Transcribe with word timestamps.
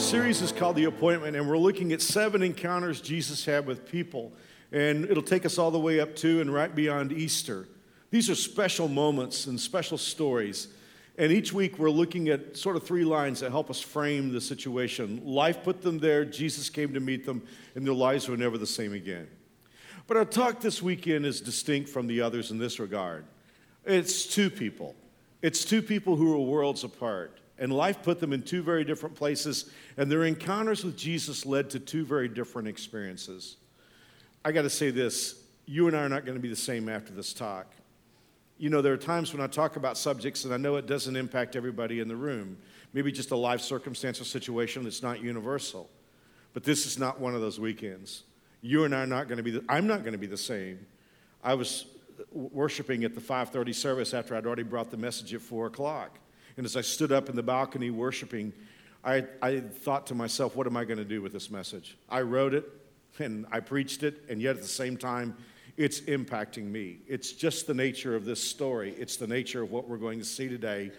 Series 0.00 0.40
is 0.40 0.50
called 0.50 0.76
The 0.76 0.84
Appointment, 0.84 1.36
and 1.36 1.48
we're 1.48 1.58
looking 1.58 1.92
at 1.92 2.00
seven 2.02 2.42
encounters 2.42 3.00
Jesus 3.00 3.44
had 3.44 3.66
with 3.66 3.86
people. 3.86 4.32
And 4.72 5.04
it'll 5.04 5.22
take 5.22 5.46
us 5.46 5.56
all 5.58 5.70
the 5.70 5.78
way 5.78 6.00
up 6.00 6.16
to 6.16 6.40
and 6.40 6.52
right 6.52 6.74
beyond 6.74 7.12
Easter. 7.12 7.68
These 8.10 8.28
are 8.28 8.34
special 8.34 8.88
moments 8.88 9.46
and 9.46 9.60
special 9.60 9.98
stories. 9.98 10.68
And 11.16 11.30
each 11.30 11.52
week 11.52 11.78
we're 11.78 11.90
looking 11.90 12.28
at 12.28 12.56
sort 12.56 12.76
of 12.76 12.82
three 12.82 13.04
lines 13.04 13.40
that 13.40 13.50
help 13.50 13.70
us 13.70 13.80
frame 13.80 14.32
the 14.32 14.40
situation. 14.40 15.20
Life 15.24 15.62
put 15.62 15.82
them 15.82 15.98
there, 15.98 16.24
Jesus 16.24 16.70
came 16.70 16.92
to 16.94 17.00
meet 17.00 17.24
them, 17.26 17.42
and 17.76 17.86
their 17.86 17.94
lives 17.94 18.26
were 18.26 18.36
never 18.36 18.58
the 18.58 18.66
same 18.66 18.94
again. 18.94 19.28
But 20.06 20.16
our 20.16 20.24
talk 20.24 20.60
this 20.60 20.82
weekend 20.82 21.24
is 21.24 21.40
distinct 21.40 21.88
from 21.88 22.06
the 22.08 22.22
others 22.22 22.50
in 22.50 22.58
this 22.58 22.80
regard. 22.80 23.26
It's 23.84 24.26
two 24.26 24.50
people. 24.50 24.96
It's 25.42 25.64
two 25.64 25.82
people 25.82 26.16
who 26.16 26.34
are 26.34 26.40
worlds 26.40 26.84
apart. 26.84 27.38
And 27.60 27.72
life 27.72 28.02
put 28.02 28.18
them 28.18 28.32
in 28.32 28.42
two 28.42 28.62
very 28.62 28.84
different 28.84 29.14
places, 29.14 29.70
and 29.96 30.10
their 30.10 30.24
encounters 30.24 30.82
with 30.82 30.96
Jesus 30.96 31.46
led 31.46 31.70
to 31.70 31.78
two 31.78 32.04
very 32.04 32.26
different 32.26 32.66
experiences. 32.66 33.56
I 34.44 34.52
got 34.52 34.62
to 34.62 34.70
say 34.70 34.90
this 34.90 35.44
you 35.66 35.86
and 35.86 35.96
I 35.96 36.00
are 36.00 36.08
not 36.08 36.24
going 36.24 36.36
to 36.36 36.42
be 36.42 36.48
the 36.48 36.56
same 36.56 36.88
after 36.88 37.12
this 37.12 37.32
talk. 37.32 37.66
You 38.58 38.70
know, 38.70 38.82
there 38.82 38.92
are 38.92 38.98
times 38.98 39.32
when 39.32 39.40
I 39.40 39.46
talk 39.46 39.76
about 39.76 39.96
subjects 39.96 40.44
and 40.44 40.52
I 40.52 40.56
know 40.56 40.74
it 40.76 40.86
doesn't 40.86 41.14
impact 41.14 41.54
everybody 41.54 42.00
in 42.00 42.08
the 42.08 42.16
room. 42.16 42.58
Maybe 42.92 43.12
just 43.12 43.30
a 43.30 43.36
life 43.36 43.60
circumstance 43.60 44.20
or 44.20 44.24
situation 44.24 44.82
that's 44.82 45.02
not 45.02 45.22
universal. 45.22 45.88
But 46.54 46.64
this 46.64 46.86
is 46.86 46.98
not 46.98 47.20
one 47.20 47.36
of 47.36 47.40
those 47.40 47.60
weekends. 47.60 48.24
You 48.62 48.84
and 48.84 48.94
I 48.94 49.02
are 49.02 49.06
not 49.06 49.28
going 49.28 49.36
to 49.36 49.44
be, 49.44 49.52
the, 49.52 49.64
I'm 49.68 49.86
not 49.86 50.00
going 50.00 50.12
to 50.12 50.18
be 50.18 50.26
the 50.26 50.36
same. 50.36 50.84
I 51.42 51.54
was 51.54 51.86
worshiping 52.32 53.04
at 53.04 53.14
the 53.14 53.20
5:30 53.20 53.74
service 53.74 54.12
after 54.12 54.34
I'd 54.34 54.46
already 54.46 54.62
brought 54.62 54.90
the 54.90 54.96
message 54.96 55.32
at 55.32 55.40
4 55.40 55.66
o'clock. 55.66 56.18
And 56.60 56.66
as 56.66 56.76
I 56.76 56.82
stood 56.82 57.10
up 57.10 57.30
in 57.30 57.36
the 57.36 57.42
balcony 57.42 57.88
worshiping, 57.88 58.52
I, 59.02 59.24
I 59.40 59.60
thought 59.60 60.08
to 60.08 60.14
myself, 60.14 60.54
what 60.54 60.66
am 60.66 60.76
I 60.76 60.84
going 60.84 60.98
to 60.98 61.06
do 61.06 61.22
with 61.22 61.32
this 61.32 61.50
message? 61.50 61.96
I 62.06 62.20
wrote 62.20 62.52
it 62.52 62.70
and 63.18 63.46
I 63.50 63.60
preached 63.60 64.02
it, 64.02 64.24
and 64.28 64.42
yet 64.42 64.56
at 64.56 64.60
the 64.60 64.68
same 64.68 64.98
time, 64.98 65.38
it's 65.78 66.02
impacting 66.02 66.64
me. 66.64 66.98
It's 67.08 67.32
just 67.32 67.66
the 67.66 67.72
nature 67.72 68.14
of 68.14 68.26
this 68.26 68.44
story, 68.44 68.94
it's 68.98 69.16
the 69.16 69.26
nature 69.26 69.62
of 69.62 69.70
what 69.70 69.88
we're 69.88 69.96
going 69.96 70.18
to 70.18 70.24
see 70.26 70.50
today. 70.50 70.92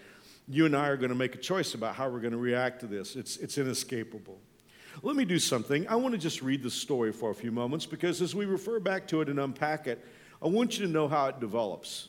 You 0.48 0.66
and 0.66 0.76
I 0.76 0.88
are 0.88 0.98
going 0.98 1.12
to 1.12 1.16
make 1.16 1.36
a 1.36 1.38
choice 1.38 1.76
about 1.76 1.94
how 1.94 2.10
we're 2.10 2.22
going 2.22 2.32
to 2.32 2.40
react 2.40 2.80
to 2.80 2.88
this. 2.88 3.16
It's, 3.16 3.38
it's 3.38 3.60
inescapable. 3.60 4.40
Let 5.04 5.16
me 5.16 5.26
do 5.26 5.38
something. 5.38 5.88
I 5.88 5.96
want 5.96 6.14
to 6.14 6.20
just 6.20 6.42
read 6.42 6.64
the 6.64 6.72
story 6.72 7.14
for 7.14 7.30
a 7.30 7.36
few 7.36 7.52
moments 7.52 7.86
because 7.86 8.20
as 8.24 8.34
we 8.34 8.46
refer 8.46 8.80
back 8.80 9.08
to 9.10 9.22
it 9.22 9.30
and 9.30 9.40
unpack 9.40 9.86
it, 9.86 10.04
I 10.42 10.48
want 10.48 10.80
you 10.80 10.88
to 10.88 10.92
know 10.92 11.08
how 11.08 11.28
it 11.28 11.40
develops. 11.40 12.08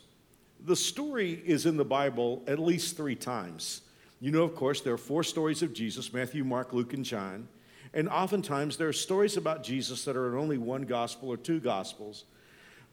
The 0.65 0.75
story 0.75 1.41
is 1.45 1.65
in 1.65 1.75
the 1.75 1.83
Bible 1.83 2.41
at 2.47 2.57
least 2.57 2.95
three 2.95 3.15
times. 3.15 3.81
You 4.21 4.31
know, 4.31 4.43
of 4.43 4.55
course, 4.55 4.79
there 4.79 4.93
are 4.93 4.97
four 4.97 5.23
stories 5.23 5.61
of 5.61 5.73
Jesus 5.73 6.13
Matthew, 6.13 6.45
Mark, 6.45 6.71
Luke, 6.71 6.93
and 6.93 7.03
John. 7.03 7.49
And 7.93 8.07
oftentimes 8.07 8.77
there 8.77 8.87
are 8.87 8.93
stories 8.93 9.35
about 9.35 9.63
Jesus 9.63 10.05
that 10.05 10.15
are 10.15 10.29
in 10.29 10.39
only 10.39 10.57
one 10.57 10.83
gospel 10.83 11.29
or 11.29 11.37
two 11.37 11.59
gospels. 11.59 12.23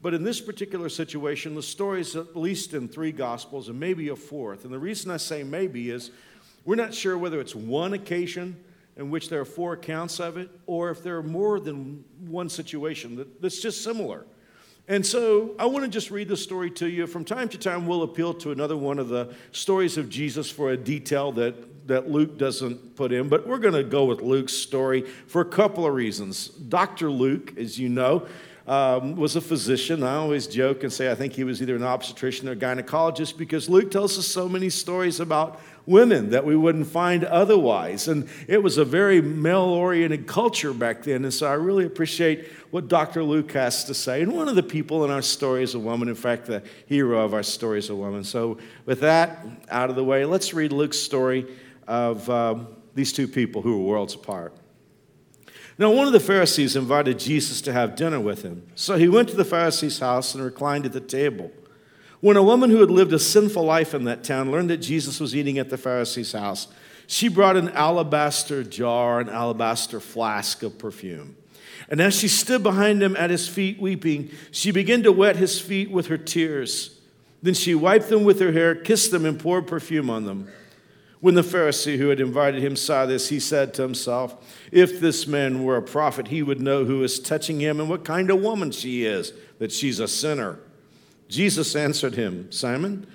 But 0.02 0.14
in 0.14 0.24
this 0.24 0.40
particular 0.40 0.88
situation, 0.88 1.54
the 1.54 1.62
story 1.62 2.00
is 2.00 2.16
at 2.16 2.36
least 2.36 2.74
in 2.74 2.88
three 2.88 3.12
gospels 3.12 3.68
and 3.68 3.78
maybe 3.78 4.08
a 4.08 4.16
fourth. 4.16 4.64
And 4.64 4.74
the 4.74 4.78
reason 4.78 5.10
I 5.10 5.18
say 5.18 5.42
maybe 5.42 5.90
is 5.90 6.10
we're 6.64 6.74
not 6.74 6.92
sure 6.92 7.16
whether 7.16 7.40
it's 7.40 7.54
one 7.54 7.92
occasion 7.92 8.56
in 8.96 9.10
which 9.10 9.28
there 9.28 9.40
are 9.40 9.46
four 9.46 9.74
accounts 9.74 10.18
of 10.18 10.36
it 10.36 10.50
or 10.66 10.90
if 10.90 11.02
there 11.02 11.16
are 11.18 11.22
more 11.22 11.60
than 11.60 12.04
one 12.26 12.48
situation 12.48 13.26
that's 13.40 13.60
just 13.60 13.84
similar. 13.84 14.26
And 14.90 15.06
so 15.06 15.54
I 15.56 15.66
want 15.66 15.84
to 15.84 15.88
just 15.88 16.10
read 16.10 16.26
the 16.26 16.36
story 16.36 16.68
to 16.72 16.88
you. 16.88 17.06
From 17.06 17.24
time 17.24 17.48
to 17.50 17.58
time, 17.58 17.86
we'll 17.86 18.02
appeal 18.02 18.34
to 18.34 18.50
another 18.50 18.76
one 18.76 18.98
of 18.98 19.08
the 19.08 19.32
stories 19.52 19.96
of 19.96 20.08
Jesus 20.08 20.50
for 20.50 20.72
a 20.72 20.76
detail 20.76 21.30
that, 21.32 21.86
that 21.86 22.10
Luke 22.10 22.36
doesn't 22.36 22.96
put 22.96 23.12
in, 23.12 23.28
but 23.28 23.46
we're 23.46 23.60
going 23.60 23.74
to 23.74 23.84
go 23.84 24.04
with 24.06 24.20
Luke's 24.20 24.52
story 24.52 25.02
for 25.28 25.42
a 25.42 25.44
couple 25.44 25.86
of 25.86 25.94
reasons. 25.94 26.48
Dr. 26.48 27.08
Luke, 27.08 27.56
as 27.56 27.78
you 27.78 27.88
know, 27.88 28.26
um, 28.66 29.14
was 29.14 29.36
a 29.36 29.40
physician. 29.40 30.02
I 30.02 30.16
always 30.16 30.48
joke 30.48 30.82
and 30.82 30.92
say 30.92 31.08
I 31.08 31.14
think 31.14 31.34
he 31.34 31.44
was 31.44 31.62
either 31.62 31.76
an 31.76 31.84
obstetrician 31.84 32.48
or 32.48 32.56
gynecologist 32.56 33.38
because 33.38 33.68
Luke 33.68 33.92
tells 33.92 34.18
us 34.18 34.26
so 34.26 34.48
many 34.48 34.70
stories 34.70 35.20
about 35.20 35.60
women 35.90 36.30
that 36.30 36.46
we 36.46 36.56
wouldn't 36.56 36.86
find 36.86 37.24
otherwise. 37.24 38.08
And 38.08 38.28
it 38.46 38.62
was 38.62 38.78
a 38.78 38.84
very 38.84 39.20
male 39.20 39.58
oriented 39.58 40.26
culture 40.26 40.72
back 40.72 41.02
then. 41.02 41.24
And 41.24 41.34
so 41.34 41.46
I 41.46 41.54
really 41.54 41.84
appreciate 41.84 42.46
what 42.70 42.88
Dr. 42.88 43.24
Luke 43.24 43.50
has 43.52 43.84
to 43.84 43.94
say. 43.94 44.22
And 44.22 44.32
one 44.32 44.48
of 44.48 44.54
the 44.54 44.62
people 44.62 45.04
in 45.04 45.10
our 45.10 45.20
story 45.20 45.64
is 45.64 45.74
a 45.74 45.78
woman. 45.78 46.08
In 46.08 46.14
fact, 46.14 46.46
the 46.46 46.62
hero 46.86 47.22
of 47.24 47.34
our 47.34 47.42
story 47.42 47.80
is 47.80 47.90
a 47.90 47.96
woman. 47.96 48.22
So, 48.24 48.58
with 48.86 49.00
that 49.00 49.44
out 49.68 49.90
of 49.90 49.96
the 49.96 50.04
way, 50.04 50.24
let's 50.24 50.54
read 50.54 50.72
Luke's 50.72 50.98
story 50.98 51.46
of 51.88 52.30
um, 52.30 52.68
these 52.94 53.12
two 53.12 53.26
people 53.26 53.62
who 53.62 53.78
were 53.78 53.84
worlds 53.84 54.14
apart. 54.14 54.54
Now, 55.76 55.90
one 55.90 56.06
of 56.06 56.12
the 56.12 56.20
Pharisees 56.20 56.76
invited 56.76 57.18
Jesus 57.18 57.60
to 57.62 57.72
have 57.72 57.96
dinner 57.96 58.20
with 58.20 58.42
him. 58.42 58.66
So 58.74 58.96
he 58.96 59.08
went 59.08 59.30
to 59.30 59.36
the 59.36 59.46
Pharisee's 59.46 59.98
house 59.98 60.34
and 60.34 60.44
reclined 60.44 60.86
at 60.86 60.92
the 60.92 61.00
table. 61.00 61.50
When 62.20 62.36
a 62.36 62.42
woman 62.42 62.70
who 62.70 62.80
had 62.80 62.90
lived 62.90 63.12
a 63.12 63.18
sinful 63.18 63.64
life 63.64 63.94
in 63.94 64.04
that 64.04 64.24
town 64.24 64.50
learned 64.50 64.70
that 64.70 64.78
Jesus 64.78 65.20
was 65.20 65.34
eating 65.34 65.58
at 65.58 65.70
the 65.70 65.78
Pharisee's 65.78 66.32
house, 66.32 66.68
she 67.06 67.28
brought 67.28 67.56
an 67.56 67.70
alabaster 67.70 68.62
jar, 68.62 69.20
an 69.20 69.28
alabaster 69.28 70.00
flask 70.00 70.62
of 70.62 70.78
perfume. 70.78 71.36
And 71.88 72.00
as 72.00 72.14
she 72.14 72.28
stood 72.28 72.62
behind 72.62 73.02
him 73.02 73.16
at 73.16 73.30
his 73.30 73.48
feet 73.48 73.80
weeping, 73.80 74.30
she 74.52 74.70
began 74.70 75.02
to 75.02 75.12
wet 75.12 75.36
his 75.36 75.60
feet 75.60 75.90
with 75.90 76.06
her 76.06 76.18
tears. 76.18 76.98
Then 77.42 77.54
she 77.54 77.74
wiped 77.74 78.10
them 78.10 78.22
with 78.22 78.38
her 78.40 78.52
hair, 78.52 78.74
kissed 78.74 79.10
them, 79.10 79.24
and 79.24 79.40
poured 79.40 79.66
perfume 79.66 80.10
on 80.10 80.24
them. 80.24 80.48
When 81.20 81.34
the 81.34 81.42
Pharisee 81.42 81.98
who 81.98 82.08
had 82.08 82.20
invited 82.20 82.62
him 82.62 82.76
saw 82.76 83.06
this, 83.06 83.28
he 83.28 83.40
said 83.40 83.74
to 83.74 83.82
himself, 83.82 84.36
If 84.70 85.00
this 85.00 85.26
man 85.26 85.64
were 85.64 85.76
a 85.76 85.82
prophet, 85.82 86.28
he 86.28 86.42
would 86.42 86.60
know 86.60 86.84
who 86.84 87.02
is 87.02 87.18
touching 87.18 87.60
him 87.60 87.80
and 87.80 87.90
what 87.90 88.04
kind 88.04 88.30
of 88.30 88.40
woman 88.40 88.70
she 88.70 89.04
is, 89.04 89.32
that 89.58 89.72
she's 89.72 90.00
a 90.00 90.08
sinner. 90.08 90.58
Jesus 91.30 91.76
answered 91.76 92.16
him, 92.16 92.50
Simon, 92.50 93.06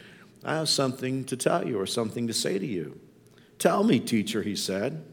I 0.43 0.55
have 0.55 0.69
something 0.69 1.25
to 1.25 1.35
tell 1.35 1.67
you 1.67 1.79
or 1.79 1.85
something 1.85 2.27
to 2.27 2.33
say 2.33 2.57
to 2.57 2.65
you. 2.65 2.99
Tell 3.59 3.83
me, 3.83 3.99
teacher, 3.99 4.41
he 4.41 4.55
said. 4.55 5.03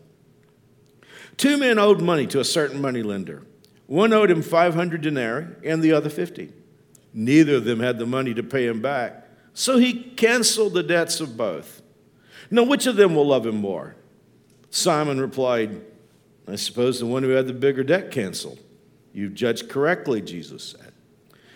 Two 1.37 1.57
men 1.57 1.79
owed 1.79 2.01
money 2.01 2.27
to 2.29 2.41
a 2.41 2.45
certain 2.45 2.81
moneylender. 2.81 3.43
One 3.87 4.13
owed 4.13 4.31
him 4.31 4.43
500 4.43 5.01
denarii 5.01 5.49
and 5.65 5.83
the 5.83 5.93
other 5.93 6.09
50. 6.09 6.53
Neither 7.13 7.57
of 7.57 7.65
them 7.65 7.81
had 7.81 7.99
the 7.99 8.07
money 8.07 8.33
to 8.35 8.43
pay 8.43 8.67
him 8.67 8.81
back, 8.81 9.29
so 9.53 9.79
he 9.79 9.93
canceled 9.93 10.75
the 10.75 10.83
debts 10.83 11.21
of 11.21 11.37
both. 11.37 11.83
Now, 12.51 12.63
which 12.63 12.87
of 12.87 12.97
them 12.97 13.15
will 13.15 13.27
love 13.27 13.47
him 13.47 13.57
more? 13.57 13.97
Simon 14.71 15.21
replied, 15.21 15.83
I 16.47 16.57
suppose 16.57 17.01
the 17.01 17.07
one 17.07 17.23
who 17.23 17.31
had 17.31 17.47
the 17.47 17.53
bigger 17.53 17.83
debt 17.83 18.11
canceled. 18.11 18.61
You've 19.13 19.35
judged 19.35 19.69
correctly, 19.69 20.23
Jesus 20.23 20.75
said. 20.79 20.92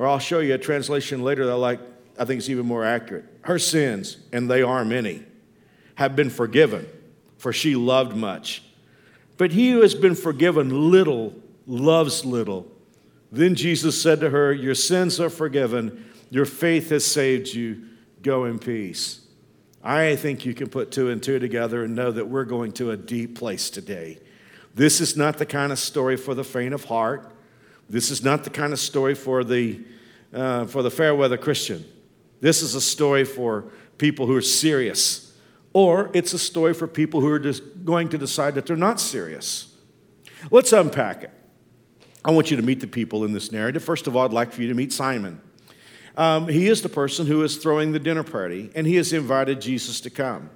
or 0.00 0.08
I'll 0.08 0.18
show 0.18 0.38
you 0.38 0.54
a 0.54 0.58
translation 0.58 1.22
later 1.22 1.44
that 1.44 1.52
I 1.52 1.56
like, 1.56 1.80
I 2.18 2.24
think 2.24 2.38
is 2.38 2.48
even 2.48 2.64
more 2.64 2.86
accurate. 2.86 3.26
Her 3.42 3.58
sins, 3.58 4.16
and 4.32 4.50
they 4.50 4.62
are 4.62 4.82
many, 4.82 5.22
have 5.96 6.16
been 6.16 6.30
forgiven, 6.30 6.88
for 7.36 7.52
she 7.52 7.76
loved 7.76 8.16
much. 8.16 8.62
But 9.36 9.52
he 9.52 9.72
who 9.72 9.82
has 9.82 9.94
been 9.94 10.14
forgiven 10.14 10.90
little 10.90 11.34
loves 11.66 12.24
little. 12.24 12.66
Then 13.30 13.54
Jesus 13.54 14.00
said 14.00 14.20
to 14.20 14.30
her, 14.30 14.54
Your 14.54 14.74
sins 14.74 15.20
are 15.20 15.28
forgiven, 15.28 16.10
your 16.30 16.46
faith 16.46 16.88
has 16.88 17.04
saved 17.04 17.48
you. 17.48 17.82
Go 18.22 18.46
in 18.46 18.58
peace. 18.58 19.20
I 19.84 20.16
think 20.16 20.46
you 20.46 20.54
can 20.54 20.70
put 20.70 20.92
two 20.92 21.10
and 21.10 21.22
two 21.22 21.38
together 21.38 21.84
and 21.84 21.94
know 21.94 22.10
that 22.10 22.26
we're 22.26 22.44
going 22.44 22.72
to 22.72 22.90
a 22.90 22.96
deep 22.96 23.38
place 23.38 23.68
today. 23.68 24.18
This 24.74 25.02
is 25.02 25.14
not 25.14 25.36
the 25.36 25.44
kind 25.44 25.72
of 25.72 25.78
story 25.78 26.16
for 26.16 26.34
the 26.34 26.44
faint 26.44 26.72
of 26.72 26.84
heart. 26.84 27.34
This 27.90 28.12
is 28.12 28.22
not 28.22 28.44
the 28.44 28.50
kind 28.50 28.72
of 28.72 28.78
story 28.78 29.16
for 29.16 29.42
the, 29.42 29.80
uh, 30.32 30.66
for 30.66 30.82
the 30.82 30.90
fair 30.90 31.12
weather 31.14 31.36
Christian. 31.36 31.84
This 32.40 32.62
is 32.62 32.76
a 32.76 32.80
story 32.80 33.24
for 33.24 33.64
people 33.98 34.26
who 34.26 34.36
are 34.36 34.42
serious, 34.42 35.36
or 35.72 36.08
it's 36.14 36.32
a 36.32 36.38
story 36.38 36.72
for 36.72 36.86
people 36.86 37.20
who 37.20 37.28
are 37.28 37.40
just 37.40 37.84
going 37.84 38.08
to 38.10 38.16
decide 38.16 38.54
that 38.54 38.64
they're 38.64 38.76
not 38.76 39.00
serious. 39.00 39.74
Let's 40.52 40.72
unpack 40.72 41.24
it. 41.24 41.32
I 42.24 42.30
want 42.30 42.50
you 42.50 42.56
to 42.56 42.62
meet 42.62 42.78
the 42.78 42.86
people 42.86 43.24
in 43.24 43.32
this 43.32 43.50
narrative. 43.50 43.82
First 43.82 44.06
of 44.06 44.14
all, 44.14 44.24
I'd 44.24 44.32
like 44.32 44.52
for 44.52 44.62
you 44.62 44.68
to 44.68 44.74
meet 44.74 44.92
Simon. 44.92 45.40
Um, 46.16 46.46
he 46.46 46.68
is 46.68 46.82
the 46.82 46.88
person 46.88 47.26
who 47.26 47.42
is 47.42 47.56
throwing 47.56 47.90
the 47.90 47.98
dinner 47.98 48.22
party, 48.22 48.70
and 48.76 48.86
he 48.86 48.96
has 48.96 49.12
invited 49.12 49.60
Jesus 49.60 50.00
to 50.02 50.10
come. 50.10 50.50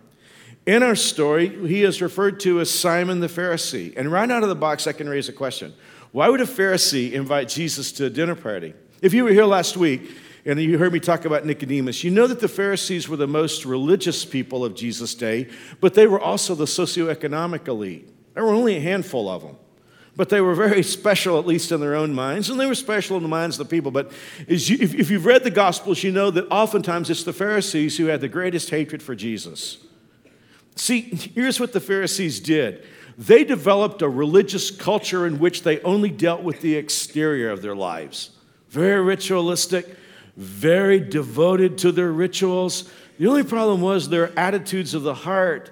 In 0.66 0.82
our 0.82 0.94
story, 0.94 1.48
he 1.66 1.82
is 1.82 2.00
referred 2.00 2.38
to 2.40 2.60
as 2.60 2.70
Simon 2.70 3.20
the 3.20 3.26
Pharisee. 3.26 3.92
And 3.96 4.10
right 4.10 4.30
out 4.30 4.42
of 4.42 4.48
the 4.48 4.54
box, 4.54 4.86
I 4.86 4.92
can 4.92 5.08
raise 5.08 5.28
a 5.28 5.32
question 5.32 5.74
Why 6.14 6.28
would 6.28 6.40
a 6.40 6.44
Pharisee 6.44 7.10
invite 7.10 7.48
Jesus 7.48 7.90
to 7.90 8.04
a 8.04 8.08
dinner 8.08 8.36
party? 8.36 8.72
If 9.02 9.12
you 9.12 9.24
were 9.24 9.32
here 9.32 9.46
last 9.46 9.76
week, 9.76 10.12
and 10.46 10.62
you 10.62 10.78
heard 10.78 10.92
me 10.92 11.00
talk 11.00 11.24
about 11.24 11.44
Nicodemus. 11.44 12.04
You 12.04 12.12
know 12.12 12.28
that 12.28 12.38
the 12.38 12.46
Pharisees 12.46 13.08
were 13.08 13.16
the 13.16 13.26
most 13.26 13.64
religious 13.64 14.24
people 14.24 14.64
of 14.64 14.76
Jesus' 14.76 15.12
day, 15.16 15.48
but 15.80 15.94
they 15.94 16.06
were 16.06 16.20
also 16.20 16.54
the 16.54 16.66
socioeconomic 16.66 17.66
elite. 17.66 18.08
There 18.34 18.44
were 18.44 18.52
only 18.52 18.76
a 18.76 18.80
handful 18.80 19.28
of 19.28 19.42
them. 19.42 19.56
But 20.14 20.28
they 20.28 20.40
were 20.40 20.54
very 20.54 20.82
special, 20.98 21.36
at 21.40 21.48
least 21.48 21.72
in 21.72 21.80
their 21.80 21.96
own 21.96 22.14
minds, 22.14 22.48
and 22.48 22.60
they 22.60 22.66
were 22.66 22.76
special 22.76 23.16
in 23.16 23.24
the 23.24 23.28
minds 23.28 23.58
of 23.58 23.66
the 23.66 23.76
people. 23.76 23.90
But 23.90 24.12
you, 24.46 24.76
if, 24.80 24.94
if 24.94 25.10
you've 25.10 25.26
read 25.26 25.42
the 25.42 25.50
Gospels, 25.50 26.04
you 26.04 26.12
know 26.12 26.30
that 26.30 26.46
oftentimes 26.48 27.10
it's 27.10 27.24
the 27.24 27.32
Pharisees 27.32 27.96
who 27.96 28.06
had 28.06 28.20
the 28.20 28.28
greatest 28.28 28.70
hatred 28.70 29.02
for 29.02 29.16
Jesus. 29.16 29.78
See, 30.76 31.00
here's 31.00 31.58
what 31.58 31.72
the 31.72 31.80
Pharisees 31.80 32.38
did 32.38 32.84
they 33.16 33.44
developed 33.44 34.02
a 34.02 34.08
religious 34.08 34.70
culture 34.70 35.26
in 35.26 35.38
which 35.38 35.62
they 35.62 35.80
only 35.80 36.10
dealt 36.10 36.42
with 36.42 36.60
the 36.60 36.74
exterior 36.74 37.50
of 37.50 37.62
their 37.62 37.76
lives. 37.76 38.30
Very 38.70 39.00
ritualistic, 39.00 39.96
very 40.36 40.98
devoted 40.98 41.78
to 41.78 41.92
their 41.92 42.10
rituals. 42.10 42.90
The 43.18 43.28
only 43.28 43.44
problem 43.44 43.80
was 43.80 44.08
their 44.08 44.36
attitudes 44.38 44.94
of 44.94 45.02
the 45.02 45.14
heart. 45.14 45.70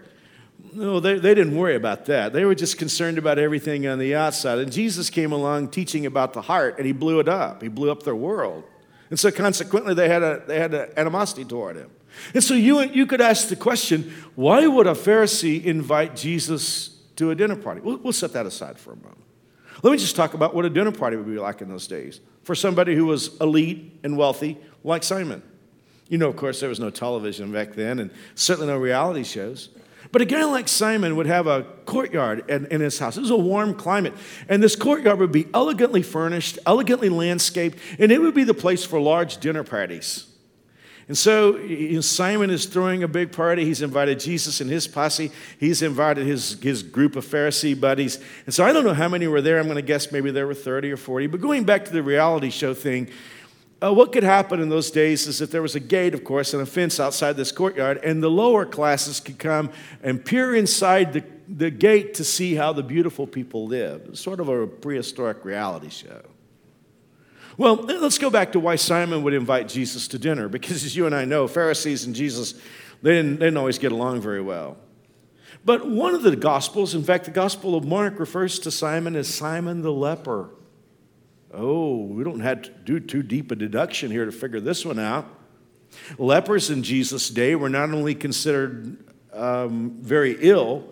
No, 0.72 1.00
they, 1.00 1.18
they 1.18 1.34
didn't 1.34 1.56
worry 1.56 1.74
about 1.74 2.06
that. 2.06 2.32
They 2.32 2.44
were 2.44 2.54
just 2.54 2.78
concerned 2.78 3.18
about 3.18 3.38
everything 3.38 3.86
on 3.88 3.98
the 3.98 4.14
outside. 4.14 4.58
And 4.58 4.70
Jesus 4.70 5.10
came 5.10 5.32
along 5.32 5.68
teaching 5.68 6.06
about 6.06 6.32
the 6.32 6.42
heart, 6.42 6.76
and 6.78 6.86
he 6.86 6.92
blew 6.92 7.18
it 7.18 7.28
up. 7.28 7.60
He 7.60 7.68
blew 7.68 7.90
up 7.90 8.04
their 8.04 8.14
world. 8.14 8.62
And 9.10 9.18
so 9.18 9.30
consequently, 9.30 9.94
they 9.94 10.08
had, 10.08 10.22
a, 10.22 10.42
they 10.46 10.58
had 10.58 10.72
an 10.72 10.90
animosity 10.96 11.44
toward 11.44 11.76
him. 11.76 11.90
And 12.34 12.42
so 12.42 12.54
you, 12.54 12.80
you 12.80 13.06
could 13.06 13.20
ask 13.20 13.48
the 13.48 13.56
question 13.56 14.12
why 14.34 14.66
would 14.66 14.86
a 14.86 14.92
Pharisee 14.92 15.64
invite 15.64 16.14
Jesus 16.14 17.01
to 17.16 17.30
a 17.30 17.34
dinner 17.34 17.56
party? 17.56 17.80
We'll, 17.80 17.98
we'll 17.98 18.12
set 18.12 18.32
that 18.32 18.46
aside 18.46 18.78
for 18.78 18.92
a 18.92 18.96
moment. 18.96 19.22
Let 19.82 19.92
me 19.92 19.98
just 19.98 20.16
talk 20.16 20.34
about 20.34 20.54
what 20.54 20.64
a 20.64 20.70
dinner 20.70 20.92
party 20.92 21.16
would 21.16 21.26
be 21.26 21.38
like 21.38 21.60
in 21.60 21.68
those 21.68 21.86
days 21.86 22.20
for 22.44 22.54
somebody 22.54 22.94
who 22.94 23.06
was 23.06 23.38
elite 23.40 23.98
and 24.02 24.16
wealthy, 24.16 24.58
like 24.84 25.02
Simon. 25.02 25.42
You 26.08 26.18
know, 26.18 26.28
of 26.28 26.36
course, 26.36 26.60
there 26.60 26.68
was 26.68 26.80
no 26.80 26.90
television 26.90 27.52
back 27.52 27.72
then 27.72 27.98
and 27.98 28.10
certainly 28.34 28.68
no 28.68 28.78
reality 28.78 29.24
shows. 29.24 29.70
But 30.10 30.20
a 30.20 30.24
guy 30.24 30.44
like 30.44 30.68
Simon 30.68 31.16
would 31.16 31.26
have 31.26 31.46
a 31.46 31.62
courtyard 31.86 32.50
in, 32.50 32.66
in, 32.66 32.80
his 32.80 32.98
house. 32.98 33.16
It 33.16 33.20
was 33.20 33.30
a 33.30 33.36
warm 33.36 33.74
climate. 33.74 34.12
And 34.48 34.62
this 34.62 34.76
courtyard 34.76 35.18
would 35.20 35.32
be 35.32 35.46
elegantly 35.54 36.02
furnished, 36.02 36.58
elegantly 36.66 37.08
landscaped, 37.08 37.78
and 37.98 38.12
it 38.12 38.20
would 38.20 38.34
be 38.34 38.44
the 38.44 38.52
place 38.52 38.84
for 38.84 39.00
large 39.00 39.38
dinner 39.38 39.64
parties. 39.64 40.26
And 41.12 41.18
so 41.18 42.00
Simon 42.00 42.48
is 42.48 42.64
throwing 42.64 43.02
a 43.02 43.06
big 43.06 43.32
party. 43.32 43.66
He's 43.66 43.82
invited 43.82 44.18
Jesus 44.18 44.62
and 44.62 44.70
his 44.70 44.88
posse. 44.88 45.30
He's 45.60 45.82
invited 45.82 46.26
his, 46.26 46.58
his 46.62 46.82
group 46.82 47.16
of 47.16 47.26
Pharisee 47.26 47.78
buddies. 47.78 48.18
And 48.46 48.54
so 48.54 48.64
I 48.64 48.72
don't 48.72 48.82
know 48.82 48.94
how 48.94 49.10
many 49.10 49.26
were 49.26 49.42
there. 49.42 49.58
I'm 49.58 49.66
going 49.66 49.76
to 49.76 49.82
guess 49.82 50.10
maybe 50.10 50.30
there 50.30 50.46
were 50.46 50.54
30 50.54 50.90
or 50.90 50.96
40. 50.96 51.26
But 51.26 51.42
going 51.42 51.64
back 51.64 51.84
to 51.84 51.92
the 51.92 52.02
reality 52.02 52.48
show 52.48 52.72
thing, 52.72 53.10
uh, 53.82 53.92
what 53.92 54.10
could 54.10 54.22
happen 54.22 54.62
in 54.62 54.70
those 54.70 54.90
days 54.90 55.26
is 55.26 55.38
that 55.40 55.50
there 55.50 55.60
was 55.60 55.74
a 55.74 55.80
gate, 55.80 56.14
of 56.14 56.24
course, 56.24 56.54
and 56.54 56.62
a 56.62 56.66
fence 56.66 56.98
outside 56.98 57.36
this 57.36 57.52
courtyard, 57.52 58.00
and 58.02 58.22
the 58.22 58.30
lower 58.30 58.64
classes 58.64 59.20
could 59.20 59.38
come 59.38 59.70
and 60.02 60.24
peer 60.24 60.54
inside 60.54 61.12
the, 61.12 61.22
the 61.46 61.70
gate 61.70 62.14
to 62.14 62.24
see 62.24 62.54
how 62.54 62.72
the 62.72 62.82
beautiful 62.82 63.26
people 63.26 63.66
lived. 63.66 64.16
Sort 64.16 64.40
of 64.40 64.48
a 64.48 64.66
prehistoric 64.66 65.44
reality 65.44 65.90
show. 65.90 66.22
Well, 67.58 67.76
let's 67.76 68.18
go 68.18 68.30
back 68.30 68.52
to 68.52 68.60
why 68.60 68.76
Simon 68.76 69.22
would 69.22 69.34
invite 69.34 69.68
Jesus 69.68 70.08
to 70.08 70.18
dinner, 70.18 70.48
because 70.48 70.84
as 70.84 70.96
you 70.96 71.06
and 71.06 71.14
I 71.14 71.24
know, 71.24 71.46
Pharisees 71.46 72.04
and 72.06 72.14
Jesus, 72.14 72.54
they 73.02 73.12
didn't, 73.12 73.38
they 73.38 73.46
didn't 73.46 73.58
always 73.58 73.78
get 73.78 73.92
along 73.92 74.20
very 74.20 74.40
well. 74.40 74.76
But 75.64 75.88
one 75.88 76.14
of 76.14 76.22
the 76.22 76.34
Gospels, 76.34 76.94
in 76.94 77.04
fact, 77.04 77.24
the 77.26 77.30
Gospel 77.30 77.76
of 77.76 77.84
Mark 77.84 78.18
refers 78.18 78.58
to 78.60 78.70
Simon 78.70 79.14
as 79.14 79.32
Simon 79.32 79.82
the 79.82 79.92
leper. 79.92 80.50
Oh, 81.52 82.04
we 82.06 82.24
don't 82.24 82.40
have 82.40 82.62
to 82.62 82.70
do 82.70 82.98
too 82.98 83.22
deep 83.22 83.50
a 83.50 83.54
deduction 83.54 84.10
here 84.10 84.24
to 84.24 84.32
figure 84.32 84.60
this 84.60 84.84
one 84.84 84.98
out. 84.98 85.26
Lepers 86.18 86.70
in 86.70 86.82
Jesus' 86.82 87.28
day 87.28 87.54
were 87.54 87.68
not 87.68 87.90
only 87.90 88.14
considered 88.14 88.96
um, 89.32 89.98
very 90.00 90.36
ill, 90.40 90.91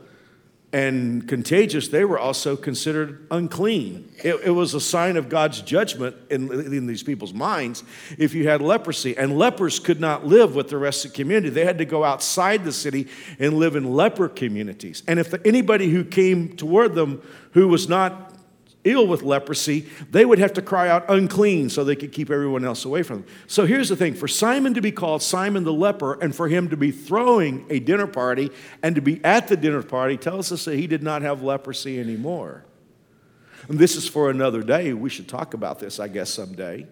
and 0.73 1.27
contagious, 1.27 1.89
they 1.89 2.05
were 2.05 2.19
also 2.19 2.57
considered 2.57 3.27
unclean. 3.31 4.13
It, 4.23 4.37
it, 4.45 4.51
was 4.51 4.73
a 4.73 4.81
sign 4.81 5.17
of 5.17 5.29
God's 5.29 5.63
judgment 5.63 6.15
in, 6.31 6.49
in 6.53 6.87
these 6.87 7.03
people's 7.03 7.35
minds 7.35 7.83
if 8.19 8.35
you 8.35 8.49
had 8.49 8.63
leprosy. 8.63 9.17
And 9.17 9.37
lepers 9.37 9.81
could 9.81 10.01
not 10.01 10.27
live 10.27 10.55
with 10.55 10.69
the 10.69 10.79
rest 10.79 11.05
of 11.05 11.11
the 11.11 11.17
community. 11.17 11.49
They 11.49 11.65
had 11.65 11.79
to 11.79 11.85
go 11.85 12.05
outside 12.05 12.65
the 12.65 12.73
city 12.73 13.09
and 13.41 13.55
live 13.55 13.75
in 13.75 13.95
leper 13.95 14.29
communities. 14.29 15.03
And 15.09 15.19
if 15.19 15.31
the, 15.31 15.45
anybody 15.45 15.91
who 15.91 16.05
came 16.05 16.57
toward 16.57 16.95
them 16.95 17.21
who 17.53 17.67
was 17.67 17.89
not 17.89 18.30
ill 18.85 19.07
with 19.07 19.23
leprosy, 19.23 19.89
they 20.11 20.25
would 20.25 20.39
have 20.39 20.53
to 20.55 20.63
cry 20.63 20.89
out 20.89 21.05
unclean 21.09 21.69
so 21.69 21.85
they 21.85 21.97
could 21.97 22.13
keep 22.13 22.31
everyone 22.31 22.65
else 22.65 22.85
away 22.85 23.03
from 23.03 23.23
them. 23.23 23.31
So 23.47 23.67
here's 23.67 23.89
the 23.89 23.97
thing 23.97 24.15
for 24.15 24.29
Simon 24.29 24.75
to 24.75 24.81
be 24.81 24.93
called 24.93 25.23
Simon 25.23 25.65
the 25.65 25.73
leper 25.73 26.15
and 26.15 26.35
for 26.35 26.49
him 26.49 26.69
to 26.71 26.77
be 26.77 26.91
throwing 26.91 27.67
a 27.69 27.79
dinner 27.79 28.07
party 28.07 28.51
and 28.83 28.95
to 28.95 29.03
be 29.03 29.23
at 29.25 29.49
the 29.49 29.57
dinner 29.57 29.83
party 29.83 30.17
tells 30.17 30.51
us 30.53 30.65
that 30.65 30.77
he 30.77 30.87
did 30.87 31.03
not 31.03 31.23
have 31.23 31.43
leprosy 31.43 32.01
anymore. 32.01 32.65
And 33.69 33.79
this 33.79 33.97
is 33.97 34.09
for 34.09 34.31
another 34.31 34.63
day. 34.63 34.93
We 34.93 35.11
should 35.11 35.29
talk 35.29 35.55
about 35.55 35.79
this, 35.79 36.01
I 36.01 36.09
guess, 36.09 36.31
someday. 36.31 36.87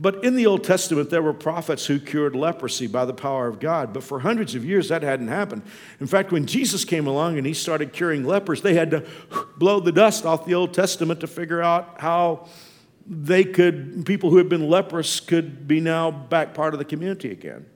But 0.00 0.24
in 0.24 0.34
the 0.34 0.46
Old 0.46 0.64
Testament, 0.64 1.10
there 1.10 1.22
were 1.22 1.34
prophets 1.34 1.84
who 1.84 2.00
cured 2.00 2.34
leprosy 2.34 2.86
by 2.86 3.04
the 3.04 3.12
power 3.12 3.48
of 3.48 3.60
God. 3.60 3.92
But 3.92 4.02
for 4.02 4.20
hundreds 4.20 4.54
of 4.54 4.64
years, 4.64 4.88
that 4.88 5.02
hadn't 5.02 5.28
happened. 5.28 5.60
In 6.00 6.06
fact, 6.06 6.32
when 6.32 6.46
Jesus 6.46 6.86
came 6.86 7.06
along 7.06 7.36
and 7.36 7.46
he 7.46 7.52
started 7.52 7.92
curing 7.92 8.24
lepers, 8.24 8.62
they 8.62 8.72
had 8.72 8.90
to 8.92 9.00
blow 9.60 9.78
the 9.78 9.92
dust 9.92 10.24
off 10.24 10.46
the 10.46 10.54
Old 10.54 10.72
Testament 10.72 11.20
to 11.20 11.26
figure 11.26 11.62
out 11.62 12.00
how 12.00 12.48
they 13.06 13.44
could, 13.44 14.06
people 14.06 14.30
who 14.30 14.38
had 14.38 14.48
been 14.48 14.70
leprous 14.70 15.20
could 15.20 15.68
be 15.68 15.80
now 15.80 16.10
back 16.10 16.54
part 16.54 16.72
of 16.72 16.78
the 16.78 16.84
community 16.84 17.30
again. 17.30 17.66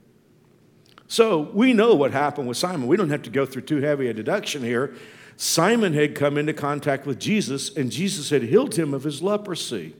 So 1.09 1.50
we 1.52 1.75
know 1.75 1.94
what 1.94 2.12
happened 2.12 2.49
with 2.49 2.56
Simon. 2.56 2.88
We 2.88 2.97
don't 2.97 3.11
have 3.11 3.23
to 3.23 3.30
go 3.30 3.44
through 3.44 3.62
too 3.62 3.82
heavy 3.82 4.09
a 4.09 4.14
deduction 4.14 4.62
here. 4.62 4.94
Simon 5.37 5.92
had 5.92 6.14
come 6.14 6.38
into 6.38 6.54
contact 6.54 7.04
with 7.04 7.20
Jesus, 7.20 7.76
and 7.76 7.92
Jesus 7.92 8.30
had 8.30 8.44
healed 8.44 8.76
him 8.76 8.94
of 8.94 9.04
his 9.04 9.23
leprosy. 9.23 9.94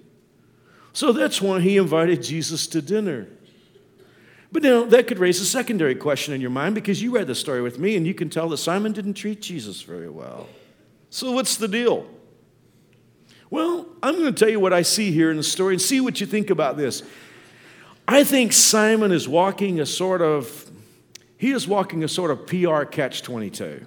So 0.95 1.13
that's 1.13 1.43
why 1.43 1.61
he 1.61 1.77
invited 1.77 2.23
Jesus 2.23 2.67
to 2.69 2.81
dinner. 2.81 3.29
But 4.51 4.63
now 4.63 4.85
that 4.85 5.07
could 5.07 5.19
raise 5.19 5.39
a 5.41 5.45
secondary 5.45 5.97
question 5.97 6.33
in 6.33 6.41
your 6.41 6.51
mind 6.51 6.77
because 6.77 7.03
you 7.03 7.11
read 7.11 7.27
the 7.27 7.35
story 7.35 7.61
with 7.61 7.79
me 7.79 7.95
and 7.97 8.07
you 8.07 8.15
can 8.15 8.31
tell 8.31 8.49
that 8.49 8.57
Simon 8.57 8.93
didn't 8.93 9.15
treat 9.15 9.43
Jesus 9.43 9.83
very 9.83 10.09
well. 10.09 10.49
So 11.15 11.31
what's 11.31 11.59
the 11.59 11.69
deal? 11.69 12.09
Well, 13.49 13.87
I'm 14.03 14.19
going 14.19 14.35
to 14.35 14.45
tell 14.45 14.49
you 14.49 14.59
what 14.59 14.73
I 14.73 14.83
see 14.83 15.13
here 15.13 15.31
in 15.31 15.37
the 15.37 15.45
story 15.45 15.75
and 15.75 15.81
see 15.81 16.01
what 16.01 16.21
you 16.21 16.27
think 16.27 16.51
about 16.51 16.77
this. 16.77 17.05
I 18.09 18.25
think 18.25 18.53
Simon 18.53 19.13
is 19.13 19.29
walking 19.29 19.79
a 19.79 19.87
sort 19.87 20.23
of, 20.23 20.69
he 21.39 21.53
is 21.53 21.69
walking 21.69 22.03
a 22.03 22.09
sort 22.09 22.33
of 22.33 22.49
PR 22.49 22.83
catch 22.83 23.23
22. 23.23 23.87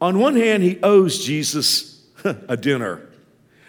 On 0.00 0.20
one 0.20 0.36
hand, 0.36 0.62
he 0.62 0.78
owes 0.84 1.24
Jesus 1.24 2.06
a 2.24 2.56
dinner. 2.56 3.08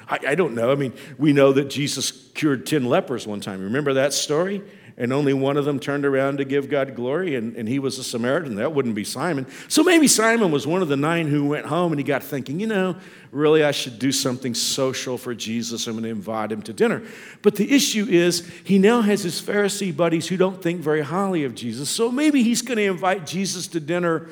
I, 0.08 0.20
I 0.28 0.36
don't 0.36 0.54
know. 0.54 0.72
I 0.72 0.76
mean, 0.76 0.94
we 1.18 1.34
know 1.34 1.54
that 1.54 1.72
Jesus 1.72 2.12
cured 2.36 2.68
10 2.68 2.86
lepers 2.86 3.26
one 3.26 3.42
time. 3.42 3.64
Remember 3.64 3.96
that 3.96 4.14
story? 4.14 4.62
And 5.00 5.14
only 5.14 5.32
one 5.32 5.58
of 5.58 5.66
them 5.66 5.80
turned 5.80 6.06
around 6.06 6.40
to 6.40 6.46
give 6.46 6.70
God 6.70 6.96
glory, 6.96 7.36
and, 7.36 7.56
and 7.56 7.70
he 7.70 7.78
was 7.78 8.00
a 8.00 8.04
Samaritan. 8.04 8.56
That 8.56 8.74
wouldn't 8.74 8.96
be 8.96 9.04
Simon. 9.04 9.46
So 9.68 9.84
maybe 9.84 10.08
Simon 10.08 10.50
was 10.50 10.66
one 10.66 10.82
of 10.82 10.88
the 10.88 10.98
nine 10.98 11.28
who 11.28 11.46
went 11.46 11.68
home 11.68 11.92
and 11.92 12.00
he 12.00 12.04
got 12.04 12.24
thinking, 12.24 12.60
you 12.60 12.66
know, 12.66 12.96
really 13.32 13.64
I 13.64 13.72
should 13.72 14.00
do 14.00 14.12
something 14.12 14.56
social 14.56 15.20
for 15.20 15.36
Jesus. 15.36 15.86
I'm 15.86 15.94
going 15.94 16.04
to 16.06 16.10
invite 16.10 16.52
him 16.52 16.64
to 16.64 16.74
dinner. 16.74 17.04
But 17.44 17.58
the 17.58 17.72
issue 17.72 18.08
is 18.10 18.48
he 18.64 18.80
now 18.80 19.02
has 19.02 19.22
his 19.22 19.40
Pharisee 19.40 19.96
buddies 19.96 20.28
who 20.28 20.36
don't 20.36 20.64
think 20.64 20.82
very 20.82 21.02
highly 21.02 21.44
of 21.44 21.54
Jesus. 21.54 21.92
So 21.92 22.12
maybe 22.12 22.42
he's 22.42 22.64
going 22.64 22.78
to 22.78 22.86
invite 22.86 23.28
Jesus 23.28 23.68
to 23.68 23.80
dinner 23.80 24.30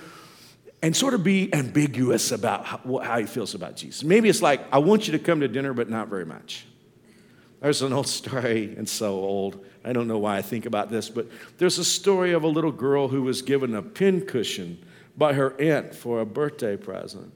and 0.81 0.95
sort 0.95 1.13
of 1.13 1.23
be 1.23 1.53
ambiguous 1.53 2.31
about 2.31 2.65
how, 2.65 2.79
how, 3.03 3.19
he 3.19 3.25
feels 3.25 3.53
about 3.53 3.75
Jesus. 3.75 4.03
Maybe 4.03 4.29
it's 4.29 4.41
like, 4.41 4.61
I 4.71 4.79
want 4.79 5.07
you 5.07 5.11
to 5.11 5.19
come 5.19 5.41
to 5.41 5.47
dinner, 5.47 5.73
but 5.73 5.89
not 5.89 6.07
very 6.07 6.25
much. 6.25 6.65
There's 7.65 7.81
an 7.81 7.93
old 7.93 8.07
story, 8.07 8.75
and 8.77 8.87
so 8.87 9.15
old. 9.15 9.65
I 9.83 9.91
don't 9.91 10.07
know 10.07 10.19
why 10.19 10.37
I 10.37 10.43
think 10.43 10.67
about 10.67 10.91
this, 10.91 11.09
but 11.09 11.25
there's 11.57 11.79
a 11.79 11.83
story 11.83 12.31
of 12.31 12.43
a 12.43 12.47
little 12.47 12.71
girl 12.71 13.07
who 13.07 13.23
was 13.23 13.41
given 13.41 13.73
a 13.73 13.81
pincushion 13.81 14.85
by 15.17 15.33
her 15.33 15.59
aunt 15.59 15.95
for 15.95 16.19
a 16.19 16.27
birthday 16.27 16.77
present. 16.77 17.33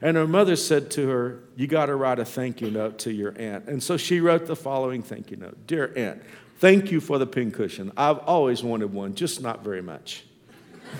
And 0.00 0.16
her 0.16 0.28
mother 0.28 0.54
said 0.54 0.92
to 0.92 1.08
her, 1.08 1.42
You 1.56 1.66
got 1.66 1.86
to 1.86 1.96
write 1.96 2.20
a 2.20 2.24
thank 2.24 2.60
you 2.60 2.70
note 2.70 3.00
to 3.00 3.12
your 3.12 3.34
aunt. 3.36 3.66
And 3.66 3.82
so 3.82 3.96
she 3.96 4.20
wrote 4.20 4.46
the 4.46 4.54
following 4.54 5.02
thank 5.02 5.32
you 5.32 5.36
note 5.36 5.66
Dear 5.66 5.92
aunt, 5.96 6.22
thank 6.58 6.92
you 6.92 7.00
for 7.00 7.18
the 7.18 7.26
pincushion. 7.26 7.90
I've 7.96 8.18
always 8.18 8.62
wanted 8.62 8.92
one, 8.92 9.16
just 9.16 9.42
not 9.42 9.64
very 9.64 9.82
much. 9.82 10.22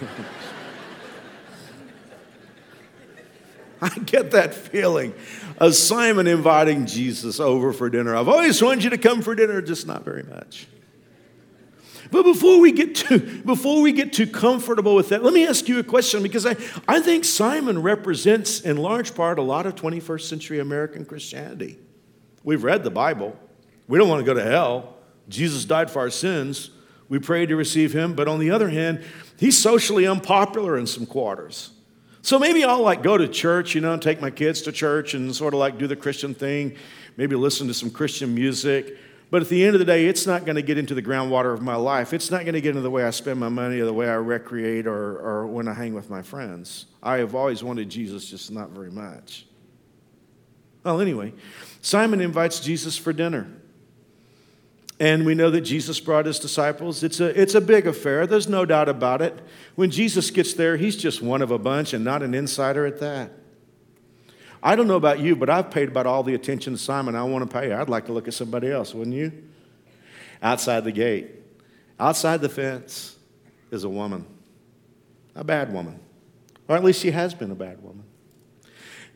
I 3.84 3.98
get 3.98 4.30
that 4.30 4.54
feeling 4.54 5.12
of 5.58 5.74
Simon 5.74 6.28
inviting 6.28 6.86
Jesus 6.86 7.40
over 7.40 7.72
for 7.72 7.90
dinner. 7.90 8.14
I've 8.14 8.28
always 8.28 8.62
wanted 8.62 8.84
you 8.84 8.90
to 8.90 8.98
come 8.98 9.22
for 9.22 9.34
dinner, 9.34 9.60
just 9.60 9.88
not 9.88 10.04
very 10.04 10.22
much. 10.22 10.68
But 12.12 12.22
before 12.22 12.60
we 12.60 12.70
get 12.70 12.94
too, 12.94 13.42
before 13.42 13.82
we 13.82 13.90
get 13.90 14.12
too 14.12 14.28
comfortable 14.28 14.94
with 14.94 15.08
that, 15.08 15.24
let 15.24 15.34
me 15.34 15.46
ask 15.46 15.66
you 15.66 15.80
a 15.80 15.82
question 15.82 16.22
because 16.22 16.46
I, 16.46 16.54
I 16.86 17.00
think 17.00 17.24
Simon 17.24 17.82
represents, 17.82 18.60
in 18.60 18.76
large 18.76 19.16
part, 19.16 19.38
a 19.38 19.42
lot 19.42 19.66
of 19.66 19.74
21st 19.74 20.20
century 20.20 20.60
American 20.60 21.04
Christianity. 21.04 21.78
We've 22.44 22.62
read 22.62 22.84
the 22.84 22.90
Bible. 22.90 23.36
We 23.88 23.98
don't 23.98 24.08
want 24.08 24.20
to 24.20 24.26
go 24.26 24.34
to 24.34 24.44
hell. 24.44 24.94
Jesus 25.28 25.64
died 25.64 25.90
for 25.90 26.00
our 26.00 26.10
sins. 26.10 26.70
We 27.08 27.18
pray 27.18 27.46
to 27.46 27.56
receive 27.56 27.92
him. 27.92 28.14
But 28.14 28.28
on 28.28 28.38
the 28.38 28.50
other 28.50 28.68
hand, 28.68 29.02
he's 29.38 29.58
socially 29.58 30.06
unpopular 30.06 30.78
in 30.78 30.86
some 30.86 31.06
quarters. 31.06 31.70
So 32.22 32.38
maybe 32.38 32.62
I'll 32.64 32.82
like 32.82 33.02
go 33.02 33.18
to 33.18 33.26
church, 33.26 33.74
you 33.74 33.80
know, 33.80 33.92
and 33.92 34.00
take 34.00 34.20
my 34.20 34.30
kids 34.30 34.62
to 34.62 34.72
church 34.72 35.14
and 35.14 35.34
sort 35.34 35.54
of 35.54 35.60
like 35.60 35.76
do 35.76 35.88
the 35.88 35.96
Christian 35.96 36.34
thing, 36.34 36.76
maybe 37.16 37.34
listen 37.34 37.66
to 37.66 37.74
some 37.74 37.90
Christian 37.90 38.32
music. 38.34 38.96
But 39.30 39.42
at 39.42 39.48
the 39.48 39.64
end 39.64 39.74
of 39.74 39.78
the 39.80 39.84
day, 39.84 40.06
it's 40.06 40.26
not 40.26 40.44
going 40.44 40.56
to 40.56 40.62
get 40.62 40.78
into 40.78 40.94
the 40.94 41.02
groundwater 41.02 41.52
of 41.52 41.62
my 41.62 41.74
life. 41.74 42.12
It's 42.12 42.30
not 42.30 42.42
going 42.42 42.52
to 42.52 42.60
get 42.60 42.70
into 42.70 42.82
the 42.82 42.90
way 42.90 43.02
I 43.02 43.10
spend 43.10 43.40
my 43.40 43.48
money 43.48 43.80
or 43.80 43.86
the 43.86 43.92
way 43.92 44.08
I 44.08 44.14
recreate 44.14 44.86
or, 44.86 45.18
or 45.18 45.46
when 45.46 45.66
I 45.66 45.74
hang 45.74 45.94
with 45.94 46.10
my 46.10 46.22
friends. 46.22 46.86
I 47.02 47.16
have 47.16 47.34
always 47.34 47.64
wanted 47.64 47.88
Jesus, 47.88 48.28
just 48.28 48.52
not 48.52 48.70
very 48.70 48.90
much. 48.90 49.46
Well, 50.84 51.00
anyway, 51.00 51.32
Simon 51.80 52.20
invites 52.20 52.60
Jesus 52.60 52.96
for 52.96 53.12
dinner. 53.12 53.48
And 55.02 55.26
we 55.26 55.34
know 55.34 55.50
that 55.50 55.62
Jesus 55.62 55.98
brought 55.98 56.26
his 56.26 56.38
disciples. 56.38 57.02
It's 57.02 57.18
a, 57.18 57.40
it's 57.40 57.56
a 57.56 57.60
big 57.60 57.88
affair, 57.88 58.24
there's 58.24 58.48
no 58.48 58.64
doubt 58.64 58.88
about 58.88 59.20
it. 59.20 59.36
When 59.74 59.90
Jesus 59.90 60.30
gets 60.30 60.54
there, 60.54 60.76
he's 60.76 60.94
just 60.94 61.20
one 61.20 61.42
of 61.42 61.50
a 61.50 61.58
bunch 61.58 61.92
and 61.92 62.04
not 62.04 62.22
an 62.22 62.34
insider 62.34 62.86
at 62.86 63.00
that. 63.00 63.32
I 64.62 64.76
don't 64.76 64.86
know 64.86 64.94
about 64.94 65.18
you, 65.18 65.34
but 65.34 65.50
I've 65.50 65.72
paid 65.72 65.88
about 65.88 66.06
all 66.06 66.22
the 66.22 66.34
attention 66.34 66.74
to 66.74 66.78
Simon 66.78 67.16
I 67.16 67.24
want 67.24 67.50
to 67.50 67.52
pay. 67.52 67.72
I'd 67.72 67.88
like 67.88 68.06
to 68.06 68.12
look 68.12 68.28
at 68.28 68.34
somebody 68.34 68.70
else, 68.70 68.94
wouldn't 68.94 69.16
you? 69.16 69.32
Outside 70.40 70.84
the 70.84 70.92
gate, 70.92 71.32
outside 71.98 72.40
the 72.40 72.48
fence 72.48 73.16
is 73.72 73.82
a 73.82 73.88
woman, 73.88 74.24
a 75.34 75.42
bad 75.42 75.72
woman, 75.72 75.98
or 76.68 76.76
at 76.76 76.84
least 76.84 77.00
she 77.00 77.10
has 77.10 77.34
been 77.34 77.50
a 77.50 77.56
bad 77.56 77.82
woman. 77.82 78.04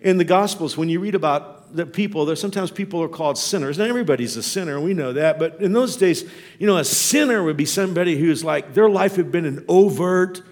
In 0.01 0.19
the 0.19 0.25
Gospels, 0.25 0.77
when 0.77 0.89
you 0.89 0.99
read 0.99 1.15
about 1.15 1.56
the 1.73 1.87
people, 1.87 2.25
there's 2.25 2.41
sometimes 2.41 2.71
people 2.71 3.03
are 3.03 3.09
called 3.09 3.39
sinners. 3.39 3.79
Not 3.79 3.89
everybody's 3.89 4.37
a 4.37 4.43
sinner, 4.43 4.81
we 4.81 4.95
know 4.95 5.13
that. 5.13 5.39
But 5.39 5.61
in 5.61 5.73
those 5.73 5.97
days, 5.97 6.29
you 6.59 6.67
know, 6.67 6.77
a 6.77 6.85
sinner 6.85 7.43
would 7.43 7.57
be 7.57 7.65
somebody 7.65 8.17
who's 8.17 8.45
like 8.45 8.75
their 8.75 8.89
life 8.89 9.17
had 9.17 9.31
been 9.33 9.45
an 9.45 9.65
overt, 9.69 10.43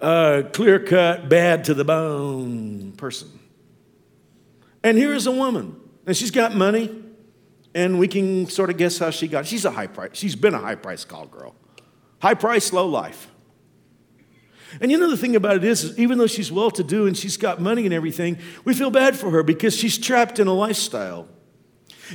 uh, 0.00 0.42
clear 0.52 0.78
cut, 0.78 1.28
bad 1.28 1.64
to 1.64 1.74
the 1.74 1.84
bone 1.84 2.92
person. 2.92 3.28
And 4.82 4.96
here 4.96 5.12
is 5.12 5.26
a 5.26 5.32
woman, 5.32 5.76
and 6.06 6.16
she's 6.16 6.30
got 6.30 6.54
money, 6.54 6.94
and 7.74 7.98
we 7.98 8.08
can 8.08 8.46
sort 8.46 8.70
of 8.70 8.76
guess 8.76 8.98
how 8.98 9.10
she 9.10 9.26
got. 9.28 9.46
She's 9.46 9.64
a 9.64 9.70
high 9.70 9.88
price. 9.88 10.10
She's 10.12 10.36
been 10.36 10.54
a 10.54 10.58
high 10.60 10.76
price 10.76 11.04
call 11.04 11.26
girl, 11.26 11.54
high 12.20 12.34
price, 12.34 12.72
low 12.72 12.86
life. 12.86 13.28
And 14.80 14.90
you 14.90 14.98
know, 14.98 15.10
the 15.10 15.16
thing 15.16 15.36
about 15.36 15.56
it 15.56 15.64
is, 15.64 15.84
is 15.84 15.98
even 15.98 16.18
though 16.18 16.26
she's 16.26 16.52
well 16.52 16.70
to 16.72 16.82
do 16.82 17.06
and 17.06 17.16
she's 17.16 17.36
got 17.36 17.60
money 17.60 17.84
and 17.84 17.94
everything, 17.94 18.38
we 18.64 18.74
feel 18.74 18.90
bad 18.90 19.16
for 19.16 19.30
her 19.30 19.42
because 19.42 19.76
she's 19.76 19.98
trapped 19.98 20.38
in 20.38 20.46
a 20.46 20.52
lifestyle. 20.52 21.28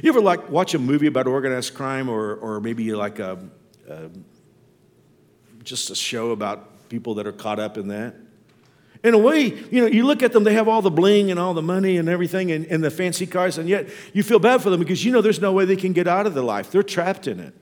You 0.02 0.10
ever 0.10 0.22
like 0.22 0.50
watch 0.50 0.74
a 0.74 0.80
movie 0.80 1.08
about 1.08 1.28
organized 1.28 1.74
crime 1.74 2.10
or, 2.10 2.36
or 2.36 2.60
maybe 2.60 2.94
like 2.94 3.20
a, 3.20 3.40
a 3.90 4.10
just 5.64 5.90
a 5.90 5.96
show 5.96 6.32
about 6.32 6.90
people 6.90 7.16
that 7.16 7.28
are 7.28 7.32
caught 7.32 7.60
up 7.60 7.78
in 7.78 7.90
that? 7.90 8.16
In 9.04 9.14
a 9.14 9.18
way, 9.18 9.42
you 9.44 9.82
know, 9.82 9.88
you 9.88 10.06
look 10.06 10.24
at 10.24 10.32
them, 10.32 10.46
they 10.46 10.54
have 10.54 10.68
all 10.68 10.82
the 10.82 10.92
bling 10.92 11.30
and 11.30 11.40
all 11.40 11.54
the 11.54 11.62
money 11.62 11.98
and 11.98 12.08
everything 12.08 12.52
and, 12.52 12.66
and 12.68 12.84
the 12.84 12.90
fancy 12.90 13.28
cars, 13.28 13.58
and 13.58 13.68
yet 13.68 13.90
you 14.14 14.24
feel 14.24 14.40
bad 14.40 14.62
for 14.62 14.70
them 14.70 14.80
because 14.80 15.04
you 15.04 15.12
know 15.12 15.22
there's 15.22 15.42
no 15.42 15.52
way 15.52 15.66
they 15.66 15.76
can 15.76 15.92
get 15.92 16.08
out 16.08 16.26
of 16.26 16.34
their 16.34 16.44
life. 16.44 16.72
They're 16.72 16.84
trapped 16.84 17.28
in 17.28 17.40
it. 17.40 17.54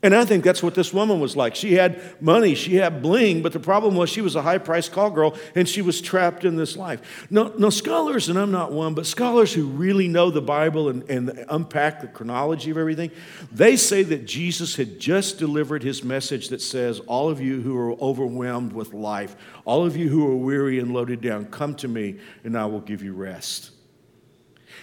And 0.00 0.14
I 0.14 0.24
think 0.24 0.44
that's 0.44 0.62
what 0.62 0.76
this 0.76 0.94
woman 0.94 1.18
was 1.18 1.34
like. 1.34 1.56
She 1.56 1.74
had 1.74 2.00
money, 2.22 2.54
she 2.54 2.76
had 2.76 3.02
bling, 3.02 3.42
but 3.42 3.52
the 3.52 3.58
problem 3.58 3.96
was 3.96 4.08
she 4.08 4.20
was 4.20 4.36
a 4.36 4.42
high 4.42 4.58
priced 4.58 4.92
call 4.92 5.10
girl 5.10 5.36
and 5.56 5.68
she 5.68 5.82
was 5.82 6.00
trapped 6.00 6.44
in 6.44 6.54
this 6.54 6.76
life. 6.76 7.26
No, 7.30 7.52
no 7.58 7.68
scholars, 7.68 8.28
and 8.28 8.38
I'm 8.38 8.52
not 8.52 8.70
one, 8.70 8.94
but 8.94 9.06
scholars 9.06 9.52
who 9.52 9.66
really 9.66 10.06
know 10.06 10.30
the 10.30 10.40
Bible 10.40 10.88
and, 10.88 11.02
and 11.10 11.44
unpack 11.48 12.00
the 12.00 12.06
chronology 12.06 12.70
of 12.70 12.78
everything, 12.78 13.10
they 13.50 13.76
say 13.76 14.04
that 14.04 14.24
Jesus 14.24 14.76
had 14.76 15.00
just 15.00 15.36
delivered 15.36 15.82
his 15.82 16.04
message 16.04 16.50
that 16.50 16.62
says, 16.62 17.00
All 17.00 17.28
of 17.28 17.40
you 17.40 17.60
who 17.60 17.76
are 17.76 17.92
overwhelmed 17.94 18.72
with 18.72 18.94
life, 18.94 19.34
all 19.64 19.84
of 19.84 19.96
you 19.96 20.08
who 20.08 20.30
are 20.30 20.36
weary 20.36 20.78
and 20.78 20.94
loaded 20.94 21.20
down, 21.20 21.46
come 21.46 21.74
to 21.74 21.88
me 21.88 22.20
and 22.44 22.56
I 22.56 22.66
will 22.66 22.80
give 22.80 23.02
you 23.02 23.14
rest. 23.14 23.72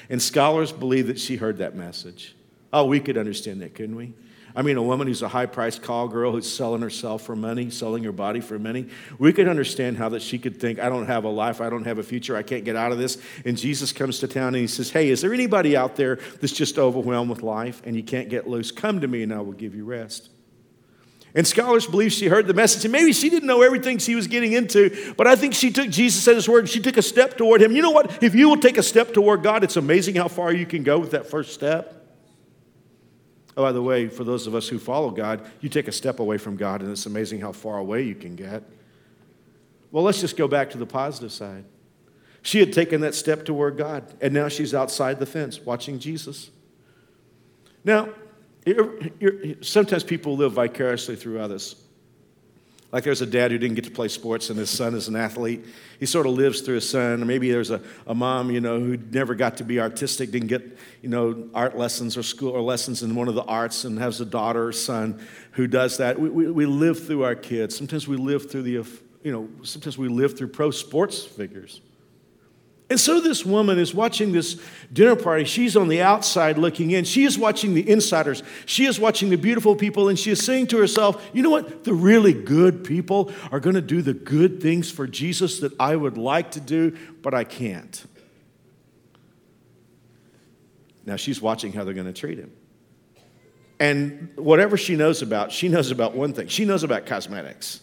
And 0.10 0.22
scholars 0.22 0.74
believe 0.74 1.08
that 1.08 1.20
she 1.22 1.38
heard 1.38 1.60
that 1.60 1.74
message. 1.74 2.36
Oh, 2.74 2.84
we 2.84 3.00
could 3.00 3.18
understand 3.18 3.62
that, 3.62 3.76
couldn't 3.76 3.96
we? 3.96 4.14
I 4.56 4.62
mean, 4.62 4.78
a 4.78 4.84
woman 4.84 5.08
who's 5.08 5.22
a 5.22 5.28
high 5.28 5.48
priced 5.48 5.82
call 5.82 6.08
girl 6.08 6.32
who's 6.32 6.52
selling 6.52 6.82
herself 6.82 7.24
for 7.24 7.36
money, 7.36 7.70
selling 7.70 8.06
her 8.06 8.14
body 8.14 8.40
for 8.40 8.58
money. 8.58 8.88
We 9.20 9.34
could 9.34 9.50
understand 9.50 9.98
how 9.98 10.10
that 10.10 10.22
she 10.22 10.40
could 10.40 10.62
think, 10.62 10.80
I 10.80 10.88
don't 10.88 11.08
have 11.08 11.26
a 11.26 11.30
life, 11.30 11.60
I 11.60 11.70
don't 11.70 11.84
have 11.84 11.98
a 11.98 12.04
future, 12.04 12.38
I 12.38 12.44
can't 12.44 12.64
get 12.64 12.78
out 12.78 12.94
of 12.94 12.98
this. 12.98 13.18
And 13.44 13.58
Jesus 13.58 13.92
comes 13.92 14.20
to 14.20 14.30
town 14.30 14.50
and 14.50 14.58
he 14.58 14.68
says, 14.68 14.92
Hey, 14.92 15.10
is 15.10 15.20
there 15.22 15.34
anybody 15.34 15.76
out 15.76 15.98
there 15.98 16.20
that's 16.40 16.54
just 16.54 16.80
overwhelmed 16.80 17.30
with 17.30 17.44
life 17.44 17.82
and 17.86 17.98
you 17.98 18.04
can't 18.04 18.30
get 18.30 18.48
loose? 18.48 18.72
Come 18.72 19.02
to 19.02 19.08
me 19.08 19.24
and 19.24 19.34
I 19.34 19.42
will 19.42 19.52
give 19.52 19.76
you 19.76 19.84
rest. 19.84 20.30
And 21.36 21.46
scholars 21.46 21.86
believe 21.86 22.14
she 22.14 22.30
heard 22.30 22.48
the 22.48 22.54
message, 22.54 22.86
and 22.86 22.94
maybe 22.94 23.12
she 23.12 23.30
didn't 23.30 23.48
know 23.48 23.62
everything 23.62 23.98
she 23.98 24.16
was 24.16 24.26
getting 24.28 24.54
into, 24.54 25.14
but 25.18 25.28
I 25.28 25.36
think 25.36 25.54
she 25.54 25.70
took 25.70 25.90
Jesus 25.90 26.26
at 26.30 26.36
his 26.36 26.48
word 26.48 26.60
and 26.60 26.70
she 26.70 26.80
took 26.80 26.96
a 26.96 27.02
step 27.02 27.36
toward 27.36 27.62
him. 27.62 27.74
You 27.74 27.82
know 27.82 27.92
what? 27.92 28.24
If 28.24 28.34
you 28.36 28.48
will 28.48 28.56
take 28.56 28.78
a 28.78 28.84
step 28.84 29.14
toward 29.14 29.44
God, 29.44 29.62
it's 29.66 29.76
amazing 29.76 30.16
how 30.16 30.30
far 30.30 30.54
you 30.54 30.66
can 30.66 30.84
go 30.84 30.98
with 30.98 31.12
that 31.12 31.30
first 31.30 31.54
step. 31.54 32.05
Oh, 33.58 33.64
by 33.64 33.72
the 33.72 33.82
way, 33.82 34.08
for 34.10 34.24
those 34.24 34.48
of 34.48 34.56
us 34.56 34.68
who 34.68 34.78
follow 34.78 35.12
God, 35.12 35.46
you 35.62 35.70
take 35.70 35.88
a 35.88 35.92
step 35.92 36.20
away 36.20 36.38
from 36.38 36.58
God, 36.58 36.82
and 36.82 36.92
it's 36.92 37.06
amazing 37.06 37.40
how 37.40 37.52
far 37.52 37.78
away 37.78 38.02
you 38.02 38.16
can 38.16 38.36
get. 38.36 38.64
Well, 39.92 40.04
let's 40.04 40.20
just 40.20 40.36
go 40.36 40.48
back 40.48 40.72
to 40.72 40.78
the 40.78 40.86
positive 40.86 41.32
side. 41.32 41.64
She 42.42 42.60
had 42.60 42.74
taken 42.74 43.02
that 43.02 43.16
step 43.16 43.46
toward 43.46 43.78
God, 43.78 44.14
and 44.22 44.34
now 44.34 44.50
she's 44.50 44.74
outside 44.74 45.20
the 45.20 45.26
fence 45.26 45.60
watching 45.62 46.00
Jesus. 46.00 46.52
Now, 47.84 48.10
you're, 48.66 49.00
you're, 49.20 49.34
sometimes 49.62 50.04
people 50.04 50.36
live 50.36 50.54
vicariously 50.54 51.16
through 51.16 51.40
others. 51.40 51.76
Like 52.96 53.04
there's 53.04 53.20
a 53.20 53.26
dad 53.26 53.52
who 53.52 53.58
didn't 53.58 53.76
get 53.76 53.84
to 53.84 53.92
play 53.92 54.08
sports 54.08 54.50
and 54.50 54.58
his 54.58 54.70
son 54.70 54.96
is 54.96 55.10
an 55.10 55.18
athlete. 55.18 55.66
He 56.00 56.06
sort 56.06 56.28
of 56.28 56.32
lives 56.32 56.62
through 56.62 56.76
his 56.76 56.90
son. 56.90 57.22
Or 57.22 57.26
maybe 57.26 57.52
there's 57.52 57.70
a, 57.70 57.82
a 58.08 58.16
mom, 58.16 58.52
you 58.52 58.62
know, 58.62 58.80
who 58.80 58.96
never 58.96 59.36
got 59.36 59.58
to 59.58 59.66
be 59.66 59.82
artistic, 59.82 60.32
didn't 60.32 60.48
get, 60.48 60.78
you 61.02 61.10
know, 61.10 61.50
art 61.54 61.78
lessons 61.78 62.16
or 62.16 62.24
school 62.24 62.52
or 62.52 62.62
lessons 62.62 63.04
in 63.04 63.14
one 63.14 63.28
of 63.28 63.36
the 63.36 63.44
arts 63.44 63.84
and 63.84 64.00
has 64.00 64.22
a 64.22 64.26
daughter 64.26 64.70
or 64.70 64.72
son 64.72 65.22
who 65.52 65.68
does 65.68 65.98
that. 65.98 66.18
We, 66.18 66.30
we, 66.30 66.50
we 66.50 66.66
live 66.66 67.06
through 67.06 67.26
our 67.26 67.36
kids. 67.36 67.76
Sometimes 67.76 68.08
we 68.08 68.16
live 68.16 68.50
through 68.50 68.62
the, 68.62 68.72
you 69.24 69.32
know, 69.34 69.50
sometimes 69.64 69.98
we 69.98 70.08
live 70.08 70.38
through 70.38 70.48
pro 70.48 70.72
sports 70.72 71.22
figures. 71.22 71.82
And 72.88 73.00
so 73.00 73.20
this 73.20 73.44
woman 73.44 73.80
is 73.80 73.96
watching 73.96 74.32
this 74.32 74.62
dinner 74.94 75.16
party. 75.16 75.44
She's 75.44 75.76
on 75.76 75.88
the 75.88 76.04
outside 76.04 76.60
looking 76.60 76.92
in. 76.92 77.04
She 77.04 77.24
is 77.24 77.38
watching 77.38 77.74
the 77.74 77.90
insiders. 77.90 78.44
She 78.68 78.86
is 78.86 79.00
watching 79.00 79.30
the 79.32 79.38
beautiful 79.38 79.76
people, 79.76 80.08
and 80.08 80.20
she 80.20 80.30
is 80.30 80.46
saying 80.46 80.68
to 80.68 80.78
herself, 80.78 81.24
You 81.34 81.42
know 81.42 81.50
what? 81.50 81.84
The 81.84 81.96
really 81.96 82.34
good 82.34 82.84
people 82.84 83.32
are 83.52 83.60
going 83.60 83.74
to 83.74 83.82
do 83.82 84.04
the 84.04 84.14
good 84.14 84.62
things 84.62 84.92
for 84.92 85.08
Jesus 85.08 85.60
that 85.62 85.74
I 85.80 85.96
would 85.96 86.18
like 86.18 86.52
to 86.52 86.60
do, 86.60 86.96
but 87.24 87.34
I 87.34 87.44
can't. 87.44 88.06
Now 91.06 91.16
she's 91.16 91.42
watching 91.42 91.74
how 91.74 91.84
they're 91.84 91.94
going 91.96 92.06
to 92.08 92.14
treat 92.14 92.38
him. 92.38 92.52
And 93.80 94.30
whatever 94.36 94.78
she 94.78 94.96
knows 94.96 95.22
about, 95.22 95.52
she 95.52 95.70
knows 95.70 95.92
about 95.92 96.16
one 96.16 96.34
thing 96.34 96.48
she 96.48 96.66
knows 96.66 96.84
about 96.84 97.08
cosmetics. 97.08 97.82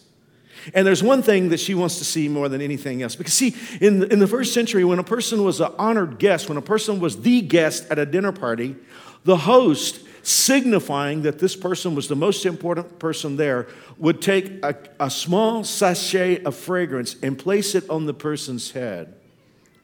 And 0.73 0.85
there's 0.85 1.03
one 1.03 1.21
thing 1.21 1.49
that 1.49 1.59
she 1.59 1.73
wants 1.73 1.97
to 1.97 2.05
see 2.05 2.27
more 2.27 2.49
than 2.49 2.61
anything 2.61 3.01
else. 3.01 3.15
Because, 3.15 3.33
see, 3.33 3.55
in 3.81 3.99
the, 3.99 4.11
in 4.11 4.19
the 4.19 4.27
first 4.27 4.53
century, 4.53 4.83
when 4.83 4.99
a 4.99 5.03
person 5.03 5.43
was 5.43 5.59
an 5.59 5.71
honored 5.77 6.19
guest, 6.19 6.49
when 6.49 6.57
a 6.57 6.61
person 6.61 6.99
was 6.99 7.21
the 7.21 7.41
guest 7.41 7.85
at 7.89 7.99
a 7.99 8.05
dinner 8.05 8.31
party, 8.31 8.75
the 9.23 9.37
host, 9.37 10.01
signifying 10.21 11.23
that 11.23 11.39
this 11.39 11.55
person 11.55 11.95
was 11.95 12.07
the 12.07 12.15
most 12.15 12.45
important 12.45 12.99
person 12.99 13.35
there, 13.35 13.67
would 13.97 14.21
take 14.21 14.63
a, 14.63 14.75
a 14.99 15.09
small 15.09 15.63
sachet 15.63 16.43
of 16.43 16.55
fragrance 16.55 17.15
and 17.21 17.37
place 17.37 17.75
it 17.75 17.89
on 17.89 18.05
the 18.05 18.13
person's 18.13 18.71
head. 18.71 19.15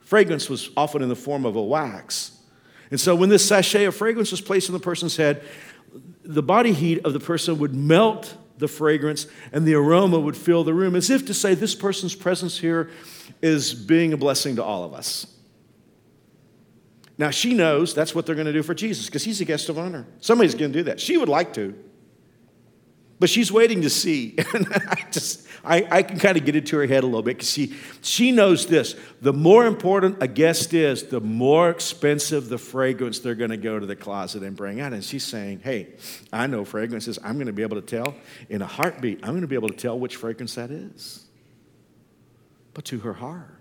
Fragrance 0.02 0.50
was 0.50 0.70
often 0.76 1.02
in 1.02 1.10
the 1.10 1.16
form 1.16 1.46
of 1.46 1.56
a 1.56 1.62
wax. 1.62 2.32
And 2.90 3.00
so, 3.00 3.16
when 3.16 3.30
this 3.30 3.48
sachet 3.48 3.86
of 3.86 3.96
fragrance 3.96 4.32
was 4.32 4.42
placed 4.42 4.70
on 4.70 4.74
the 4.74 4.80
person's 4.80 5.16
head, 5.16 5.44
the 6.24 6.42
body 6.42 6.74
heat 6.74 7.06
of 7.06 7.14
the 7.14 7.20
person 7.20 7.60
would 7.60 7.76
melt 7.76 8.36
the 8.60 8.68
fragrance, 8.68 9.26
and 9.52 9.66
the 9.66 9.74
aroma 9.74 10.20
would 10.20 10.38
fill 10.38 10.64
the 10.64 10.74
room, 10.74 10.96
as 10.96 11.10
if 11.10 11.26
to 11.26 11.34
say, 11.34 11.56
This 11.56 11.74
person's 11.74 12.14
presence 12.14 12.60
here 12.60 12.92
is 13.42 13.74
being 13.74 14.14
a 14.14 14.18
blessing 14.18 14.58
to 14.58 14.64
all 14.64 14.84
of 14.84 14.94
us. 14.94 15.26
Now, 17.18 17.32
she 17.32 17.54
knows 17.54 17.94
that's 17.94 18.16
what 18.16 18.26
they're 18.26 18.36
going 18.36 18.48
to 18.48 18.54
do 18.54 18.64
for 18.64 18.74
Jesus 18.74 19.08
because 19.08 19.26
he's 19.26 19.42
a 19.42 19.46
guest 19.46 19.68
of 19.68 19.78
honor. 19.78 20.08
Somebody's 20.22 20.56
going 20.56 20.72
to 20.72 20.80
do 20.80 20.84
that. 20.84 21.02
She 21.02 21.18
would 21.18 21.28
like 21.28 21.54
to. 21.56 21.76
But 23.20 23.30
she's 23.30 23.52
waiting 23.52 23.82
to 23.82 23.90
see. 23.90 24.38
And 24.54 24.68
I 24.74 25.06
just, 25.12 25.46
I, 25.64 25.88
I 25.90 26.04
can 26.04 26.20
kind 26.20 26.38
of 26.38 26.46
get 26.46 26.56
into 26.56 26.78
her 26.78 26.86
head 26.86 27.04
a 27.04 27.08
little 27.08 27.22
bit 27.22 27.38
because 27.38 27.50
she, 27.50 27.76
she 28.02 28.32
knows 28.32 28.66
this. 28.66 28.96
The 29.22 29.34
more 29.34 29.66
important 29.66 30.22
a 30.22 30.28
guest 30.28 30.74
is, 30.74 31.04
the 31.04 31.22
more 31.22 31.70
expensive 31.70 32.50
the 32.50 32.58
fragrance 32.58 33.20
they're 33.20 33.36
going 33.36 33.50
to 33.52 33.58
go 33.58 33.80
to 33.80 33.86
the 33.86 33.96
closet 33.96 34.44
and 34.44 34.56
bring 34.56 34.80
out. 34.80 34.94
And 34.94 35.04
she's 35.04 35.24
saying, 35.24 35.62
hey, 35.64 35.90
I 36.32 36.48
know 36.48 36.66
fragrances. 36.66 37.20
I'm 37.24 37.36
going 37.36 37.48
to 37.48 37.54
be 37.54 37.64
able 37.64 37.82
to 37.82 37.86
tell 37.86 38.16
in 38.50 38.62
a 38.62 38.68
heartbeat, 38.68 39.20
I'm 39.24 39.32
going 39.32 39.42
to 39.42 39.48
be 39.48 39.56
able 39.56 39.70
to 39.70 39.78
tell 39.78 40.00
which 40.00 40.16
fragrance 40.16 40.56
that 40.56 40.72
is. 40.72 41.26
But 42.74 42.86
to 42.86 43.00
her 43.00 43.14
horror, 43.14 43.60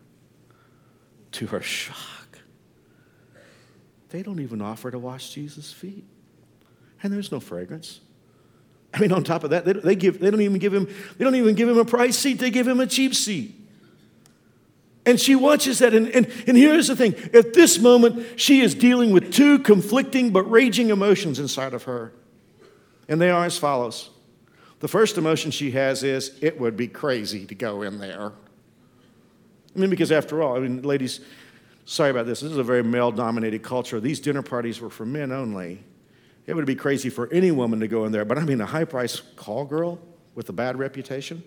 to 1.32 1.46
her 1.48 1.60
shock, 1.60 2.38
they 4.10 4.22
don't 4.22 4.40
even 4.40 4.62
offer 4.62 4.90
to 4.90 4.98
wash 4.98 5.30
Jesus' 5.30 5.72
feet. 5.72 6.04
And 7.02 7.12
there's 7.12 7.30
no 7.30 7.40
fragrance. 7.40 8.00
I 8.94 9.00
mean, 9.00 9.12
on 9.12 9.22
top 9.22 9.44
of 9.44 9.50
that, 9.50 9.64
they, 9.64 9.72
they, 9.74 9.94
give, 9.94 10.18
they 10.18 10.30
don't 10.30 10.40
even 10.40 10.58
give 10.58 10.72
him, 10.72 10.88
they 11.16 11.24
don't 11.24 11.34
even 11.34 11.54
give 11.54 11.68
him 11.68 11.78
a 11.78 11.84
price 11.84 12.16
seat, 12.18 12.38
they 12.38 12.50
give 12.50 12.66
him 12.66 12.80
a 12.80 12.86
cheap 12.86 13.14
seat. 13.14 13.54
And 15.04 15.18
she 15.18 15.34
watches 15.34 15.78
that, 15.78 15.94
and, 15.94 16.08
and, 16.08 16.30
and 16.46 16.56
here's 16.56 16.88
the 16.88 16.96
thing 16.96 17.14
at 17.32 17.54
this 17.54 17.78
moment, 17.78 18.38
she 18.38 18.60
is 18.60 18.74
dealing 18.74 19.10
with 19.10 19.32
two 19.32 19.58
conflicting 19.58 20.30
but 20.32 20.42
raging 20.42 20.90
emotions 20.90 21.38
inside 21.38 21.72
of 21.72 21.84
her. 21.84 22.12
And 23.08 23.20
they 23.20 23.30
are 23.30 23.46
as 23.46 23.56
follows 23.56 24.10
The 24.80 24.88
first 24.88 25.16
emotion 25.16 25.50
she 25.50 25.70
has 25.70 26.02
is, 26.02 26.38
it 26.42 26.60
would 26.60 26.76
be 26.76 26.88
crazy 26.88 27.46
to 27.46 27.54
go 27.54 27.82
in 27.82 27.98
there. 27.98 28.32
I 29.74 29.78
mean, 29.78 29.90
because 29.90 30.12
after 30.12 30.42
all, 30.42 30.56
I 30.56 30.60
mean, 30.60 30.82
ladies, 30.82 31.20
sorry 31.84 32.10
about 32.10 32.26
this, 32.26 32.40
this 32.40 32.52
is 32.52 32.58
a 32.58 32.62
very 32.62 32.82
male 32.82 33.10
dominated 33.10 33.62
culture. 33.62 34.00
These 34.00 34.20
dinner 34.20 34.42
parties 34.42 34.80
were 34.80 34.90
for 34.90 35.06
men 35.06 35.32
only. 35.32 35.82
It 36.48 36.56
would 36.56 36.64
be 36.64 36.74
crazy 36.74 37.10
for 37.10 37.30
any 37.30 37.50
woman 37.50 37.78
to 37.80 37.88
go 37.88 38.06
in 38.06 38.12
there, 38.12 38.24
but 38.24 38.38
I 38.38 38.44
mean, 38.44 38.62
a 38.62 38.66
high 38.66 38.86
price 38.86 39.20
call 39.36 39.66
girl 39.66 40.00
with 40.34 40.48
a 40.48 40.52
bad 40.54 40.78
reputation. 40.78 41.44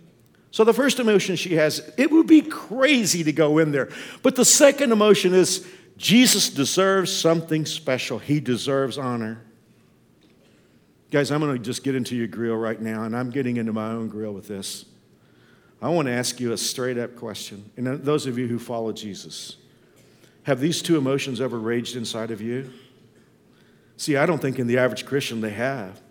So 0.51 0.63
the 0.63 0.75
first 0.75 0.99
emotion 0.99 1.35
she 1.37 1.55
has, 1.55 1.91
it 1.97 2.11
would 2.11 2.27
be 2.27 2.43
crazy 2.43 3.23
to 3.23 3.31
go 3.31 3.57
in 3.57 3.71
there. 3.71 3.89
But 4.21 4.35
the 4.35 4.45
second 4.45 4.91
emotion 4.91 5.33
is 5.33 5.67
Jesus 5.97 6.51
deserves 6.51 7.11
something 7.11 7.65
special. 7.65 8.19
He 8.19 8.39
deserves 8.39 8.99
honor. 8.99 9.41
Guys, 11.09 11.31
I'm 11.31 11.39
going 11.39 11.57
to 11.57 11.59
just 11.59 11.83
get 11.83 11.95
into 11.95 12.15
your 12.15 12.27
grill 12.27 12.55
right 12.55 12.79
now, 12.79 13.03
and 13.03 13.17
I'm 13.17 13.31
getting 13.31 13.57
into 13.57 13.73
my 13.73 13.89
own 13.89 14.07
grill 14.07 14.33
with 14.33 14.47
this. 14.47 14.85
I 15.81 15.89
want 15.89 16.09
to 16.09 16.13
ask 16.13 16.39
you 16.39 16.53
a 16.53 16.57
straight 16.57 16.99
up 16.99 17.15
question. 17.15 17.71
And 17.75 17.87
uh, 17.87 17.95
those 17.99 18.27
of 18.27 18.37
you 18.37 18.47
who 18.47 18.59
follow 18.59 18.91
Jesus, 18.91 19.57
have 20.43 20.59
these 20.59 20.83
two 20.83 20.95
emotions 20.95 21.41
ever 21.41 21.57
raged 21.57 21.95
inside 21.95 22.29
of 22.29 22.39
you? 22.39 22.71
See, 24.01 24.17
I 24.17 24.25
don't 24.25 24.41
think 24.41 24.57
in 24.57 24.65
the 24.65 24.79
average 24.79 25.05
Christian 25.05 25.41
they 25.41 25.51
have. 25.51 26.01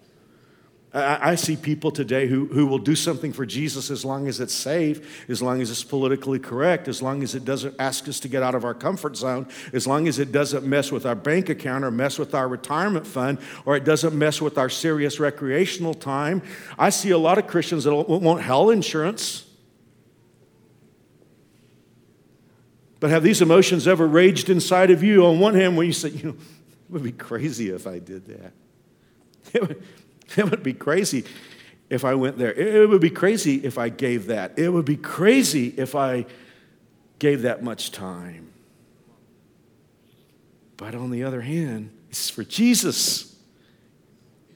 I, 0.94 1.32
I, 1.32 1.34
see 1.34 1.56
people 1.56 1.90
today 1.90 2.28
who, 2.28 2.46
who 2.46 2.66
will 2.66 2.78
do 2.78 2.94
something 2.94 3.32
for 3.32 3.44
Jesus 3.44 3.90
as 3.90 4.04
long 4.04 4.28
as 4.28 4.38
it's 4.38 4.54
safe, 4.54 5.28
as 5.28 5.42
long 5.42 5.60
as 5.60 5.72
it's 5.72 5.82
politically 5.82 6.38
correct, 6.38 6.86
as 6.86 7.02
long 7.02 7.24
as 7.24 7.34
it 7.34 7.44
doesn't 7.44 7.74
ask 7.80 8.06
us 8.06 8.20
to 8.20 8.28
get 8.28 8.44
out 8.44 8.54
of 8.54 8.64
our 8.64 8.74
comfort 8.74 9.16
zone, 9.16 9.48
as 9.72 9.88
long 9.88 10.06
as 10.06 10.20
it 10.20 10.30
doesn't 10.30 10.64
mess 10.64 10.92
with 10.92 11.04
our 11.04 11.16
bank 11.16 11.48
account 11.48 11.82
or 11.82 11.90
mess 11.90 12.16
with 12.16 12.32
our 12.32 12.46
retirement 12.46 13.08
fund 13.08 13.38
or 13.66 13.76
it 13.76 13.82
doesn't 13.82 14.16
mess 14.16 14.40
with 14.40 14.56
our 14.56 14.68
serious 14.68 15.18
recreational 15.18 15.92
time. 15.92 16.42
I 16.78 16.90
see 16.90 17.10
a 17.10 17.18
lot 17.18 17.38
of 17.38 17.48
Christians 17.48 17.82
that 17.84 17.92
want 17.92 18.40
hell 18.40 18.70
insurance. 18.70 19.46
But 23.00 23.10
have 23.10 23.24
these 23.24 23.42
emotions 23.42 23.88
ever 23.88 24.06
raged 24.06 24.48
inside 24.48 24.92
of 24.92 25.02
you? 25.02 25.26
On 25.26 25.40
one 25.40 25.54
hand, 25.56 25.76
when 25.76 25.88
you 25.88 25.92
say, 25.92 26.10
you 26.10 26.28
know, 26.28 26.36
would 26.92 27.02
be 27.02 27.12
crazy 27.12 27.70
if 27.70 27.86
I 27.86 27.98
did 27.98 28.26
that. 28.26 28.52
It 29.52 29.62
would, 29.62 29.82
it 30.36 30.50
would 30.50 30.62
be 30.62 30.74
crazy 30.74 31.24
if 31.88 32.04
I 32.04 32.14
went 32.14 32.38
there. 32.38 32.52
It 32.52 32.88
would 32.88 33.00
be 33.00 33.10
crazy 33.10 33.56
if 33.64 33.78
I 33.78 33.88
gave 33.88 34.26
that. 34.26 34.58
It 34.58 34.68
would 34.68 34.84
be 34.84 34.96
crazy 34.96 35.74
if 35.76 35.96
I 35.96 36.26
gave 37.18 37.42
that 37.42 37.62
much 37.64 37.90
time. 37.90 38.52
But 40.76 40.94
on 40.94 41.10
the 41.10 41.24
other 41.24 41.40
hand, 41.40 41.90
it's 42.10 42.30
for 42.30 42.44
Jesus. 42.44 43.34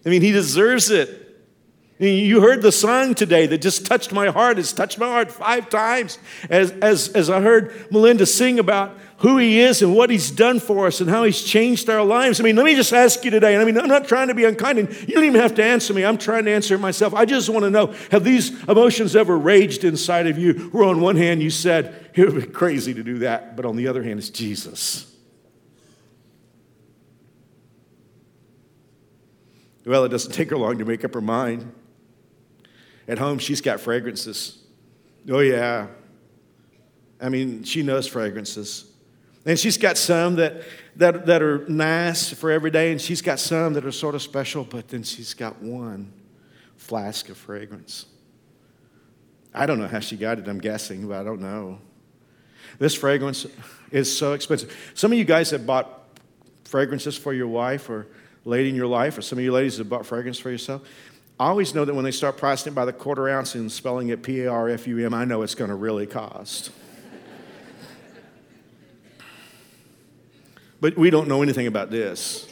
I 0.06 0.10
mean, 0.10 0.22
he 0.22 0.32
deserves 0.32 0.90
it. 0.90 1.24
You 1.98 2.40
heard 2.40 2.60
the 2.60 2.72
song 2.72 3.14
today 3.14 3.46
that 3.46 3.58
just 3.58 3.86
touched 3.86 4.12
my 4.12 4.28
heart. 4.28 4.58
It's 4.58 4.72
touched 4.72 4.98
my 4.98 5.06
heart 5.06 5.30
five 5.30 5.70
times 5.70 6.18
as, 6.50 6.72
as, 6.72 7.08
as 7.08 7.30
I 7.30 7.40
heard 7.40 7.90
Melinda 7.90 8.26
sing 8.26 8.58
about 8.58 8.96
who 9.24 9.38
he 9.38 9.58
is 9.58 9.80
and 9.80 9.96
what 9.96 10.10
he's 10.10 10.30
done 10.30 10.60
for 10.60 10.86
us 10.86 11.00
and 11.00 11.08
how 11.08 11.24
he's 11.24 11.42
changed 11.42 11.88
our 11.88 12.04
lives. 12.04 12.40
I 12.40 12.42
mean, 12.42 12.56
let 12.56 12.66
me 12.66 12.74
just 12.74 12.92
ask 12.92 13.24
you 13.24 13.30
today, 13.30 13.54
and 13.54 13.62
I 13.62 13.64
mean, 13.64 13.78
I'm 13.78 13.88
not 13.88 14.06
trying 14.06 14.28
to 14.28 14.34
be 14.34 14.44
unkind, 14.44 14.78
and 14.78 14.90
you 15.08 15.14
don't 15.14 15.24
even 15.24 15.40
have 15.40 15.54
to 15.54 15.64
answer 15.64 15.94
me. 15.94 16.04
I'm 16.04 16.18
trying 16.18 16.44
to 16.44 16.50
answer 16.50 16.76
myself. 16.76 17.14
I 17.14 17.24
just 17.24 17.48
want 17.48 17.62
to 17.62 17.70
know 17.70 17.94
have 18.10 18.22
these 18.22 18.62
emotions 18.64 19.16
ever 19.16 19.38
raged 19.38 19.82
inside 19.82 20.26
of 20.26 20.36
you? 20.36 20.68
Where 20.72 20.84
on 20.84 21.00
one 21.00 21.16
hand 21.16 21.42
you 21.42 21.48
said, 21.48 22.10
it 22.12 22.30
would 22.30 22.38
be 22.38 22.46
crazy 22.46 22.92
to 22.92 23.02
do 23.02 23.20
that, 23.20 23.56
but 23.56 23.64
on 23.64 23.76
the 23.76 23.88
other 23.88 24.02
hand, 24.02 24.18
it's 24.18 24.28
Jesus. 24.28 25.10
Well, 29.86 30.04
it 30.04 30.10
doesn't 30.10 30.32
take 30.32 30.50
her 30.50 30.58
long 30.58 30.76
to 30.76 30.84
make 30.84 31.02
up 31.02 31.14
her 31.14 31.22
mind. 31.22 31.72
At 33.08 33.16
home, 33.16 33.38
she's 33.38 33.62
got 33.62 33.80
fragrances. 33.80 34.62
Oh, 35.30 35.40
yeah. 35.40 35.86
I 37.22 37.30
mean, 37.30 37.64
she 37.64 37.82
knows 37.82 38.06
fragrances. 38.06 38.90
And 39.46 39.58
she's 39.58 39.76
got 39.76 39.98
some 39.98 40.36
that, 40.36 40.62
that, 40.96 41.26
that 41.26 41.42
are 41.42 41.68
nice 41.68 42.32
for 42.32 42.50
every 42.50 42.70
day, 42.70 42.92
and 42.92 43.00
she's 43.00 43.20
got 43.20 43.38
some 43.38 43.74
that 43.74 43.84
are 43.84 43.92
sort 43.92 44.14
of 44.14 44.22
special, 44.22 44.64
but 44.64 44.88
then 44.88 45.02
she's 45.02 45.34
got 45.34 45.60
one 45.60 46.12
flask 46.76 47.28
of 47.28 47.36
fragrance. 47.36 48.06
I 49.54 49.66
don't 49.66 49.78
know 49.78 49.86
how 49.86 50.00
she 50.00 50.16
got 50.16 50.38
it, 50.38 50.48
I'm 50.48 50.58
guessing, 50.58 51.06
but 51.06 51.20
I 51.20 51.24
don't 51.24 51.40
know. 51.40 51.78
This 52.78 52.94
fragrance 52.94 53.46
is 53.90 54.14
so 54.16 54.32
expensive. 54.32 54.74
Some 54.94 55.12
of 55.12 55.18
you 55.18 55.24
guys 55.24 55.50
have 55.50 55.66
bought 55.66 56.00
fragrances 56.64 57.16
for 57.16 57.32
your 57.32 57.46
wife 57.46 57.88
or 57.88 58.06
lady 58.44 58.70
in 58.70 58.74
your 58.74 58.86
life, 58.86 59.16
or 59.16 59.22
some 59.22 59.38
of 59.38 59.44
you 59.44 59.52
ladies 59.52 59.78
have 59.78 59.88
bought 59.88 60.06
fragrance 60.06 60.38
for 60.38 60.50
yourself. 60.50 60.82
I 61.38 61.48
always 61.48 61.74
know 61.74 61.84
that 61.84 61.94
when 61.94 62.04
they 62.04 62.10
start 62.10 62.36
pricing 62.36 62.72
it 62.72 62.76
by 62.76 62.84
the 62.84 62.92
quarter 62.92 63.28
ounce 63.28 63.54
and 63.54 63.70
spelling 63.70 64.08
it 64.08 64.22
P 64.22 64.42
A 64.42 64.50
R 64.50 64.68
F 64.68 64.86
U 64.86 65.04
M, 65.04 65.12
I 65.12 65.24
know 65.24 65.42
it's 65.42 65.54
going 65.54 65.70
to 65.70 65.74
really 65.76 66.06
cost. 66.06 66.70
But 70.84 70.98
we 70.98 71.08
don't 71.08 71.28
know 71.28 71.40
anything 71.40 71.66
about 71.66 71.90
this. 71.90 72.46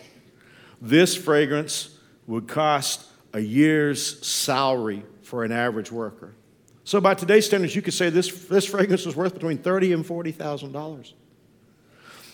This 0.80 1.14
fragrance 1.14 1.98
would 2.26 2.48
cost 2.48 3.04
a 3.34 3.40
year's 3.40 4.26
salary 4.26 5.04
for 5.20 5.44
an 5.44 5.52
average 5.52 5.92
worker. 5.92 6.34
So, 6.84 6.98
by 6.98 7.12
today's 7.12 7.44
standards, 7.44 7.76
you 7.76 7.82
could 7.82 7.92
say 7.92 8.08
this, 8.08 8.46
this 8.46 8.64
fragrance 8.64 9.04
was 9.04 9.14
worth 9.14 9.34
between 9.34 9.58
thirty 9.58 9.92
and 9.92 10.06
forty 10.06 10.32
thousand 10.32 10.72
dollars. 10.72 11.12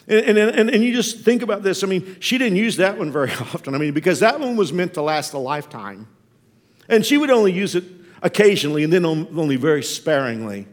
And, 0.07 0.39
and, 0.39 0.71
and, 0.71 0.85
you 0.85 0.93
just 0.93 1.25
think 1.25 1.43
about 1.43 1.65
this. 1.65 1.83
I 1.83 1.89
mean, 1.89 2.19
she 2.21 2.39
didn't 2.39 2.59
use 2.59 2.77
that 2.77 2.97
one 2.97 3.11
very 3.11 3.33
often. 3.41 3.75
I 3.75 3.79
mean, 3.79 3.93
because 3.93 4.21
that 4.21 4.39
one 4.39 4.57
was 4.57 4.73
meant 4.73 4.95
to 4.95 5.03
last 5.03 5.33
a 5.33 5.39
lifetime. 5.39 6.07
And 6.89 7.05
she 7.05 7.19
would 7.19 7.31
only 7.31 7.53
use 7.53 7.75
it 7.75 7.83
occasionally 8.23 8.85
and 8.85 8.93
then 8.93 9.05
only 9.05 9.57
very 9.57 9.83
sparingly. 9.83 10.69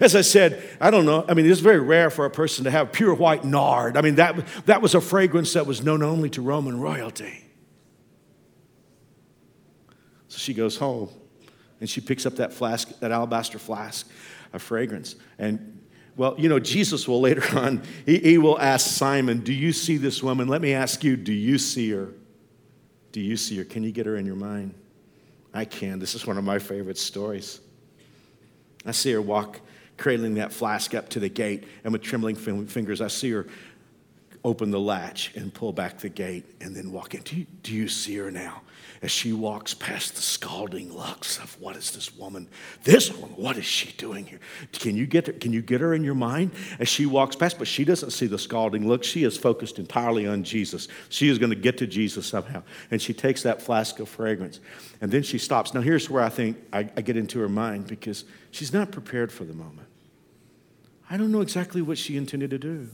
As 0.00 0.14
I 0.14 0.20
said, 0.20 0.62
I 0.80 0.90
don't 0.90 1.04
know, 1.04 1.24
I 1.28 1.34
mean, 1.34 1.50
it's 1.50 1.60
very 1.60 1.80
rare 1.80 2.10
for 2.10 2.24
a 2.24 2.30
person 2.30 2.64
to 2.64 2.70
have 2.70 2.92
pure 2.92 3.14
white 3.14 3.44
nard. 3.44 3.96
I 3.96 4.02
mean, 4.02 4.16
that, 4.16 4.46
that 4.66 4.82
was 4.82 4.94
a 4.94 5.00
fragrance 5.00 5.54
that 5.54 5.66
was 5.66 5.82
known 5.82 6.02
only 6.02 6.30
to 6.30 6.42
Roman 6.42 6.78
royalty. 6.78 7.44
So 10.28 10.38
she 10.38 10.54
goes 10.54 10.76
home 10.76 11.10
and 11.80 11.90
she 11.90 12.00
picks 12.00 12.24
up 12.24 12.36
that 12.36 12.52
flask, 12.52 13.00
that 13.00 13.10
alabaster 13.10 13.58
flask 13.58 14.08
of 14.52 14.62
fragrance. 14.62 15.16
And, 15.38 15.80
well, 16.16 16.36
you 16.38 16.48
know, 16.48 16.60
Jesus 16.60 17.08
will 17.08 17.20
later 17.20 17.42
on, 17.58 17.82
he, 18.06 18.18
he 18.18 18.38
will 18.38 18.60
ask 18.60 18.86
Simon, 18.88 19.40
Do 19.40 19.52
you 19.52 19.72
see 19.72 19.96
this 19.96 20.22
woman? 20.22 20.46
Let 20.46 20.62
me 20.62 20.72
ask 20.72 21.02
you, 21.02 21.16
do 21.16 21.32
you 21.32 21.58
see 21.58 21.90
her? 21.90 22.14
Do 23.12 23.20
you 23.20 23.36
see 23.36 23.56
her? 23.58 23.64
Can 23.64 23.82
you 23.82 23.90
get 23.90 24.06
her 24.06 24.16
in 24.16 24.24
your 24.24 24.36
mind? 24.36 24.74
I 25.52 25.64
can. 25.64 25.98
This 25.98 26.14
is 26.14 26.26
one 26.26 26.38
of 26.38 26.44
my 26.44 26.58
favorite 26.60 26.98
stories. 26.98 27.60
I 28.86 28.92
see 28.92 29.12
her 29.12 29.20
walk, 29.20 29.60
cradling 30.00 30.34
that 30.34 30.52
flask 30.52 30.94
up 30.94 31.08
to 31.10 31.20
the 31.20 31.28
gate, 31.28 31.64
and 31.84 31.92
with 31.92 32.02
trembling 32.02 32.34
fingers, 32.34 33.00
I 33.00 33.08
see 33.08 33.30
her 33.30 33.46
open 34.42 34.70
the 34.70 34.80
latch 34.80 35.36
and 35.36 35.52
pull 35.52 35.72
back 35.72 35.98
the 35.98 36.08
gate 36.08 36.44
and 36.62 36.74
then 36.74 36.90
walk 36.90 37.14
in. 37.14 37.20
Do 37.20 37.36
you, 37.36 37.46
do 37.62 37.74
you 37.74 37.86
see 37.86 38.16
her 38.16 38.30
now? 38.30 38.62
as 39.02 39.10
she 39.10 39.32
walks 39.32 39.72
past 39.72 40.14
the 40.14 40.20
scalding 40.20 40.94
looks 40.94 41.38
of 41.38 41.58
what 41.60 41.74
is 41.74 41.90
this 41.92 42.14
woman? 42.14 42.46
This 42.84 43.10
woman, 43.12 43.34
what 43.36 43.56
is 43.56 43.64
she 43.64 43.92
doing 43.92 44.26
here? 44.26 44.40
Can 44.72 44.94
you 44.94 45.06
get 45.06 45.26
her, 45.26 45.32
can 45.32 45.52
you 45.52 45.62
get 45.62 45.80
her 45.80 45.94
in 45.94 46.04
your 46.04 46.14
mind 46.14 46.50
as 46.78 46.88
she 46.88 47.06
walks 47.06 47.34
past? 47.34 47.58
But 47.58 47.66
she 47.66 47.84
doesn't 47.84 48.10
see 48.10 48.26
the 48.26 48.38
scalding 48.38 48.86
look. 48.86 49.02
She 49.02 49.24
is 49.24 49.38
focused 49.38 49.78
entirely 49.78 50.26
on 50.26 50.44
Jesus. 50.44 50.88
She 51.08 51.28
is 51.28 51.38
going 51.38 51.50
to 51.50 51.56
get 51.56 51.78
to 51.78 51.86
Jesus 51.86 52.26
somehow. 52.26 52.62
And 52.90 53.00
she 53.00 53.14
takes 53.14 53.42
that 53.42 53.62
flask 53.62 54.00
of 54.00 54.08
fragrance. 54.08 54.60
And 55.00 55.10
then 55.10 55.22
she 55.22 55.38
stops. 55.38 55.72
Now 55.72 55.80
here's 55.80 56.10
where 56.10 56.22
I 56.22 56.28
think 56.28 56.58
I, 56.72 56.80
I 56.96 57.00
get 57.00 57.16
into 57.16 57.40
her 57.40 57.48
mind 57.48 57.86
because 57.86 58.24
she's 58.50 58.72
not 58.72 58.90
prepared 58.90 59.32
for 59.32 59.44
the 59.44 59.54
moment. 59.54 59.88
I 61.12 61.16
don't 61.16 61.32
know 61.32 61.40
exactly 61.40 61.82
what 61.82 61.98
she 61.98 62.16
intended 62.16 62.50
to 62.50 62.58
do. 62.58 62.88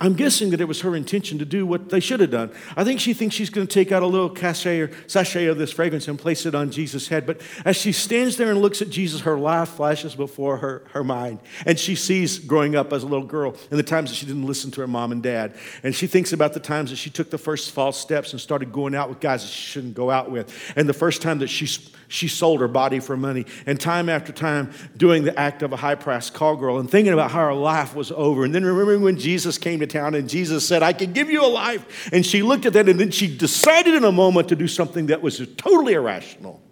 I'm 0.00 0.14
guessing 0.14 0.50
that 0.50 0.60
it 0.60 0.66
was 0.66 0.80
her 0.82 0.94
intention 0.94 1.38
to 1.38 1.44
do 1.44 1.66
what 1.66 1.88
they 1.88 2.00
should 2.00 2.20
have 2.20 2.30
done. 2.30 2.50
I 2.76 2.84
think 2.84 3.00
she 3.00 3.14
thinks 3.14 3.34
she's 3.34 3.50
going 3.50 3.66
to 3.66 3.72
take 3.72 3.92
out 3.92 4.02
a 4.02 4.06
little 4.06 4.34
sachet 4.34 4.80
or 4.80 4.90
sachet 5.06 5.46
of 5.46 5.58
this 5.58 5.72
fragrance 5.72 6.08
and 6.08 6.18
place 6.18 6.46
it 6.46 6.54
on 6.54 6.70
Jesus' 6.70 7.08
head. 7.08 7.26
But 7.26 7.40
as 7.64 7.76
she 7.76 7.92
stands 7.92 8.36
there 8.36 8.50
and 8.50 8.60
looks 8.60 8.82
at 8.82 8.90
Jesus, 8.90 9.22
her 9.22 9.38
life 9.38 9.70
flashes 9.70 10.14
before 10.14 10.58
her, 10.58 10.82
her 10.92 11.04
mind. 11.04 11.40
And 11.66 11.78
she 11.78 11.94
sees 11.94 12.38
growing 12.38 12.76
up 12.76 12.92
as 12.92 13.02
a 13.02 13.06
little 13.06 13.26
girl 13.26 13.54
and 13.70 13.78
the 13.78 13.84
times 13.84 14.10
that 14.10 14.16
she 14.16 14.26
didn't 14.26 14.46
listen 14.46 14.70
to 14.72 14.80
her 14.80 14.86
mom 14.86 15.12
and 15.12 15.22
dad. 15.22 15.54
And 15.82 15.94
she 15.94 16.06
thinks 16.06 16.32
about 16.32 16.52
the 16.52 16.60
times 16.60 16.90
that 16.90 16.96
she 16.96 17.10
took 17.10 17.30
the 17.30 17.38
first 17.38 17.70
false 17.70 17.98
steps 17.98 18.32
and 18.32 18.40
started 18.40 18.72
going 18.72 18.94
out 18.94 19.08
with 19.08 19.20
guys 19.20 19.42
that 19.42 19.48
she 19.48 19.62
shouldn't 19.62 19.94
go 19.94 20.10
out 20.10 20.30
with. 20.30 20.52
And 20.76 20.88
the 20.88 20.94
first 20.94 21.22
time 21.22 21.38
that 21.38 21.48
she, 21.48 21.66
she 22.08 22.28
sold 22.28 22.60
her 22.60 22.68
body 22.68 23.00
for 23.00 23.16
money. 23.16 23.46
And 23.66 23.80
time 23.80 24.08
after 24.08 24.32
time 24.32 24.72
doing 24.96 25.24
the 25.24 25.38
act 25.38 25.62
of 25.62 25.72
a 25.72 25.76
high 25.76 25.94
priced 25.94 26.34
call 26.34 26.56
girl 26.56 26.78
and 26.78 26.90
thinking 26.90 27.12
about 27.12 27.30
how 27.30 27.46
her 27.46 27.54
life 27.54 27.94
was 27.94 28.10
over. 28.12 28.44
And 28.44 28.54
then 28.54 28.64
remembering 28.64 29.02
when 29.02 29.18
Jesus 29.18 29.58
came 29.58 29.67
came 29.68 29.80
to 29.80 29.86
town 29.86 30.14
and 30.14 30.30
Jesus 30.30 30.66
said, 30.66 30.82
I 30.82 30.94
can 30.94 31.12
give 31.12 31.28
you 31.30 31.44
a 31.44 31.46
life. 31.46 32.08
And 32.10 32.24
she 32.24 32.42
looked 32.42 32.64
at 32.64 32.72
that 32.72 32.88
and 32.88 32.98
then 32.98 33.10
she 33.10 33.36
decided 33.36 33.92
in 33.92 34.02
a 34.02 34.10
moment 34.10 34.48
to 34.48 34.56
do 34.56 34.66
something 34.66 35.08
that 35.08 35.20
was 35.20 35.46
totally 35.58 35.92
irrational. 35.92 36.62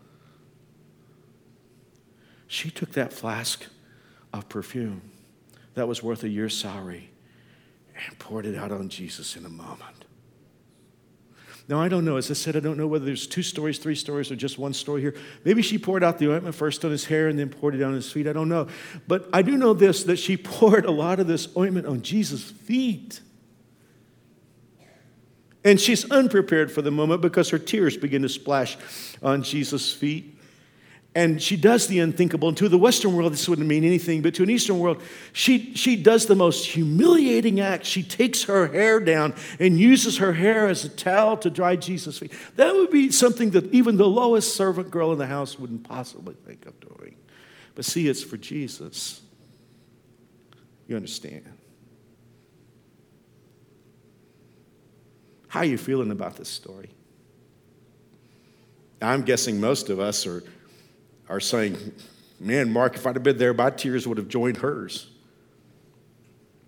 She 2.46 2.70
took 2.70 2.92
that 2.92 3.12
flask 3.12 3.66
of 4.32 4.48
perfume 4.48 5.02
that 5.74 5.86
was 5.86 6.02
worth 6.02 6.24
a 6.24 6.28
year's 6.28 6.56
salary 6.56 7.10
and 8.06 8.18
poured 8.18 8.46
it 8.46 8.56
out 8.56 8.72
on 8.72 8.88
Jesus 8.88 9.36
in 9.36 9.44
a 9.44 9.50
moment. 9.50 10.05
Now, 11.68 11.80
I 11.80 11.88
don't 11.88 12.04
know. 12.04 12.16
As 12.16 12.30
I 12.30 12.34
said, 12.34 12.56
I 12.56 12.60
don't 12.60 12.76
know 12.76 12.86
whether 12.86 13.04
there's 13.04 13.26
two 13.26 13.42
stories, 13.42 13.78
three 13.78 13.96
stories, 13.96 14.30
or 14.30 14.36
just 14.36 14.56
one 14.56 14.72
story 14.72 15.00
here. 15.00 15.14
Maybe 15.44 15.62
she 15.62 15.78
poured 15.78 16.04
out 16.04 16.18
the 16.18 16.32
ointment 16.32 16.54
first 16.54 16.84
on 16.84 16.92
his 16.92 17.06
hair 17.06 17.26
and 17.26 17.36
then 17.36 17.48
poured 17.48 17.74
it 17.74 17.82
on 17.82 17.92
his 17.92 18.10
feet. 18.10 18.28
I 18.28 18.32
don't 18.32 18.48
know. 18.48 18.68
But 19.08 19.28
I 19.32 19.42
do 19.42 19.56
know 19.56 19.74
this 19.74 20.04
that 20.04 20.18
she 20.18 20.36
poured 20.36 20.84
a 20.84 20.92
lot 20.92 21.18
of 21.18 21.26
this 21.26 21.48
ointment 21.56 21.86
on 21.86 22.02
Jesus' 22.02 22.50
feet. 22.50 23.20
And 25.64 25.80
she's 25.80 26.08
unprepared 26.12 26.70
for 26.70 26.82
the 26.82 26.92
moment 26.92 27.20
because 27.20 27.50
her 27.50 27.58
tears 27.58 27.96
begin 27.96 28.22
to 28.22 28.28
splash 28.28 28.76
on 29.20 29.42
Jesus' 29.42 29.92
feet. 29.92 30.35
And 31.16 31.40
she 31.40 31.56
does 31.56 31.86
the 31.86 32.00
unthinkable. 32.00 32.48
And 32.48 32.56
to 32.58 32.68
the 32.68 32.76
Western 32.76 33.16
world, 33.16 33.32
this 33.32 33.48
wouldn't 33.48 33.66
mean 33.66 33.84
anything, 33.84 34.20
but 34.20 34.34
to 34.34 34.42
an 34.42 34.50
Eastern 34.50 34.78
world, 34.78 35.02
she, 35.32 35.74
she 35.74 35.96
does 35.96 36.26
the 36.26 36.34
most 36.34 36.66
humiliating 36.66 37.58
act. 37.58 37.86
She 37.86 38.02
takes 38.02 38.42
her 38.42 38.66
hair 38.66 39.00
down 39.00 39.34
and 39.58 39.80
uses 39.80 40.18
her 40.18 40.34
hair 40.34 40.68
as 40.68 40.84
a 40.84 40.90
towel 40.90 41.38
to 41.38 41.48
dry 41.48 41.74
Jesus' 41.74 42.18
feet. 42.18 42.34
That 42.56 42.74
would 42.74 42.90
be 42.90 43.10
something 43.10 43.52
that 43.52 43.72
even 43.72 43.96
the 43.96 44.06
lowest 44.06 44.54
servant 44.54 44.90
girl 44.90 45.10
in 45.10 45.16
the 45.16 45.26
house 45.26 45.58
wouldn't 45.58 45.84
possibly 45.84 46.34
think 46.34 46.66
of 46.66 46.78
doing. 46.80 47.16
But 47.74 47.86
see, 47.86 48.08
it's 48.08 48.22
for 48.22 48.36
Jesus. 48.36 49.22
You 50.86 50.96
understand? 50.96 51.50
How 55.48 55.60
are 55.60 55.64
you 55.64 55.78
feeling 55.78 56.10
about 56.10 56.36
this 56.36 56.50
story? 56.50 56.90
I'm 59.00 59.22
guessing 59.22 59.58
most 59.58 59.88
of 59.88 59.98
us 59.98 60.26
are 60.26 60.42
are 61.28 61.40
saying, 61.40 61.92
Man, 62.38 62.70
Mark, 62.70 62.96
if 62.96 63.06
I'd 63.06 63.16
have 63.16 63.22
been 63.22 63.38
there, 63.38 63.54
my 63.54 63.70
tears 63.70 64.06
would 64.06 64.18
have 64.18 64.28
joined 64.28 64.58
hers. 64.58 65.08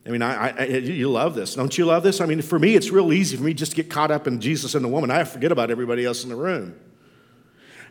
I 0.07 0.11
mean, 0.11 0.23
I, 0.23 0.49
I, 0.59 0.65
you 0.65 1.11
love 1.11 1.35
this. 1.35 1.55
Don't 1.55 1.77
you 1.77 1.85
love 1.85 2.03
this? 2.03 2.23
I 2.23 2.27
mean, 2.27 2.41
for 2.41 2.59
me, 2.59 2.75
it's 2.75 2.91
real 2.91 3.13
easy 3.13 3.37
for 3.37 3.43
me 3.43 3.53
just 3.53 3.73
to 3.73 3.77
get 3.77 3.91
caught 3.91 4.11
up 4.11 4.27
in 4.27 4.41
Jesus 4.41 4.75
and 4.75 4.83
the 4.83 4.89
woman. 4.89 5.11
I 5.11 5.25
forget 5.25 5.53
about 5.53 5.71
everybody 5.71 6.07
else 6.07 6.23
in 6.23 6.31
the 6.31 6.37
room. 6.37 6.75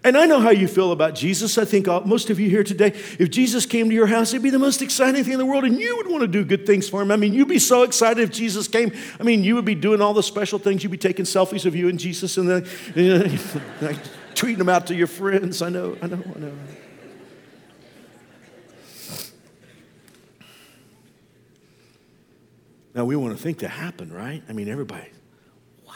And 0.03 0.17
I 0.17 0.25
know 0.25 0.39
how 0.39 0.49
you 0.49 0.67
feel 0.67 0.91
about 0.91 1.15
Jesus. 1.15 1.57
I 1.57 1.65
think 1.65 1.87
most 2.05 2.29
of 2.31 2.39
you 2.39 2.49
here 2.49 2.63
today, 2.63 2.93
if 3.19 3.29
Jesus 3.29 3.65
came 3.65 3.89
to 3.89 3.95
your 3.95 4.07
house, 4.07 4.29
it'd 4.29 4.41
be 4.41 4.49
the 4.49 4.59
most 4.59 4.81
exciting 4.81 5.23
thing 5.23 5.33
in 5.33 5.39
the 5.39 5.45
world, 5.45 5.63
and 5.63 5.79
you 5.79 5.97
would 5.97 6.07
want 6.07 6.21
to 6.21 6.27
do 6.27 6.43
good 6.43 6.65
things 6.65 6.89
for 6.89 7.01
him. 7.01 7.11
I 7.11 7.17
mean, 7.17 7.33
you'd 7.33 7.47
be 7.47 7.59
so 7.59 7.83
excited 7.83 8.21
if 8.21 8.31
Jesus 8.31 8.67
came. 8.67 8.91
I 9.19 9.23
mean, 9.23 9.43
you 9.43 9.55
would 9.55 9.65
be 9.65 9.75
doing 9.75 10.01
all 10.01 10.13
the 10.13 10.23
special 10.23 10.59
things. 10.59 10.83
You'd 10.83 10.91
be 10.91 10.97
taking 10.97 11.25
selfies 11.25 11.65
of 11.65 11.75
you 11.75 11.87
and 11.89 11.99
Jesus 11.99 12.37
and 12.37 12.49
then 12.49 12.65
you 12.95 13.19
know, 13.19 13.93
tweeting 14.37 14.59
them 14.59 14.69
out 14.69 14.87
to 14.87 14.95
your 14.95 15.07
friends. 15.07 15.61
I 15.61 15.69
know, 15.69 15.97
I 16.01 16.07
know, 16.07 16.21
I 16.35 16.39
know. 16.39 16.53
Now, 22.93 23.05
we 23.05 23.15
want 23.15 23.35
to 23.37 23.41
think 23.41 23.59
to 23.59 23.67
happen, 23.67 24.11
right? 24.11 24.41
I 24.49 24.53
mean, 24.53 24.67
everybody, 24.69 25.07
wow, 25.85 25.93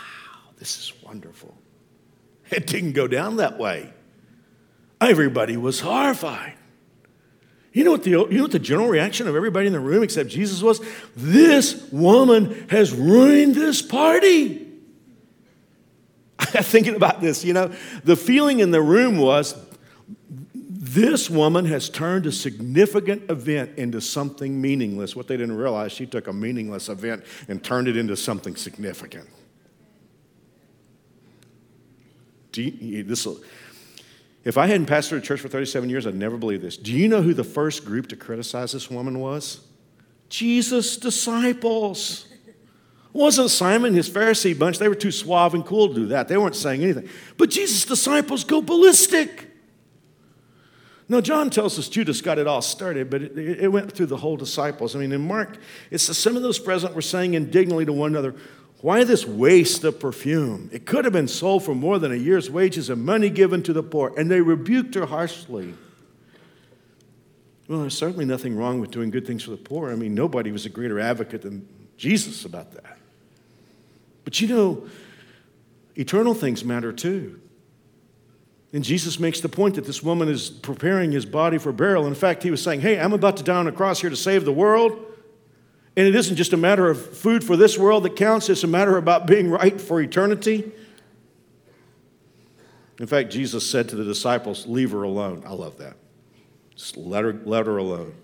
this 0.60 0.78
is 0.78 0.94
wonderful. 1.04 1.56
It 2.52 2.68
didn't 2.68 2.92
go 2.94 3.08
down 3.08 3.38
that 3.38 3.58
way. 3.58 3.92
Everybody 5.00 5.58
was 5.58 5.80
horrified. 5.80 6.54
You 7.74 7.86
know, 7.86 7.92
what 7.92 8.04
the, 8.04 8.12
you 8.12 8.28
know 8.30 8.44
what 8.44 8.52
the 8.52 8.60
general 8.60 8.90
reaction 8.90 9.28
of 9.28 9.36
everybody 9.36 9.66
in 9.66 9.74
the 9.74 9.80
room 9.80 10.04
except 10.04 10.30
Jesus 10.30 10.62
was? 10.62 10.82
This 11.16 11.90
woman 11.92 12.68
has 12.70 12.94
ruined 12.94 13.56
this 13.56 13.82
party. 13.82 14.71
Thinking 16.64 16.96
about 16.96 17.22
this, 17.22 17.46
you 17.46 17.54
know, 17.54 17.72
the 18.04 18.16
feeling 18.16 18.60
in 18.60 18.72
the 18.72 18.82
room 18.82 19.18
was 19.18 19.56
this 20.84 21.30
woman 21.30 21.66
has 21.66 21.90
turned 21.90 22.26
a 22.26 22.32
significant 22.32 23.30
event 23.30 23.78
into 23.78 24.02
something 24.02 24.60
meaningless. 24.60 25.16
What 25.16 25.28
they 25.28 25.38
didn't 25.38 25.56
realize, 25.56 25.92
she 25.92 26.06
took 26.06 26.28
a 26.28 26.34
meaningless 26.34 26.90
event 26.90 27.24
and 27.48 27.64
turned 27.64 27.88
it 27.88 27.96
into 27.96 28.18
something 28.18 28.56
significant. 28.56 29.30
You, 32.54 33.04
this 33.04 33.28
if 34.44 34.58
I 34.58 34.66
hadn't 34.66 34.88
pastored 34.88 35.20
a 35.20 35.22
church 35.22 35.40
for 35.40 35.48
37 35.48 35.90
years, 35.90 36.08
I'd 36.08 36.16
never 36.16 36.36
believe 36.36 36.62
this. 36.62 36.76
Do 36.76 36.92
you 36.92 37.08
know 37.08 37.22
who 37.22 37.34
the 37.34 37.44
first 37.44 37.86
group 37.86 38.08
to 38.08 38.16
criticize 38.16 38.72
this 38.72 38.90
woman 38.90 39.20
was? 39.20 39.62
Jesus' 40.30 40.98
disciples. 40.98 42.26
It 43.14 43.18
wasn't 43.18 43.50
Simon, 43.50 43.94
his 43.94 44.10
Pharisee 44.10 44.58
bunch. 44.58 44.78
They 44.78 44.88
were 44.88 44.96
too 44.96 45.12
suave 45.12 45.54
and 45.54 45.66
cool 45.66 45.90
to 45.90 45.94
do 45.94 46.06
that. 46.08 46.28
They 46.28 46.38
weren't 46.38 46.56
saying 46.56 46.82
anything. 46.82 47.10
But 47.38 47.50
Jesus' 47.50 47.86
disciples 47.86 48.44
go 48.46 48.62
ballistic. 48.62 49.50
No, 51.10 51.20
John 51.20 51.50
tells 51.50 51.78
us 51.78 51.90
Judas 51.90 52.22
got 52.22 52.38
it 52.38 52.48
all 52.48 52.62
started, 52.62 53.10
but 53.10 53.22
it, 53.22 53.38
it 53.38 53.68
went 53.68 53.92
through 53.92 54.06
the 54.06 54.16
whole 54.16 54.38
disciples. 54.38 54.96
I 54.96 55.00
mean, 55.00 55.12
in 55.12 55.28
Mark, 55.28 55.58
it's 55.90 56.04
some 56.18 56.38
of 56.38 56.42
those 56.42 56.58
present 56.58 56.96
were 56.96 57.02
saying 57.02 57.34
indignantly 57.34 57.84
to 57.84 57.92
one 57.92 58.12
another, 58.12 58.34
Why 58.80 59.04
this 59.04 59.26
waste 59.26 59.84
of 59.84 60.00
perfume? 60.00 60.70
It 60.72 60.86
could 60.86 61.04
have 61.04 61.12
been 61.12 61.28
sold 61.28 61.66
for 61.66 61.76
more 61.76 62.00
than 62.00 62.14
a 62.14 62.16
year's 62.16 62.50
wages 62.50 62.90
and 62.90 63.04
money 63.04 63.30
given 63.30 63.62
to 63.64 63.74
the 63.74 63.84
poor. 63.84 64.14
And 64.18 64.32
they 64.32 64.40
rebuked 64.40 64.96
her 64.96 65.06
harshly. 65.06 65.74
Well, 67.68 67.82
there's 67.82 67.98
certainly 67.98 68.24
nothing 68.24 68.56
wrong 68.56 68.80
with 68.80 68.92
doing 68.92 69.12
good 69.12 69.28
things 69.28 69.44
for 69.44 69.52
the 69.52 69.58
poor. 69.58 69.92
I 69.92 69.96
mean, 69.96 70.16
nobody 70.16 70.54
was 70.54 70.66
a 70.66 70.70
greater 70.70 70.98
advocate 70.98 71.42
than 71.42 71.68
Jesus 71.98 72.46
about 72.46 72.72
that. 72.72 73.01
But 74.24 74.40
you 74.40 74.48
know, 74.48 74.88
eternal 75.96 76.34
things 76.34 76.64
matter 76.64 76.92
too. 76.94 77.40
And 78.74 78.84
Jesus 78.84 79.20
makes 79.20 79.42
the 79.42 79.50
point 79.50 79.76
that 79.76 79.86
this 79.86 80.02
woman 80.02 80.30
is 80.30 80.50
preparing 80.50 81.12
his 81.12 81.26
body 81.26 81.58
for 81.58 81.72
burial. 81.74 82.08
In 82.08 82.16
fact, 82.16 82.44
he 82.44 82.52
was 82.52 82.62
saying, 82.62 82.82
Hey, 82.82 83.00
I'm 83.00 83.14
about 83.14 83.38
to 83.38 83.44
die 83.44 83.58
on 83.58 83.68
a 83.68 83.72
cross 83.72 84.00
here 84.00 84.10
to 84.10 84.16
save 84.16 84.46
the 84.46 84.54
world. 84.54 84.94
And 85.98 86.08
it 86.08 86.16
isn't 86.16 86.38
just 86.38 86.54
a 86.54 86.58
matter 86.58 86.90
of 86.90 87.18
food 87.18 87.44
for 87.44 87.58
this 87.58 87.78
world 87.78 88.04
that 88.04 88.16
counts, 88.16 88.50
it's 88.50 88.64
a 88.64 88.68
matter 88.68 88.96
about 88.96 89.28
being 89.28 89.50
right 89.50 89.80
for 89.80 90.00
eternity. 90.00 90.72
In 92.98 93.08
fact, 93.08 93.32
Jesus 93.32 93.70
said 93.70 93.90
to 93.90 93.96
the 93.96 94.06
disciples, 94.06 94.66
Leave 94.68 94.92
her 94.92 95.04
alone. 95.04 95.44
I 95.46 95.52
love 95.54 95.78
that. 95.80 95.98
Just 96.76 96.96
let 96.96 97.26
her, 97.26 97.34
let 97.44 97.66
her 97.66 97.78
alone. 97.78 98.16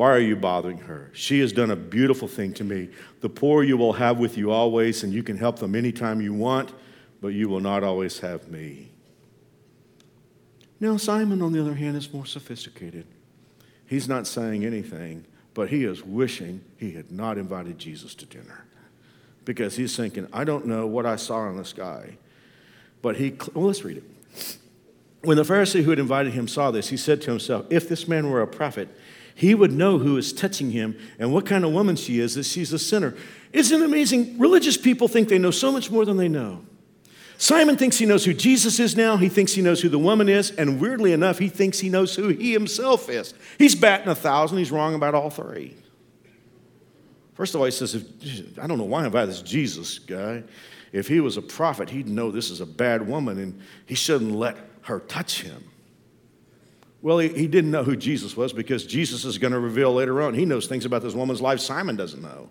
Why 0.00 0.12
are 0.12 0.18
you 0.18 0.34
bothering 0.34 0.78
her? 0.78 1.10
She 1.12 1.40
has 1.40 1.52
done 1.52 1.70
a 1.70 1.76
beautiful 1.76 2.26
thing 2.26 2.54
to 2.54 2.64
me. 2.64 2.88
The 3.20 3.28
poor 3.28 3.62
you 3.62 3.76
will 3.76 3.92
have 3.92 4.18
with 4.18 4.38
you 4.38 4.50
always, 4.50 5.02
and 5.02 5.12
you 5.12 5.22
can 5.22 5.36
help 5.36 5.58
them 5.58 5.74
anytime 5.74 6.22
you 6.22 6.32
want, 6.32 6.72
but 7.20 7.34
you 7.34 7.50
will 7.50 7.60
not 7.60 7.84
always 7.84 8.18
have 8.20 8.48
me. 8.48 8.92
Now, 10.80 10.96
Simon, 10.96 11.42
on 11.42 11.52
the 11.52 11.60
other 11.60 11.74
hand, 11.74 11.98
is 11.98 12.10
more 12.14 12.24
sophisticated. 12.24 13.04
He's 13.86 14.08
not 14.08 14.26
saying 14.26 14.64
anything, 14.64 15.26
but 15.52 15.68
he 15.68 15.84
is 15.84 16.02
wishing 16.02 16.62
he 16.78 16.92
had 16.92 17.12
not 17.12 17.36
invited 17.36 17.78
Jesus 17.78 18.14
to 18.14 18.24
dinner 18.24 18.64
because 19.44 19.76
he's 19.76 19.94
thinking, 19.94 20.26
I 20.32 20.44
don't 20.44 20.64
know 20.64 20.86
what 20.86 21.04
I 21.04 21.16
saw 21.16 21.46
in 21.50 21.58
the 21.58 21.64
sky. 21.66 22.16
But 23.02 23.16
he, 23.16 23.36
well, 23.52 23.66
let's 23.66 23.84
read 23.84 23.98
it. 23.98 24.56
When 25.24 25.36
the 25.36 25.42
Pharisee 25.42 25.82
who 25.82 25.90
had 25.90 25.98
invited 25.98 26.32
him 26.32 26.48
saw 26.48 26.70
this, 26.70 26.88
he 26.88 26.96
said 26.96 27.20
to 27.20 27.30
himself, 27.30 27.66
If 27.68 27.86
this 27.86 28.08
man 28.08 28.30
were 28.30 28.40
a 28.40 28.46
prophet, 28.46 28.88
he 29.40 29.54
would 29.54 29.72
know 29.72 29.96
who 29.96 30.18
is 30.18 30.34
touching 30.34 30.70
him 30.70 30.94
and 31.18 31.32
what 31.32 31.46
kind 31.46 31.64
of 31.64 31.72
woman 31.72 31.96
she 31.96 32.20
is, 32.20 32.34
that 32.34 32.44
she's 32.44 32.74
a 32.74 32.78
sinner. 32.78 33.14
Isn't 33.54 33.80
it 33.80 33.82
amazing? 33.86 34.38
Religious 34.38 34.76
people 34.76 35.08
think 35.08 35.30
they 35.30 35.38
know 35.38 35.50
so 35.50 35.72
much 35.72 35.90
more 35.90 36.04
than 36.04 36.18
they 36.18 36.28
know. 36.28 36.62
Simon 37.38 37.78
thinks 37.78 37.96
he 37.96 38.04
knows 38.04 38.22
who 38.22 38.34
Jesus 38.34 38.78
is 38.78 38.94
now. 38.94 39.16
He 39.16 39.30
thinks 39.30 39.54
he 39.54 39.62
knows 39.62 39.80
who 39.80 39.88
the 39.88 39.98
woman 39.98 40.28
is. 40.28 40.50
And 40.50 40.78
weirdly 40.78 41.14
enough, 41.14 41.38
he 41.38 41.48
thinks 41.48 41.78
he 41.78 41.88
knows 41.88 42.14
who 42.14 42.28
he 42.28 42.52
himself 42.52 43.08
is. 43.08 43.32
He's 43.56 43.74
batting 43.74 44.08
a 44.08 44.14
thousand. 44.14 44.58
He's 44.58 44.70
wrong 44.70 44.94
about 44.94 45.14
all 45.14 45.30
three. 45.30 45.74
First 47.32 47.54
of 47.54 47.62
all, 47.62 47.64
he 47.64 47.70
says, 47.70 48.04
I 48.60 48.66
don't 48.66 48.76
know 48.76 48.84
why 48.84 49.04
I 49.04 49.06
invited 49.06 49.30
this 49.30 49.40
Jesus 49.40 49.98
guy. 50.00 50.42
If 50.92 51.08
he 51.08 51.20
was 51.20 51.38
a 51.38 51.42
prophet, 51.42 51.88
he'd 51.88 52.08
know 52.08 52.30
this 52.30 52.50
is 52.50 52.60
a 52.60 52.66
bad 52.66 53.08
woman 53.08 53.38
and 53.38 53.58
he 53.86 53.94
shouldn't 53.94 54.32
let 54.32 54.58
her 54.82 55.00
touch 55.00 55.40
him. 55.40 55.69
Well, 57.02 57.18
he, 57.18 57.28
he 57.28 57.46
didn't 57.46 57.70
know 57.70 57.82
who 57.82 57.96
Jesus 57.96 58.36
was 58.36 58.52
because 58.52 58.84
Jesus 58.84 59.24
is 59.24 59.38
going 59.38 59.52
to 59.52 59.58
reveal 59.58 59.94
later 59.94 60.20
on. 60.20 60.34
He 60.34 60.44
knows 60.44 60.66
things 60.66 60.84
about 60.84 61.02
this 61.02 61.14
woman's 61.14 61.40
life 61.40 61.60
Simon 61.60 61.96
doesn't 61.96 62.22
know. 62.22 62.50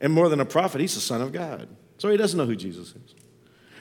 And 0.00 0.12
more 0.12 0.28
than 0.28 0.40
a 0.40 0.44
prophet, 0.44 0.80
he's 0.80 0.94
the 0.94 1.00
Son 1.00 1.20
of 1.20 1.32
God. 1.32 1.68
So 1.98 2.10
he 2.10 2.16
doesn't 2.16 2.38
know 2.38 2.46
who 2.46 2.56
Jesus 2.56 2.88
is. 2.88 3.14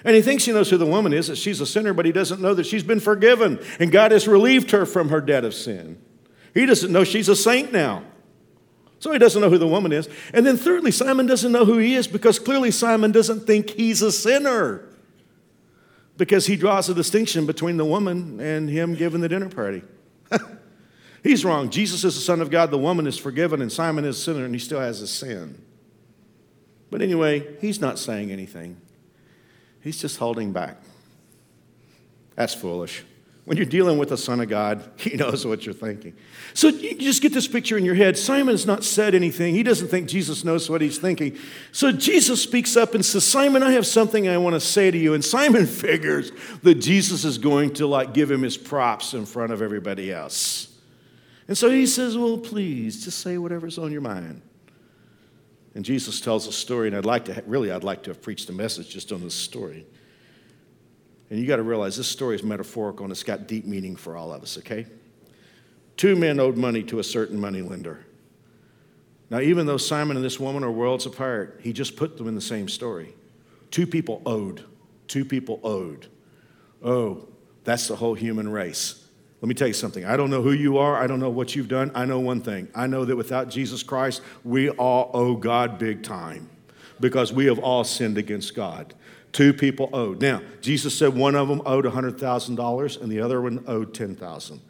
And 0.04 0.16
he 0.16 0.22
thinks 0.22 0.46
he 0.46 0.52
knows 0.52 0.70
who 0.70 0.78
the 0.78 0.86
woman 0.86 1.14
is, 1.14 1.28
that 1.28 1.38
she's 1.38 1.60
a 1.62 1.66
sinner, 1.66 1.94
but 1.94 2.06
he 2.06 2.12
doesn't 2.12 2.42
know 2.42 2.54
that 2.54 2.66
she's 2.66 2.84
been 2.84 3.00
forgiven 3.00 3.60
and 3.80 3.92
God 3.92 4.12
has 4.12 4.28
relieved 4.28 4.72
her 4.72 4.86
from 4.86 5.10
her 5.10 5.20
debt 5.20 5.44
of 5.44 5.54
sin. 5.54 6.00
He 6.54 6.66
doesn't 6.66 6.92
know 6.92 7.04
she's 7.04 7.28
a 7.28 7.36
saint 7.36 7.74
now. 7.74 8.04
So 9.00 9.12
he 9.12 9.20
doesn't 9.20 9.42
know 9.42 9.50
who 9.50 9.58
the 9.58 9.68
woman 9.68 9.92
is. 9.92 10.08
And 10.34 10.46
then, 10.46 10.58
thirdly, 10.58 10.92
Simon 10.92 11.26
doesn't 11.26 11.52
know 11.52 11.66
who 11.66 11.78
he 11.78 11.96
is 11.96 12.08
because 12.08 12.40
clearly 12.40 12.72
Simon 12.72 13.12
doesn't 13.12 13.42
think 13.42 13.72
he's 13.72 14.02
a 14.02 14.12
sinner 14.12 14.88
because 16.18 16.46
he 16.46 16.56
draws 16.56 16.90
a 16.90 16.94
distinction 16.94 17.46
between 17.46 17.78
the 17.78 17.86
woman 17.86 18.40
and 18.40 18.70
him 18.70 18.96
giving 18.96 19.22
the 19.22 19.30
dinner 19.30 19.50
party. 19.50 19.84
he's 21.24 21.44
wrong. 21.44 21.70
Jesus 21.70 22.04
is 22.04 22.16
the 22.16 22.22
Son 22.22 22.42
of 22.42 22.50
God, 22.50 22.72
the 22.72 22.78
woman 22.78 23.08
is 23.08 23.18
forgiven, 23.18 23.62
and 23.62 23.72
Simon 23.72 24.06
is 24.06 24.18
a 24.18 24.22
sinner, 24.22 24.46
and 24.46 24.54
he 24.54 24.60
still 24.60 24.80
has 24.80 25.02
a 25.02 25.08
sin. 25.08 25.62
But 26.90 27.02
anyway, 27.02 27.56
he's 27.60 27.82
not 27.82 28.00
saying 28.00 28.32
anything, 28.32 28.78
he's 29.82 30.00
just 30.00 30.18
holding 30.18 30.52
back. 30.52 30.78
That's 32.36 32.54
foolish. 32.54 33.04
When 33.46 33.58
you're 33.58 33.68
dealing 33.68 34.00
with 34.00 34.10
the 34.10 34.18
Son 34.18 34.42
of 34.42 34.50
God, 34.50 34.84
He 34.98 35.16
knows 35.16 35.46
what 35.46 35.66
you're 35.66 35.76
thinking. 35.76 36.16
So 36.54 36.68
you 36.68 36.96
just 36.96 37.22
get 37.22 37.32
this 37.32 37.48
picture 37.48 37.78
in 37.78 37.86
your 37.86 37.96
head. 37.96 38.18
Simon's 38.18 38.66
not 38.66 38.84
said 38.84 39.14
anything. 39.14 39.54
He 39.54 39.62
doesn't 39.62 39.88
think 39.88 40.10
Jesus 40.10 40.44
knows 40.44 40.70
what 40.70 40.82
he's 40.82 40.98
thinking. 40.98 41.38
So 41.72 41.92
Jesus 41.92 42.42
speaks 42.42 42.76
up 42.76 42.96
and 42.96 43.06
says, 43.06 43.24
Simon, 43.24 43.62
I 43.62 43.72
have 43.72 43.86
something 43.86 44.28
I 44.28 44.38
want 44.38 44.56
to 44.56 44.60
say 44.60 44.90
to 44.90 44.98
you. 44.98 45.14
And 45.14 45.24
Simon 45.24 45.66
figures 45.68 46.32
that 46.64 46.76
Jesus 46.76 47.24
is 47.24 47.38
going 47.38 47.74
to 47.76 47.88
like 47.88 48.14
give 48.14 48.32
him 48.32 48.42
his 48.42 48.58
props 48.58 49.14
in 49.14 49.26
front 49.26 49.52
of 49.52 49.62
everybody 49.62 50.12
else. 50.12 50.76
And 51.48 51.58
so 51.58 51.70
he 51.70 51.86
says, 51.86 52.18
Well, 52.18 52.40
please, 52.40 53.04
just 53.04 53.20
say 53.20 53.38
whatever's 53.38 53.78
on 53.78 53.92
your 53.92 54.02
mind. 54.02 54.42
And 55.76 55.84
Jesus 55.84 56.22
tells 56.22 56.48
a 56.48 56.54
story, 56.54 56.88
and 56.88 56.96
I'd 56.96 57.06
like 57.06 57.26
to, 57.26 57.44
really, 57.46 57.70
I'd 57.70 57.84
like 57.84 58.04
to 58.04 58.10
have 58.10 58.22
preached 58.22 58.50
a 58.50 58.54
message 58.54 58.90
just 58.90 59.12
on 59.12 59.22
this 59.22 59.36
story. 59.36 59.86
And 61.30 61.40
you 61.40 61.48
got 61.48 61.56
to 61.56 61.64
realize 61.64 61.98
this 61.98 62.08
story 62.08 62.36
is 62.36 62.44
metaphorical 62.44 63.04
and 63.04 63.12
it's 63.12 63.24
got 63.24 63.48
deep 63.48 63.66
meaning 63.66 63.96
for 63.96 64.16
all 64.16 64.32
of 64.32 64.44
us, 64.44 64.58
okay? 64.60 64.86
Two 65.98 66.16
men 66.16 66.40
owed 66.40 66.58
money 66.58 66.84
to 66.84 67.00
a 67.00 67.04
certain 67.04 67.40
money 67.40 67.62
lender. 67.62 68.06
Now, 69.30 69.40
even 69.40 69.66
though 69.66 69.78
Simon 69.78 70.18
and 70.18 70.26
this 70.26 70.40
woman 70.40 70.64
are 70.64 70.72
worlds 70.72 71.06
apart, 71.06 71.60
he 71.64 71.74
just 71.74 71.96
put 71.96 72.18
them 72.18 72.28
in 72.28 72.36
the 72.36 72.42
same 72.42 72.70
story. 72.70 73.16
Two 73.72 73.88
people 73.88 74.22
owed. 74.26 74.64
Two 75.08 75.26
people 75.26 75.60
owed. 75.64 76.08
Oh, 76.84 77.28
that's 77.64 77.88
the 77.88 77.96
whole 77.96 78.14
human 78.14 78.48
race. 78.48 79.06
Let 79.42 79.50
me 79.50 79.56
tell 79.56 79.68
you 79.68 79.74
something. 79.74 80.06
I 80.06 80.16
don't 80.16 80.30
know 80.30 80.42
who 80.42 80.52
you 80.52 80.78
are. 80.78 80.96
I 80.96 81.08
don't 81.08 81.20
know 81.20 81.30
what 81.30 81.56
you've 81.56 81.68
done. 81.68 81.92
I 81.96 82.06
know 82.06 82.20
one 82.20 82.42
thing. 82.42 82.68
I 82.76 82.88
know 82.88 83.06
that 83.06 83.16
without 83.16 83.50
Jesus 83.50 83.84
Christ, 83.84 84.22
we 84.44 84.70
all 84.70 85.12
owe 85.14 85.36
God 85.36 85.78
big 85.78 86.04
time 86.04 86.50
because 87.00 87.34
we 87.34 87.48
have 87.48 87.60
all 87.60 87.84
sinned 87.84 88.18
against 88.18 88.56
God. 88.56 88.94
Two 89.36 89.52
people 89.52 89.90
owed. 89.92 90.22
Now, 90.22 90.42
Jesus 90.62 90.98
said 90.98 91.14
one 91.14 91.36
of 91.36 91.50
them 91.50 91.62
owed 91.66 91.84
$100,000 91.84 93.02
and 93.02 93.12
the 93.12 93.20
other 93.20 93.42
one 93.42 93.66
owed 93.68 93.94
10000 93.94 94.62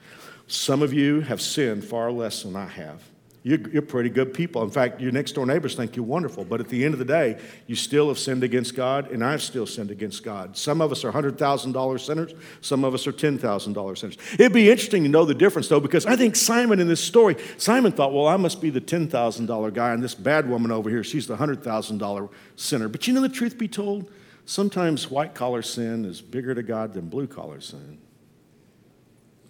Some 0.47 0.81
of 0.81 0.91
you 0.91 1.21
have 1.21 1.39
sinned 1.39 1.83
far 1.83 2.11
less 2.11 2.41
than 2.41 2.55
I 2.55 2.65
have. 2.65 3.03
You're, 3.43 3.59
you're, 3.69 3.83
pretty 3.83 4.09
good 4.09 4.33
people. 4.33 4.63
In 4.63 4.71
fact, 4.71 4.99
your 4.99 5.11
next 5.11 5.33
door 5.33 5.45
neighbors 5.45 5.75
think 5.75 5.95
you're 5.95 6.03
wonderful. 6.03 6.43
But 6.43 6.61
at 6.61 6.69
the 6.69 6.83
end 6.83 6.95
of 6.95 6.97
the 6.97 7.05
day, 7.05 7.39
you 7.67 7.75
still 7.75 8.07
have 8.07 8.17
sinned 8.17 8.43
against 8.43 8.73
God, 8.75 9.11
and 9.11 9.23
I've 9.23 9.43
still 9.43 9.67
sinned 9.67 9.91
against 9.91 10.23
God. 10.23 10.57
Some 10.57 10.81
of 10.81 10.91
us 10.91 11.03
are 11.03 11.11
$100,000 11.11 11.99
sinners, 11.99 12.33
some 12.61 12.83
of 12.83 12.95
us 12.95 13.05
are 13.05 13.13
$10,000 13.13 13.97
sinners. 13.99 14.17
It'd 14.33 14.51
be 14.51 14.71
interesting 14.71 15.03
to 15.03 15.09
know 15.09 15.25
the 15.25 15.35
difference, 15.35 15.67
though, 15.67 15.79
because 15.79 16.07
I 16.07 16.15
think 16.15 16.35
Simon 16.35 16.79
in 16.79 16.87
this 16.87 17.01
story, 17.01 17.35
Simon 17.57 17.91
thought, 17.91 18.13
well, 18.13 18.25
I 18.25 18.37
must 18.37 18.61
be 18.61 18.71
the 18.71 18.81
$10,000 18.81 19.73
guy, 19.75 19.93
and 19.93 20.01
this 20.01 20.15
bad 20.15 20.49
woman 20.49 20.71
over 20.71 20.89
here, 20.89 21.03
she's 21.03 21.27
the 21.27 21.35
$100,000 21.37 22.29
sinner. 22.55 22.87
But 22.87 23.05
you 23.05 23.13
know 23.13 23.21
the 23.21 23.29
truth 23.29 23.59
be 23.59 23.67
told? 23.67 24.09
Sometimes 24.45 25.09
white 25.09 25.33
collar 25.33 25.61
sin 25.61 26.05
is 26.05 26.21
bigger 26.21 26.53
to 26.53 26.63
God 26.63 26.93
than 26.93 27.09
blue 27.09 27.27
collar 27.27 27.59
sin. 27.59 27.97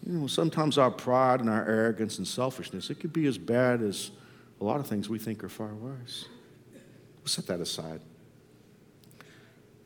You 0.05 0.13
know, 0.13 0.27
sometimes 0.27 0.77
our 0.77 0.91
pride 0.91 1.41
and 1.41 1.49
our 1.49 1.67
arrogance 1.67 2.17
and 2.17 2.27
selfishness, 2.27 2.89
it 2.89 2.99
could 2.99 3.11
be 3.11 3.25
as 3.25 3.37
bad 3.37 3.81
as 3.81 4.11
a 4.61 4.63
lot 4.63 4.79
of 4.79 4.87
things 4.87 5.09
we 5.09 5.19
think 5.19 5.43
are 5.43 5.49
far 5.49 5.73
worse. 5.73 6.29
We'll 7.17 7.27
set 7.27 7.47
that 7.47 7.59
aside. 7.59 8.01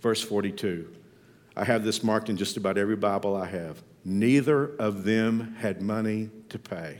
Verse 0.01 0.21
42. 0.21 0.93
I 1.55 1.63
have 1.63 1.83
this 1.83 2.03
marked 2.03 2.29
in 2.29 2.37
just 2.37 2.57
about 2.57 2.77
every 2.77 2.95
Bible 2.95 3.35
I 3.35 3.47
have. 3.47 3.81
Neither 4.05 4.75
of 4.77 5.03
them 5.03 5.55
had 5.59 5.81
money 5.81 6.29
to 6.49 6.59
pay. 6.59 6.99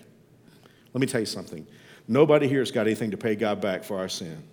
Let 0.94 1.02
me 1.02 1.08
tell 1.08 1.20
you 1.20 1.26
something. 1.26 1.68
Nobody 2.08 2.48
here 2.48 2.60
has 2.60 2.72
got 2.72 2.88
anything 2.88 3.12
to 3.12 3.18
pay 3.18 3.36
God 3.36 3.62
back 3.62 3.84
for 3.84 3.98
our 4.00 4.10
sin. 4.10 4.44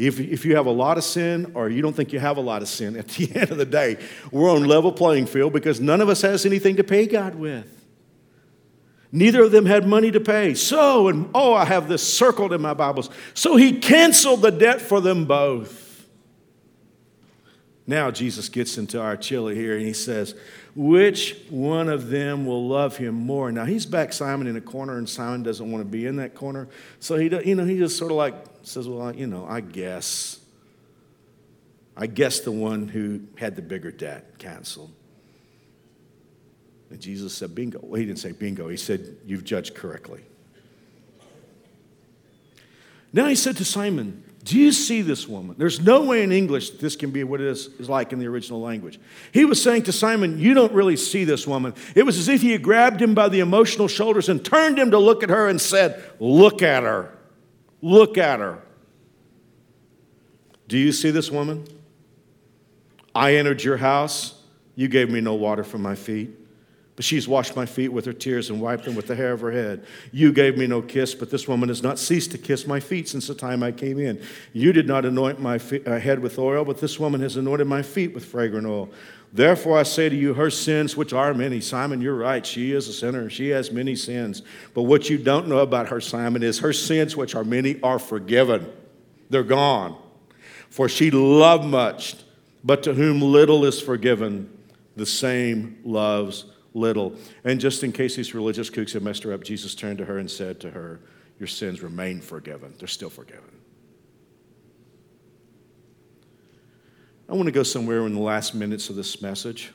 If, 0.00 0.18
if 0.18 0.46
you 0.46 0.56
have 0.56 0.64
a 0.64 0.70
lot 0.70 0.96
of 0.96 1.04
sin 1.04 1.52
or 1.54 1.68
you 1.68 1.82
don't 1.82 1.94
think 1.94 2.14
you 2.14 2.20
have 2.20 2.38
a 2.38 2.40
lot 2.40 2.62
of 2.62 2.68
sin, 2.68 2.96
at 2.98 3.08
the 3.08 3.30
end 3.34 3.50
of 3.50 3.58
the 3.58 3.66
day, 3.66 3.98
we're 4.32 4.50
on 4.50 4.64
level 4.64 4.92
playing 4.92 5.26
field 5.26 5.52
because 5.52 5.78
none 5.78 6.00
of 6.00 6.08
us 6.08 6.22
has 6.22 6.46
anything 6.46 6.76
to 6.76 6.84
pay 6.84 7.06
God 7.06 7.34
with. 7.34 7.76
Neither 9.12 9.42
of 9.42 9.52
them 9.52 9.66
had 9.66 9.86
money 9.86 10.10
to 10.12 10.20
pay. 10.20 10.54
So, 10.54 11.08
and 11.08 11.28
oh, 11.34 11.52
I 11.52 11.66
have 11.66 11.88
this 11.88 12.02
circled 12.02 12.52
in 12.52 12.62
my 12.62 12.74
Bibles. 12.74 13.10
So 13.34 13.56
he 13.56 13.78
canceled 13.78 14.40
the 14.40 14.52
debt 14.52 14.80
for 14.80 15.00
them 15.00 15.26
both. 15.26 15.89
Now 17.86 18.10
Jesus 18.10 18.48
gets 18.48 18.78
into 18.78 19.00
our 19.00 19.16
chili 19.16 19.54
here 19.54 19.76
and 19.76 19.84
he 19.84 19.92
says, 19.92 20.34
Which 20.74 21.36
one 21.48 21.88
of 21.88 22.08
them 22.08 22.46
will 22.46 22.68
love 22.68 22.96
him 22.96 23.14
more? 23.14 23.50
Now 23.50 23.64
he's 23.64 23.86
back 23.86 24.12
Simon 24.12 24.46
in 24.46 24.56
a 24.56 24.60
corner 24.60 24.98
and 24.98 25.08
Simon 25.08 25.42
doesn't 25.42 25.70
want 25.70 25.84
to 25.84 25.90
be 25.90 26.06
in 26.06 26.16
that 26.16 26.34
corner. 26.34 26.68
So 27.00 27.16
he, 27.16 27.28
you 27.46 27.54
know, 27.54 27.64
he 27.64 27.78
just 27.78 27.96
sort 27.96 28.10
of 28.10 28.16
like 28.16 28.34
says, 28.62 28.88
Well, 28.88 29.14
you 29.14 29.26
know, 29.26 29.46
I 29.46 29.60
guess. 29.60 30.38
I 31.96 32.06
guess 32.06 32.40
the 32.40 32.52
one 32.52 32.88
who 32.88 33.20
had 33.36 33.56
the 33.56 33.62
bigger 33.62 33.90
debt 33.90 34.38
canceled. 34.38 34.92
And 36.90 37.00
Jesus 37.00 37.34
said, 37.34 37.54
Bingo. 37.54 37.80
Well, 37.82 38.00
he 38.00 38.06
didn't 38.06 38.18
say 38.18 38.32
bingo, 38.32 38.68
he 38.68 38.76
said, 38.76 39.16
You've 39.26 39.44
judged 39.44 39.74
correctly. 39.74 40.22
Now 43.12 43.26
he 43.26 43.34
said 43.34 43.56
to 43.56 43.64
Simon, 43.64 44.22
Do 44.42 44.58
you 44.58 44.72
see 44.72 45.02
this 45.02 45.28
woman? 45.28 45.54
There's 45.58 45.80
no 45.80 46.04
way 46.04 46.22
in 46.22 46.32
English 46.32 46.70
this 46.70 46.96
can 46.96 47.10
be 47.10 47.24
what 47.24 47.40
it 47.40 47.46
is, 47.46 47.66
is 47.78 47.90
like 47.90 48.12
in 48.12 48.18
the 48.18 48.26
original 48.26 48.60
language. 48.60 48.98
He 49.32 49.44
was 49.44 49.62
saying 49.62 49.82
to 49.84 49.92
Simon, 49.92 50.38
You 50.38 50.54
don't 50.54 50.72
really 50.72 50.96
see 50.96 51.24
this 51.24 51.46
woman. 51.46 51.74
It 51.94 52.06
was 52.06 52.18
as 52.18 52.28
if 52.28 52.40
he 52.40 52.52
had 52.52 52.62
grabbed 52.62 53.02
him 53.02 53.14
by 53.14 53.28
the 53.28 53.40
emotional 53.40 53.86
shoulders 53.86 54.30
and 54.30 54.42
turned 54.42 54.78
him 54.78 54.92
to 54.92 54.98
look 54.98 55.22
at 55.22 55.28
her 55.28 55.48
and 55.48 55.60
said, 55.60 56.02
Look 56.18 56.62
at 56.62 56.84
her. 56.84 57.16
Look 57.82 58.16
at 58.16 58.40
her. 58.40 58.62
Do 60.68 60.78
you 60.78 60.92
see 60.92 61.10
this 61.10 61.30
woman? 61.30 61.66
I 63.14 63.34
entered 63.34 63.62
your 63.62 63.76
house. 63.76 64.40
You 64.74 64.88
gave 64.88 65.10
me 65.10 65.20
no 65.20 65.34
water 65.34 65.64
for 65.64 65.78
my 65.78 65.94
feet. 65.94 66.30
But 67.00 67.06
she's 67.06 67.26
washed 67.26 67.56
my 67.56 67.64
feet 67.64 67.88
with 67.88 68.04
her 68.04 68.12
tears 68.12 68.50
and 68.50 68.60
wiped 68.60 68.84
them 68.84 68.94
with 68.94 69.06
the 69.06 69.16
hair 69.16 69.32
of 69.32 69.40
her 69.40 69.50
head. 69.50 69.86
You 70.12 70.34
gave 70.34 70.58
me 70.58 70.66
no 70.66 70.82
kiss, 70.82 71.14
but 71.14 71.30
this 71.30 71.48
woman 71.48 71.70
has 71.70 71.82
not 71.82 71.98
ceased 71.98 72.30
to 72.32 72.36
kiss 72.36 72.66
my 72.66 72.78
feet 72.78 73.08
since 73.08 73.26
the 73.26 73.34
time 73.34 73.62
I 73.62 73.72
came 73.72 73.98
in. 73.98 74.22
You 74.52 74.70
did 74.74 74.86
not 74.86 75.06
anoint 75.06 75.40
my 75.40 75.58
uh, 75.86 75.98
head 75.98 76.18
with 76.18 76.38
oil, 76.38 76.62
but 76.62 76.78
this 76.78 77.00
woman 77.00 77.22
has 77.22 77.38
anointed 77.38 77.66
my 77.66 77.80
feet 77.80 78.12
with 78.12 78.26
fragrant 78.26 78.66
oil. 78.66 78.90
Therefore, 79.32 79.78
I 79.78 79.84
say 79.84 80.10
to 80.10 80.14
you, 80.14 80.34
her 80.34 80.50
sins, 80.50 80.94
which 80.94 81.14
are 81.14 81.32
many, 81.32 81.62
Simon, 81.62 82.02
you're 82.02 82.16
right, 82.16 82.44
she 82.44 82.72
is 82.72 82.86
a 82.86 82.92
sinner. 82.92 83.30
She 83.30 83.48
has 83.48 83.72
many 83.72 83.96
sins. 83.96 84.42
But 84.74 84.82
what 84.82 85.08
you 85.08 85.16
don't 85.16 85.48
know 85.48 85.60
about 85.60 85.88
her, 85.88 86.02
Simon, 86.02 86.42
is 86.42 86.58
her 86.58 86.74
sins, 86.74 87.16
which 87.16 87.34
are 87.34 87.44
many, 87.44 87.80
are 87.80 87.98
forgiven. 87.98 88.70
They're 89.30 89.42
gone. 89.42 89.96
For 90.68 90.86
she 90.86 91.10
loved 91.10 91.64
much, 91.64 92.16
but 92.62 92.82
to 92.82 92.92
whom 92.92 93.22
little 93.22 93.64
is 93.64 93.80
forgiven, 93.80 94.54
the 94.96 95.06
same 95.06 95.78
loves 95.82 96.44
little. 96.74 97.14
And 97.44 97.60
just 97.60 97.82
in 97.82 97.92
case 97.92 98.16
these 98.16 98.34
religious 98.34 98.70
kooks 98.70 98.92
had 98.92 99.02
messed 99.02 99.22
her 99.24 99.32
up, 99.32 99.42
Jesus 99.42 99.74
turned 99.74 99.98
to 99.98 100.04
her 100.04 100.18
and 100.18 100.30
said 100.30 100.60
to 100.60 100.70
her, 100.70 101.00
Your 101.38 101.46
sins 101.46 101.82
remain 101.82 102.20
forgiven. 102.20 102.74
They're 102.78 102.88
still 102.88 103.10
forgiven. 103.10 103.60
I 107.28 107.34
want 107.34 107.46
to 107.46 107.52
go 107.52 107.62
somewhere 107.62 108.04
in 108.06 108.14
the 108.14 108.20
last 108.20 108.54
minutes 108.54 108.90
of 108.90 108.96
this 108.96 109.22
message. 109.22 109.70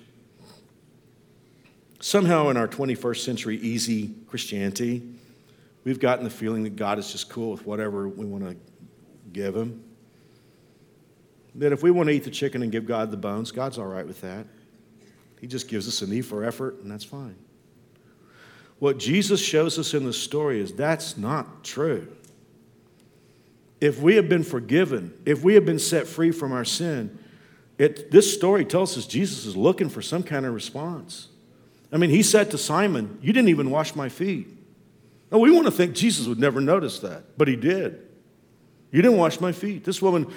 Somehow, 2.02 2.50
in 2.50 2.58
our 2.58 2.68
21st 2.68 3.24
century 3.24 3.58
easy 3.58 4.14
Christianity, 4.28 5.02
we've 5.86 6.00
gotten 6.00 6.26
the 6.26 6.30
feeling 6.30 6.64
that 6.64 6.76
God 6.76 7.00
is 7.00 7.12
just 7.12 7.30
cool 7.30 7.52
with 7.52 7.66
whatever 7.66 8.10
we 8.10 8.26
want 8.26 8.44
to 8.44 8.58
give 9.32 9.56
Him. 9.56 9.84
That 11.56 11.72
if 11.72 11.82
we 11.82 11.92
want 11.92 12.10
to 12.10 12.14
eat 12.14 12.26
the 12.26 12.30
chicken 12.30 12.62
and 12.62 12.72
give 12.72 12.86
God 12.86 13.10
the 13.10 13.18
bones, 13.18 13.52
God's 13.52 13.78
all 13.78 13.88
right 13.88 14.06
with 14.06 14.20
that. 14.20 14.46
He 15.42 15.48
just 15.48 15.68
gives 15.68 15.88
us 15.88 16.02
a 16.02 16.08
need 16.08 16.26
for 16.26 16.44
effort, 16.44 16.82
and 16.82 16.90
that's 16.90 17.04
fine. 17.04 17.36
What 18.80 18.98
Jesus 18.98 19.42
shows 19.42 19.80
us 19.80 19.94
in 19.94 20.06
the 20.06 20.14
story 20.14 20.60
is 20.60 20.74
that's 20.74 21.18
not 21.18 21.64
true. 21.64 22.14
If 23.80 24.02
we 24.02 24.16
have 24.16 24.30
been 24.30 24.44
forgiven, 24.44 25.14
if 25.26 25.44
we 25.44 25.54
have 25.56 25.66
been 25.66 25.80
set 25.80 26.08
free 26.08 26.32
from 26.32 26.52
our 26.52 26.66
sin, 26.66 27.18
it, 27.78 28.12
this 28.12 28.34
story 28.34 28.66
tells 28.66 28.98
us 28.98 29.06
Jesus 29.06 29.46
is 29.46 29.56
looking 29.56 29.90
for 29.90 30.02
some 30.02 30.24
kind 30.24 30.46
of 30.46 30.54
response. 30.54 31.28
I 31.92 31.98
mean, 31.98 32.10
he 32.10 32.24
said 32.24 32.52
to 32.52 32.58
Simon, 32.58 33.20
You 33.22 33.34
didn't 33.34 33.50
even 33.50 33.70
wash 33.70 33.96
my 33.96 34.10
feet. 34.10 34.48
Now, 35.32 35.40
we 35.40 35.52
want 35.52 35.66
to 35.66 35.72
think 35.72 35.94
Jesus 35.96 36.28
would 36.28 36.40
never 36.40 36.62
notice 36.62 37.00
that, 37.00 37.38
but 37.38 37.48
he 37.48 37.56
did. 37.56 38.02
You 38.92 39.02
didn't 39.02 39.18
wash 39.18 39.40
my 39.42 39.52
feet. 39.52 39.84
This 39.84 40.02
woman, 40.02 40.32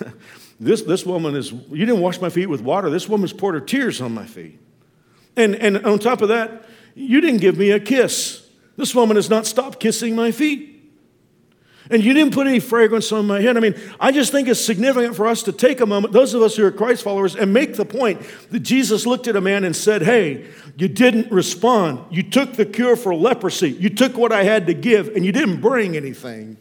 this, 0.60 0.82
this 0.82 1.04
woman 1.04 1.34
is, 1.34 1.52
you 1.52 1.84
didn't 1.84 2.00
wash 2.00 2.20
my 2.20 2.30
feet 2.30 2.46
with 2.46 2.60
water. 2.60 2.90
This 2.90 3.08
woman's 3.08 3.32
poured 3.32 3.54
her 3.54 3.60
tears 3.60 4.00
on 4.00 4.12
my 4.14 4.26
feet. 4.26 4.60
And, 5.36 5.56
and 5.56 5.84
on 5.84 5.98
top 5.98 6.22
of 6.22 6.28
that, 6.28 6.64
you 6.94 7.20
didn't 7.20 7.40
give 7.40 7.58
me 7.58 7.70
a 7.70 7.80
kiss. 7.80 8.48
This 8.76 8.94
woman 8.94 9.16
has 9.16 9.28
not 9.28 9.46
stopped 9.46 9.80
kissing 9.80 10.14
my 10.14 10.30
feet. 10.30 10.70
And 11.90 12.02
you 12.02 12.14
didn't 12.14 12.32
put 12.32 12.46
any 12.46 12.60
fragrance 12.60 13.12
on 13.12 13.26
my 13.26 13.42
head. 13.42 13.58
I 13.58 13.60
mean, 13.60 13.74
I 14.00 14.10
just 14.10 14.32
think 14.32 14.48
it's 14.48 14.64
significant 14.64 15.16
for 15.16 15.26
us 15.26 15.42
to 15.42 15.52
take 15.52 15.80
a 15.80 15.86
moment, 15.86 16.14
those 16.14 16.32
of 16.32 16.40
us 16.40 16.56
who 16.56 16.64
are 16.64 16.72
Christ 16.72 17.02
followers, 17.02 17.36
and 17.36 17.52
make 17.52 17.76
the 17.76 17.84
point 17.84 18.22
that 18.50 18.60
Jesus 18.60 19.04
looked 19.04 19.28
at 19.28 19.36
a 19.36 19.40
man 19.40 19.64
and 19.64 19.76
said, 19.76 20.02
Hey, 20.02 20.46
you 20.76 20.88
didn't 20.88 21.30
respond. 21.30 22.00
You 22.10 22.22
took 22.22 22.54
the 22.54 22.64
cure 22.64 22.96
for 22.96 23.14
leprosy. 23.14 23.70
You 23.70 23.90
took 23.90 24.16
what 24.16 24.32
I 24.32 24.44
had 24.44 24.66
to 24.68 24.74
give, 24.74 25.08
and 25.08 25.26
you 25.26 25.32
didn't 25.32 25.60
bring 25.60 25.94
anything. 25.94 26.56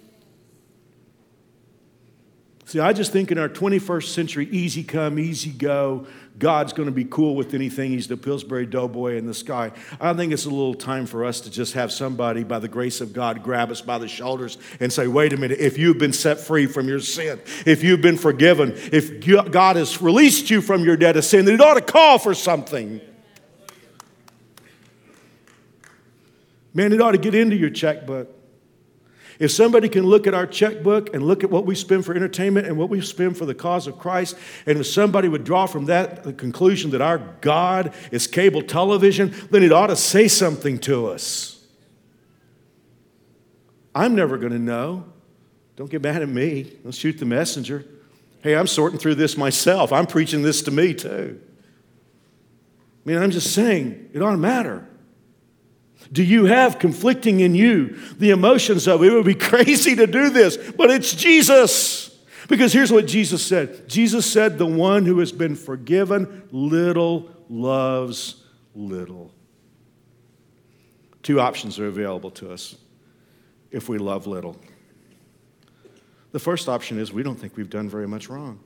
See, 2.74 2.80
I 2.80 2.92
just 2.92 3.12
think 3.12 3.32
in 3.32 3.38
our 3.38 3.50
21st 3.50 4.08
century, 4.08 4.48
easy 4.50 4.84
come, 4.84 5.20
easy 5.20 5.52
go, 5.52 6.08
God's 6.40 6.74
going 6.74 6.88
to 6.88 6.92
be 6.92 7.06
cool 7.06 7.36
with 7.36 7.54
anything. 7.54 7.92
He's 7.92 8.08
the 8.08 8.18
Pillsbury 8.18 8.66
Doughboy 8.66 9.16
in 9.16 9.28
the 9.28 9.34
sky. 9.36 9.72
I 10.02 10.16
think 10.16 10.34
it's 10.34 10.46
a 10.46 10.50
little 10.50 10.74
time 10.74 11.06
for 11.06 11.24
us 11.24 11.40
to 11.42 11.52
just 11.52 11.74
have 11.74 11.92
somebody, 11.92 12.44
by 12.44 12.58
the 12.58 12.68
grace 12.68 13.00
of 13.00 13.14
God, 13.14 13.44
grab 13.44 13.70
us 13.70 13.82
by 13.82 14.00
the 14.00 14.08
shoulders 14.08 14.58
and 14.80 14.92
say, 14.92 15.06
wait 15.06 15.34
a 15.34 15.38
minute, 15.38 15.60
if 15.60 15.78
you've 15.78 16.00
been 16.00 16.14
set 16.14 16.40
free 16.40 16.66
from 16.66 16.88
your 16.88 17.00
sin, 17.00 17.40
if 17.68 17.84
you've 17.84 18.02
been 18.02 18.18
forgiven, 18.18 18.74
if 18.92 19.52
God 19.52 19.76
has 19.76 20.02
released 20.02 20.50
you 20.50 20.60
from 20.60 20.84
your 20.84 20.98
debt 20.98 21.16
of 21.16 21.26
sin, 21.26 21.46
then 21.46 21.54
it 21.54 21.62
ought 21.62 21.76
to 21.76 21.82
call 21.82 22.18
for 22.18 22.34
something. 22.34 23.00
Man, 26.74 26.92
it 26.92 27.00
ought 27.00 27.12
to 27.12 27.20
get 27.20 27.36
into 27.36 27.56
your 27.56 27.70
checkbook. 27.70 28.36
If 29.40 29.52
somebody 29.52 29.90
can 29.90 30.04
look 30.04 30.28
at 30.28 30.34
our 30.34 30.46
checkbook 30.46 31.14
and 31.14 31.24
look 31.24 31.44
at 31.44 31.50
what 31.50 31.66
we 31.66 31.76
spend 31.76 32.06
for 32.06 32.14
entertainment 32.16 32.68
and 32.68 32.78
what 32.78 32.90
we 32.90 33.02
spend 33.02 33.38
for 33.38 33.46
the 33.46 33.56
cause 33.56 33.88
of 33.88 33.98
Christ, 33.98 34.36
and 34.66 34.80
if 34.80 34.88
somebody 34.88 35.28
would 35.28 35.44
draw 35.44 35.66
from 35.66 35.86
that 35.86 36.24
the 36.24 36.34
conclusion 36.34 36.92
that 36.92 37.02
our 37.02 37.18
God 37.42 37.94
is 38.12 38.28
cable 38.28 38.62
television, 38.62 39.34
then 39.50 39.64
it 39.64 39.72
ought 39.72 39.88
to 39.88 39.96
say 39.96 40.28
something 40.28 40.78
to 40.80 41.08
us. 41.08 41.66
I'm 43.96 44.16
never 44.16 44.38
going 44.38 44.54
to 44.54 44.60
know. 44.60 45.06
Don't 45.76 45.90
get 45.90 46.02
mad 46.02 46.22
at 46.22 46.30
me. 46.30 46.72
Don't 46.84 46.94
shoot 46.94 47.18
the 47.18 47.26
messenger. 47.26 47.86
Hey, 48.42 48.56
I'm 48.56 48.68
sorting 48.68 49.00
through 49.00 49.16
this 49.16 49.38
myself. 49.38 49.92
I'm 49.92 50.06
preaching 50.06 50.42
this 50.42 50.62
to 50.64 50.72
me 50.72 50.94
too. 50.94 51.40
I 53.06 53.10
mean, 53.10 53.18
I'm 53.18 53.32
just 53.32 53.54
saying, 53.54 54.10
it 54.14 54.22
ought 54.22 54.32
to 54.32 54.38
matter. 54.38 54.88
Do 56.12 56.24
you 56.24 56.46
have 56.46 56.80
conflicting 56.80 57.40
in 57.40 57.56
you 57.56 57.98
the 58.18 58.32
emotions 58.32 58.88
of 58.88 59.04
it 59.04 59.12
would 59.12 59.26
be 59.26 59.36
crazy 59.36 59.96
to 59.96 60.08
do 60.08 60.30
this, 60.30 60.58
but 60.58 60.92
it's 60.92 61.14
Jesus. 61.14 62.10
Because 62.50 62.74
here's 62.74 62.92
what 62.92 63.08
Jesus 63.08 63.46
said 63.46 63.88
Jesus 63.88 64.32
said, 64.32 64.58
The 64.58 64.66
one 64.66 65.06
who 65.06 65.20
has 65.20 65.32
been 65.32 65.56
forgiven 65.56 66.44
little 66.52 67.30
loves 67.50 68.44
little. 68.76 69.32
Two 71.22 71.40
options 71.40 71.80
are 71.80 71.88
available 71.88 72.32
to 72.32 72.52
us 72.52 72.76
if 73.72 73.88
we 73.88 73.98
love 73.98 74.28
little. 74.28 74.58
The 76.32 76.40
first 76.40 76.68
option 76.68 77.00
is 77.00 77.14
we 77.14 77.24
don't 77.24 77.40
think 77.40 77.56
we've 77.56 77.70
done 77.70 77.88
very 77.88 78.08
much 78.08 78.28
wrong. 78.28 78.60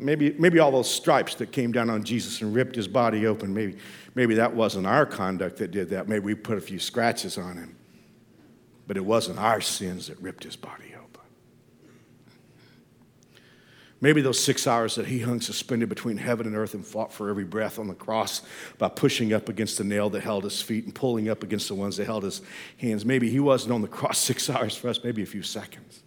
Maybe, 0.00 0.34
maybe 0.38 0.58
all 0.58 0.70
those 0.70 0.90
stripes 0.90 1.34
that 1.36 1.52
came 1.52 1.72
down 1.72 1.90
on 1.90 2.02
Jesus 2.04 2.40
and 2.40 2.54
ripped 2.54 2.74
his 2.74 2.88
body 2.88 3.26
open, 3.26 3.52
maybe, 3.52 3.76
maybe 4.14 4.34
that 4.34 4.54
wasn't 4.54 4.86
our 4.86 5.04
conduct 5.04 5.58
that 5.58 5.70
did 5.70 5.90
that. 5.90 6.08
Maybe 6.08 6.24
we 6.24 6.34
put 6.34 6.58
a 6.58 6.60
few 6.60 6.78
scratches 6.78 7.36
on 7.36 7.56
him. 7.56 7.76
But 8.86 8.96
it 8.96 9.04
wasn't 9.04 9.38
our 9.38 9.60
sins 9.60 10.08
that 10.08 10.20
ripped 10.20 10.44
his 10.44 10.56
body 10.56 10.94
open. 10.96 11.00
Maybe 14.00 14.22
those 14.22 14.42
six 14.42 14.66
hours 14.66 14.94
that 14.94 15.06
he 15.06 15.18
hung 15.20 15.42
suspended 15.42 15.90
between 15.90 16.16
heaven 16.16 16.46
and 16.46 16.56
earth 16.56 16.72
and 16.72 16.84
fought 16.84 17.12
for 17.12 17.28
every 17.28 17.44
breath 17.44 17.78
on 17.78 17.86
the 17.86 17.94
cross 17.94 18.40
by 18.78 18.88
pushing 18.88 19.34
up 19.34 19.50
against 19.50 19.76
the 19.76 19.84
nail 19.84 20.08
that 20.10 20.22
held 20.22 20.44
his 20.44 20.62
feet 20.62 20.86
and 20.86 20.94
pulling 20.94 21.28
up 21.28 21.42
against 21.42 21.68
the 21.68 21.74
ones 21.74 21.98
that 21.98 22.06
held 22.06 22.24
his 22.24 22.40
hands. 22.78 23.04
Maybe 23.04 23.28
he 23.28 23.40
wasn't 23.40 23.74
on 23.74 23.82
the 23.82 23.88
cross 23.88 24.18
six 24.30 24.48
hours 24.48 24.74
for 24.74 24.88
us, 24.88 25.04
maybe 25.04 25.22
a 25.22 25.26
few 25.26 25.42
seconds. 25.42 26.02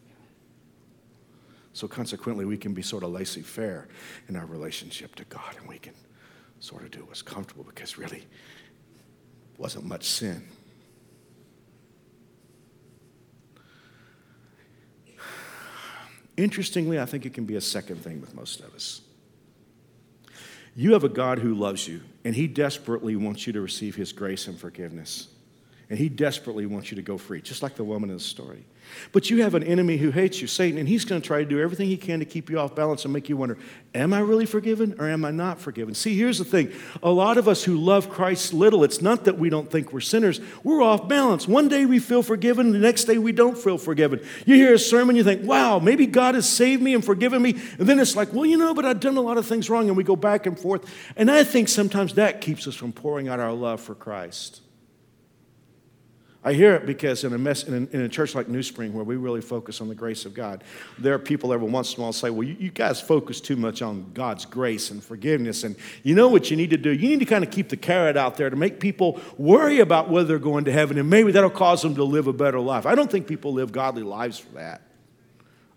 So 1.73 1.87
consequently, 1.87 2.45
we 2.45 2.57
can 2.57 2.73
be 2.73 2.83
sort 2.83 3.03
of 3.03 3.09
laissez 3.11 3.41
faire 3.41 3.87
in 4.29 4.35
our 4.35 4.45
relationship 4.45 5.15
to 5.15 5.25
God, 5.25 5.55
and 5.59 5.67
we 5.67 5.79
can 5.79 5.95
sort 6.59 6.83
of 6.83 6.91
do 6.91 7.03
what's 7.05 7.23
comfortable 7.23 7.63
because 7.63 7.97
really 7.97 8.23
wasn't 9.57 9.85
much 9.85 10.05
sin. 10.05 10.47
Interestingly, 16.37 16.99
I 16.99 17.05
think 17.05 17.25
it 17.25 17.33
can 17.33 17.45
be 17.45 17.55
a 17.55 17.61
second 17.61 17.97
thing 17.97 18.21
with 18.21 18.33
most 18.33 18.59
of 18.61 18.73
us. 18.73 19.01
You 20.75 20.93
have 20.93 21.03
a 21.03 21.09
God 21.09 21.39
who 21.39 21.53
loves 21.53 21.87
you, 21.87 22.01
and 22.23 22.35
He 22.35 22.47
desperately 22.47 23.15
wants 23.15 23.45
you 23.45 23.53
to 23.53 23.61
receive 23.61 23.95
His 23.95 24.11
grace 24.11 24.47
and 24.47 24.59
forgiveness. 24.59 25.27
And 25.89 25.99
He 25.99 26.09
desperately 26.09 26.65
wants 26.65 26.91
you 26.91 26.95
to 26.95 27.01
go 27.01 27.17
free, 27.17 27.41
just 27.41 27.63
like 27.63 27.75
the 27.75 27.83
woman 27.83 28.09
in 28.09 28.17
the 28.17 28.23
story. 28.23 28.65
But 29.11 29.29
you 29.29 29.43
have 29.43 29.55
an 29.55 29.63
enemy 29.63 29.97
who 29.97 30.11
hates 30.11 30.41
you, 30.41 30.47
Satan, 30.47 30.77
and 30.77 30.87
he's 30.87 31.05
going 31.05 31.21
to 31.21 31.25
try 31.25 31.39
to 31.39 31.45
do 31.45 31.59
everything 31.59 31.87
he 31.87 31.97
can 31.97 32.19
to 32.19 32.25
keep 32.25 32.49
you 32.49 32.59
off 32.59 32.75
balance 32.75 33.03
and 33.05 33.13
make 33.13 33.29
you 33.29 33.37
wonder, 33.37 33.57
am 33.93 34.13
I 34.13 34.19
really 34.19 34.45
forgiven 34.45 34.95
or 34.99 35.07
am 35.07 35.25
I 35.25 35.31
not 35.31 35.59
forgiven? 35.59 35.93
See, 35.93 36.15
here's 36.15 36.37
the 36.37 36.45
thing. 36.45 36.71
A 37.01 37.09
lot 37.09 37.37
of 37.37 37.47
us 37.47 37.63
who 37.63 37.77
love 37.77 38.09
Christ 38.09 38.53
little, 38.53 38.83
it's 38.83 39.01
not 39.01 39.25
that 39.25 39.37
we 39.37 39.49
don't 39.49 39.69
think 39.69 39.93
we're 39.93 40.01
sinners. 40.01 40.39
We're 40.63 40.81
off 40.81 41.07
balance. 41.07 41.47
One 41.47 41.67
day 41.67 41.85
we 41.85 41.99
feel 41.99 42.23
forgiven, 42.23 42.71
the 42.71 42.79
next 42.79 43.05
day 43.05 43.17
we 43.17 43.31
don't 43.31 43.57
feel 43.57 43.77
forgiven. 43.77 44.21
You 44.45 44.55
hear 44.55 44.73
a 44.73 44.79
sermon, 44.79 45.15
you 45.15 45.23
think, 45.23 45.43
wow, 45.43 45.79
maybe 45.79 46.05
God 46.05 46.35
has 46.35 46.47
saved 46.47 46.81
me 46.81 46.93
and 46.93 47.03
forgiven 47.03 47.41
me. 47.41 47.51
And 47.79 47.87
then 47.87 47.99
it's 47.99 48.15
like, 48.15 48.33
well, 48.33 48.45
you 48.45 48.57
know, 48.57 48.73
but 48.73 48.85
I've 48.85 48.99
done 48.99 49.17
a 49.17 49.21
lot 49.21 49.37
of 49.37 49.45
things 49.45 49.69
wrong, 49.69 49.87
and 49.87 49.97
we 49.97 50.03
go 50.03 50.15
back 50.15 50.45
and 50.45 50.59
forth. 50.59 50.85
And 51.15 51.29
I 51.29 51.43
think 51.43 51.69
sometimes 51.69 52.15
that 52.15 52.41
keeps 52.41 52.67
us 52.67 52.75
from 52.75 52.91
pouring 52.91 53.27
out 53.27 53.39
our 53.39 53.53
love 53.53 53.81
for 53.81 53.95
Christ. 53.95 54.62
I 56.45 56.51
hear 56.53 56.75
it 56.75 56.85
because 56.85 57.23
in 57.23 57.31
a, 57.31 57.37
mess, 57.37 57.63
in, 57.63 57.73
a, 57.73 57.95
in 57.95 58.01
a, 58.01 58.09
church 58.09 58.35
like 58.35 58.49
New 58.49 58.63
Spring, 58.63 58.93
where 58.93 59.05
we 59.05 59.15
really 59.15 59.39
focus 59.39 59.79
on 59.79 59.87
the 59.87 59.95
grace 59.95 60.25
of 60.25 60.33
God, 60.33 60.61
there 60.99 61.13
are 61.13 61.19
people 61.19 61.53
every 61.53 61.69
once 61.69 61.93
in 61.93 61.99
a 61.99 62.03
while 62.03 62.11
say, 62.11 62.29
Well, 62.29 62.45
you, 62.45 62.57
you, 62.59 62.69
guys 62.69 62.99
focus 62.99 63.39
too 63.39 63.55
much 63.55 63.81
on 63.81 64.11
God's 64.13 64.43
grace 64.43 64.91
and 64.91 65.01
forgiveness. 65.01 65.63
And 65.63 65.77
you 66.03 66.15
know 66.15 66.27
what 66.27 66.51
you 66.51 66.57
need 66.57 66.71
to 66.71 66.77
do? 66.77 66.91
You 66.91 67.07
need 67.07 67.19
to 67.19 67.25
kind 67.25 67.45
of 67.45 67.51
keep 67.51 67.69
the 67.69 67.77
carrot 67.77 68.17
out 68.17 68.35
there 68.35 68.49
to 68.49 68.57
make 68.57 68.81
people 68.81 69.21
worry 69.37 69.79
about 69.79 70.09
whether 70.09 70.27
they're 70.27 70.39
going 70.39 70.65
to 70.65 70.71
heaven, 70.71 70.97
and 70.97 71.09
maybe 71.09 71.31
that'll 71.31 71.49
cause 71.49 71.81
them 71.81 71.95
to 71.95 72.03
live 72.03 72.27
a 72.27 72.33
better 72.33 72.59
life. 72.59 72.85
I 72.85 72.95
don't 72.95 73.09
think 73.09 73.25
people 73.25 73.53
live 73.53 73.71
godly 73.71 74.03
lives 74.03 74.37
for 74.37 74.55
that. 74.55 74.81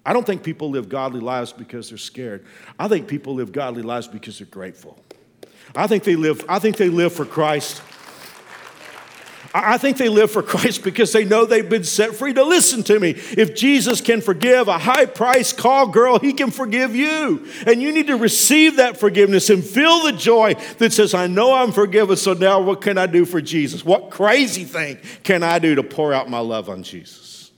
I 0.05 0.13
don't 0.13 0.27
think 0.27 0.43
people 0.43 0.71
live 0.71 0.89
godly 0.89 1.21
lives 1.21 1.53
because 1.53 1.91
they're 1.91 1.99
scared. 1.99 2.45
I 2.79 2.89
think 2.89 3.07
people 3.07 3.35
live 3.35 3.53
godly 3.53 3.83
lives 3.83 4.09
because 4.09 4.39
they're 4.39 4.47
grateful. 4.49 4.99
I 5.75 5.87
think 5.87 6.05
they 6.05 6.17
live, 6.17 6.45
I 6.49 6.59
think 6.59 6.77
they 6.77 6.89
live 6.89 7.13
for 7.13 7.25
Christ 7.25 7.83
I 9.65 9.79
think 9.79 9.97
they 9.97 10.09
live 10.09 10.31
for 10.31 10.43
Christ 10.43 10.85
because 10.85 11.13
they 11.13 11.25
know 11.25 11.45
they've 11.45 11.69
been 11.69 11.85
set 11.85 12.15
free. 12.15 12.35
To 12.35 12.45
listen 12.45 12.83
to 12.85 13.01
me. 13.01 13.11
If 13.11 13.55
Jesus 13.55 14.01
can 14.01 14.21
forgive 14.21 14.69
a 14.69 14.77
high 14.77 15.07
price 15.07 15.53
call 15.53 15.89
girl, 15.89 16.19
he 16.19 16.33
can 16.33 16.51
forgive 16.51 16.95
you. 16.95 17.49
And 17.67 17.81
you 17.81 17.93
need 17.93 18.09
to 18.09 18.17
receive 18.17 18.77
that 18.77 18.99
forgiveness 18.99 19.49
and 19.49 19.65
feel 19.65 20.03
the 20.03 20.13
joy 20.13 20.55
that 20.79 20.93
says, 20.93 21.15
I 21.15 21.27
know 21.27 21.55
I'm 21.55 21.73
forgiven, 21.73 22.17
so 22.17 22.35
now 22.35 22.61
what 22.61 22.83
can 22.83 22.99
I 22.99 23.07
do 23.07 23.25
for 23.25 23.41
Jesus? 23.41 23.85
What 23.85 24.11
crazy 24.11 24.65
thing 24.65 24.99
can 25.23 25.43
I 25.43 25.59
do 25.59 25.75
to 25.77 25.83
pour 25.83 26.13
out 26.13 26.29
my 26.29 26.41
love 26.41 26.69
on 26.69 26.83
Jesus? 26.83 27.51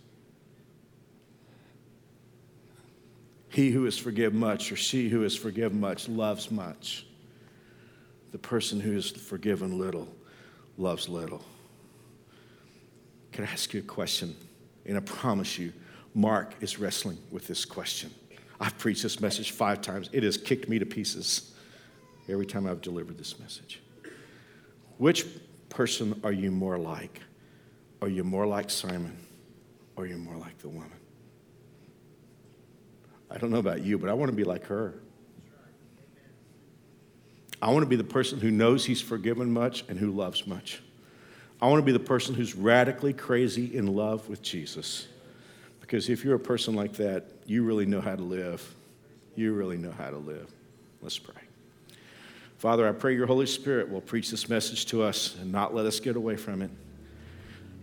He 3.49 3.71
who 3.71 3.87
is 3.87 3.99
forgiven 3.99 4.39
much, 4.39 4.71
or 4.71 4.77
she 4.77 5.09
who 5.09 5.25
is 5.25 5.35
forgiven 5.35 5.81
much, 5.81 6.09
loves 6.09 6.51
much. 6.51 7.07
The 8.31 8.39
person 8.39 8.79
who 8.79 8.97
is 8.97 9.11
forgiven 9.11 9.79
little 9.79 10.07
loves 10.77 11.09
little. 11.09 11.43
Can 13.33 13.45
I 13.45 13.49
ask 13.49 13.73
you 13.75 13.81
a 13.81 13.85
question? 13.85 14.35
And 14.87 14.97
I 14.97 15.01
promise 15.01 15.59
you, 15.59 15.73
Mark 16.15 16.55
is 16.61 16.79
wrestling 16.79 17.19
with 17.31 17.47
this 17.47 17.65
question. 17.65 18.11
I've 18.61 18.77
preached 18.79 19.03
this 19.03 19.21
message 19.21 19.53
five 19.53 19.81
times. 19.81 20.09
It 20.13 20.23
has 20.23 20.37
kicked 20.37 20.69
me 20.69 20.79
to 20.79 20.87
pieces 20.87 21.55
every 22.29 22.47
time 22.47 22.67
I've 22.67 22.81
delivered 22.81 23.19
this 23.19 23.39
message. 23.39 23.81
Which 24.97 25.27
person 25.69 26.21
are 26.25 26.33
you 26.33 26.51
more 26.51 26.79
like? 26.79 27.21
Are 28.03 28.09
you 28.09 28.25
more 28.25 28.47
like 28.47 28.71
Simon 28.71 29.17
or 29.97 30.05
are 30.05 30.07
you 30.07 30.17
more 30.17 30.37
like 30.37 30.59
the 30.59 30.69
woman? 30.69 30.93
I 33.31 33.39
don't 33.39 33.51
know 33.51 33.59
about 33.59 33.83
you, 33.83 33.99
but 33.99 34.09
I 34.09 34.15
want 34.15 34.31
to 34.31 34.37
be 34.37 34.45
like 34.45 34.67
her. 34.67 34.95
I 37.61 37.71
want 37.71 37.83
to 37.83 37.89
be 37.89 37.97
the 37.97 38.05
person 38.05 38.41
who 38.41 38.51
knows 38.51 38.85
he's 38.85 39.03
forgiven 39.03 39.53
much 39.53 39.85
and 39.89 39.99
who 39.99 40.11
loves 40.13 40.47
much. 40.47 40.83
I 41.61 41.67
want 41.67 41.81
to 41.81 41.85
be 41.85 41.93
the 41.93 41.99
person 41.99 42.35
who's 42.35 42.55
radically 42.55 43.13
crazy 43.13 43.77
in 43.77 43.95
love 43.95 44.29
with 44.29 44.43
Jesus. 44.43 45.09
Because 45.81 46.09
if 46.09 46.25
you're 46.25 46.37
a 46.37 46.41
person 46.41 46.75
like 46.75 46.93
that, 46.95 47.25
you 47.47 47.65
really 47.65 47.87
know 47.87 48.01
how 48.01 48.15
to 48.15 48.23
live. 48.23 48.75
You 49.35 49.55
really 49.55 49.77
know 49.77 49.91
how 49.91 50.11
to 50.11 50.19
live. 50.19 50.51
Let's 51.03 51.19
pray. 51.19 51.35
Father, 52.59 52.89
I 52.89 52.93
pray 52.93 53.15
your 53.15 53.27
Holy 53.27 53.47
Spirit 53.47 53.89
will 53.89 54.01
preach 54.01 54.31
this 54.31 54.49
message 54.49 54.87
to 54.87 55.03
us 55.03 55.37
and 55.41 55.51
not 55.51 55.75
let 55.75 55.87
us 55.87 56.01
get 56.01 56.17
away 56.17 56.37
from 56.37 56.61
it. 56.63 56.71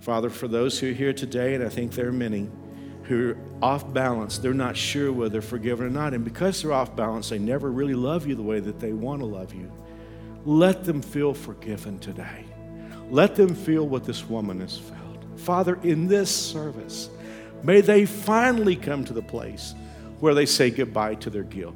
Father, 0.02 0.30
for 0.30 0.48
those 0.48 0.80
who 0.80 0.92
are 0.92 0.94
here 0.94 1.14
today, 1.14 1.56
and 1.56 1.64
I 1.64 1.70
think 1.70 1.94
there 1.94 2.10
are 2.10 2.14
many, 2.14 2.50
who 3.04 3.32
are 3.32 3.38
off 3.62 3.92
balance. 3.94 4.38
They're 4.38 4.54
not 4.54 4.76
sure 4.76 5.12
whether 5.12 5.30
they're 5.30 5.42
forgiven 5.42 5.88
or 5.88 5.90
not. 5.90 6.14
And 6.14 6.24
because 6.24 6.62
they're 6.62 6.74
off 6.74 6.96
balance, 6.96 7.30
they 7.30 7.40
never 7.40 7.72
really 7.72 7.94
love 7.94 8.28
you 8.28 8.36
the 8.36 8.44
way 8.44 8.60
that 8.60 8.80
they 8.80 8.94
want 8.94 9.22
to 9.22 9.26
love 9.26 9.54
you. 9.54 9.72
Let 10.44 10.84
them 10.84 11.02
feel 11.02 11.34
forgiven 11.34 12.00
today. 12.00 12.46
Let 13.10 13.36
them 13.36 13.54
feel 13.54 13.88
what 13.88 14.04
this 14.04 14.28
woman 14.28 14.60
has 14.62 14.78
felt. 14.78 15.40
Father, 15.40 15.80
in 15.84 16.08
this 16.08 16.34
service, 16.36 17.10
may 17.64 17.82
they 17.82 18.06
finally 18.06 18.76
come 18.76 19.06
to 19.06 19.14
the 19.14 19.22
place 19.22 19.76
where 20.20 20.34
they 20.34 20.46
say 20.46 20.72
goodbye 20.72 21.16
to 21.16 21.30
their 21.30 21.44
guilt 21.44 21.76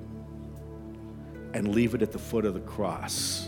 and 1.54 1.74
leave 1.74 1.94
it 1.94 2.02
at 2.02 2.12
the 2.12 2.20
foot 2.20 2.46
of 2.46 2.54
the 2.54 2.60
cross. 2.62 3.48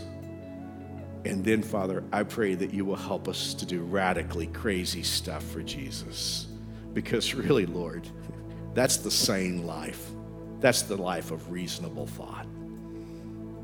And 1.24 1.44
then, 1.44 1.62
Father, 1.62 2.02
I 2.12 2.24
pray 2.24 2.54
that 2.54 2.74
you 2.74 2.84
will 2.84 2.96
help 2.96 3.28
us 3.28 3.54
to 3.54 3.66
do 3.66 3.82
radically 3.82 4.48
crazy 4.48 5.02
stuff 5.02 5.44
for 5.44 5.62
Jesus. 5.62 6.48
Because 6.92 7.34
really, 7.34 7.66
Lord, 7.66 8.08
that's 8.74 8.96
the 8.98 9.10
sane 9.10 9.66
life. 9.66 10.10
That's 10.60 10.82
the 10.82 10.96
life 10.96 11.30
of 11.30 11.50
reasonable 11.50 12.06
thought. 12.06 12.46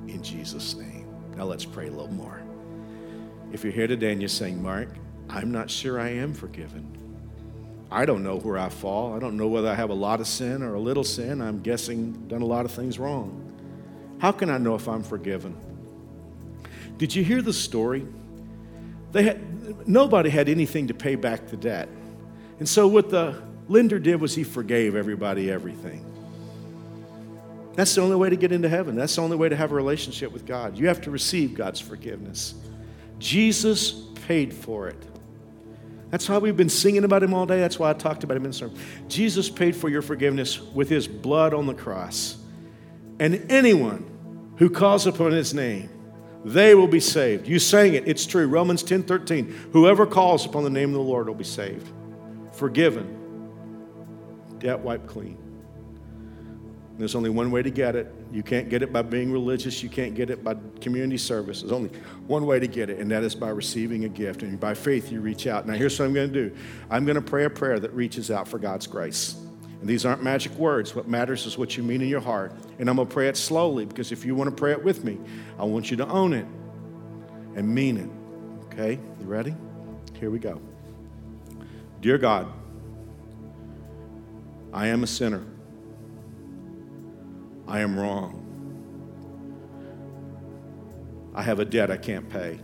In 0.08 0.22
Jesus' 0.22 0.74
name. 0.74 1.06
Now 1.36 1.44
let's 1.44 1.64
pray 1.64 1.88
a 1.88 1.90
little 1.90 2.12
more. 2.12 2.42
If 3.52 3.64
you're 3.64 3.72
here 3.72 3.86
today 3.86 4.12
and 4.12 4.20
you're 4.20 4.28
saying, 4.28 4.62
Mark, 4.62 4.88
I'm 5.30 5.50
not 5.50 5.70
sure 5.70 5.98
I 5.98 6.10
am 6.10 6.34
forgiven. 6.34 6.94
I 7.90 8.04
don't 8.04 8.22
know 8.22 8.38
where 8.38 8.58
I 8.58 8.68
fall. 8.68 9.14
I 9.14 9.18
don't 9.18 9.36
know 9.36 9.48
whether 9.48 9.68
I 9.68 9.74
have 9.74 9.90
a 9.90 9.94
lot 9.94 10.20
of 10.20 10.26
sin 10.26 10.62
or 10.62 10.74
a 10.74 10.80
little 10.80 11.04
sin. 11.04 11.40
I'm 11.40 11.62
guessing 11.62 12.12
done 12.28 12.42
a 12.42 12.46
lot 12.46 12.66
of 12.66 12.70
things 12.70 12.98
wrong. 12.98 13.44
How 14.18 14.32
can 14.32 14.50
I 14.50 14.58
know 14.58 14.74
if 14.74 14.88
I'm 14.88 15.02
forgiven? 15.02 15.56
Did 16.98 17.14
you 17.14 17.24
hear 17.24 17.40
the 17.40 17.52
story? 17.52 18.06
They 19.12 19.22
had, 19.22 19.88
nobody 19.88 20.28
had 20.28 20.48
anything 20.48 20.88
to 20.88 20.94
pay 20.94 21.14
back 21.14 21.46
the 21.48 21.56
debt. 21.56 21.88
And 22.58 22.68
so 22.68 22.88
what 22.88 23.08
the 23.08 23.40
lender 23.68 23.98
did 23.98 24.20
was 24.20 24.34
he 24.34 24.44
forgave 24.44 24.94
everybody 24.94 25.50
everything. 25.50 26.04
That's 27.74 27.94
the 27.94 28.02
only 28.02 28.16
way 28.16 28.28
to 28.28 28.36
get 28.36 28.50
into 28.50 28.68
heaven. 28.68 28.96
That's 28.96 29.14
the 29.14 29.22
only 29.22 29.36
way 29.36 29.48
to 29.48 29.56
have 29.56 29.70
a 29.70 29.74
relationship 29.74 30.32
with 30.32 30.44
God. 30.44 30.76
You 30.76 30.88
have 30.88 31.00
to 31.02 31.10
receive 31.10 31.54
God's 31.54 31.80
forgiveness. 31.80 32.54
Jesus 33.18 33.92
paid 34.26 34.52
for 34.52 34.88
it. 34.88 35.02
That's 36.10 36.28
why 36.28 36.38
we've 36.38 36.56
been 36.56 36.70
singing 36.70 37.04
about 37.04 37.22
him 37.22 37.34
all 37.34 37.44
day. 37.44 37.60
That's 37.60 37.78
why 37.78 37.90
I 37.90 37.92
talked 37.92 38.24
about 38.24 38.36
him 38.36 38.44
in 38.44 38.50
the 38.50 38.56
sermon. 38.56 38.78
Jesus 39.08 39.50
paid 39.50 39.76
for 39.76 39.88
your 39.88 40.00
forgiveness 40.00 40.60
with 40.60 40.88
his 40.88 41.06
blood 41.06 41.52
on 41.52 41.66
the 41.66 41.74
cross. 41.74 42.36
And 43.18 43.46
anyone 43.50 44.06
who 44.56 44.70
calls 44.70 45.06
upon 45.06 45.32
his 45.32 45.52
name, 45.52 45.90
they 46.44 46.74
will 46.74 46.88
be 46.88 47.00
saved. 47.00 47.46
You 47.46 47.58
sang 47.58 47.94
it, 47.94 48.08
it's 48.08 48.24
true. 48.24 48.46
Romans 48.46 48.82
10 48.82 49.02
13. 49.02 49.70
Whoever 49.72 50.06
calls 50.06 50.46
upon 50.46 50.64
the 50.64 50.70
name 50.70 50.90
of 50.90 50.94
the 50.94 51.00
Lord 51.00 51.28
will 51.28 51.34
be 51.34 51.44
saved 51.44 51.90
forgiven, 52.52 53.06
debt 54.58 54.80
wiped 54.80 55.06
clean. 55.06 55.38
There's 56.98 57.14
only 57.14 57.30
one 57.30 57.52
way 57.52 57.62
to 57.62 57.70
get 57.70 57.94
it. 57.94 58.12
You 58.30 58.42
can't 58.42 58.68
get 58.68 58.82
it 58.82 58.92
by 58.92 59.02
being 59.02 59.32
religious. 59.32 59.82
You 59.82 59.88
can't 59.88 60.14
get 60.14 60.28
it 60.28 60.44
by 60.44 60.56
community 60.80 61.16
service. 61.16 61.62
There's 61.62 61.72
only 61.72 61.90
one 62.26 62.44
way 62.44 62.58
to 62.58 62.66
get 62.66 62.90
it, 62.90 62.98
and 62.98 63.10
that 63.10 63.22
is 63.22 63.34
by 63.34 63.48
receiving 63.48 64.04
a 64.04 64.08
gift. 64.08 64.42
And 64.42 64.60
by 64.60 64.74
faith, 64.74 65.10
you 65.10 65.20
reach 65.20 65.46
out. 65.46 65.66
Now, 65.66 65.72
here's 65.74 65.98
what 65.98 66.04
I'm 66.06 66.14
going 66.14 66.32
to 66.32 66.48
do 66.48 66.56
I'm 66.90 67.04
going 67.04 67.16
to 67.16 67.22
pray 67.22 67.44
a 67.44 67.50
prayer 67.50 67.80
that 67.80 67.92
reaches 67.94 68.30
out 68.30 68.46
for 68.46 68.58
God's 68.58 68.86
grace. 68.86 69.36
And 69.80 69.88
these 69.88 70.04
aren't 70.04 70.22
magic 70.22 70.52
words. 70.54 70.94
What 70.94 71.08
matters 71.08 71.46
is 71.46 71.56
what 71.56 71.76
you 71.76 71.82
mean 71.82 72.02
in 72.02 72.08
your 72.08 72.20
heart. 72.20 72.52
And 72.78 72.90
I'm 72.90 72.96
going 72.96 73.06
to 73.06 73.14
pray 73.14 73.28
it 73.28 73.36
slowly 73.36 73.86
because 73.86 74.10
if 74.10 74.24
you 74.24 74.34
want 74.34 74.50
to 74.50 74.56
pray 74.56 74.72
it 74.72 74.82
with 74.82 75.04
me, 75.04 75.18
I 75.58 75.64
want 75.64 75.90
you 75.90 75.96
to 75.98 76.08
own 76.08 76.32
it 76.32 76.46
and 77.54 77.72
mean 77.72 77.96
it. 77.96 78.10
Okay? 78.66 78.98
You 79.20 79.26
ready? 79.26 79.54
Here 80.14 80.30
we 80.30 80.40
go. 80.40 80.60
Dear 82.00 82.18
God, 82.18 82.52
I 84.72 84.88
am 84.88 85.04
a 85.04 85.06
sinner. 85.06 85.44
I 87.68 87.80
am 87.80 88.00
wrong. 88.00 88.44
I 91.34 91.42
have 91.42 91.58
a 91.58 91.66
debt 91.66 91.90
I 91.90 91.98
can't 91.98 92.28
pay. 92.28 92.58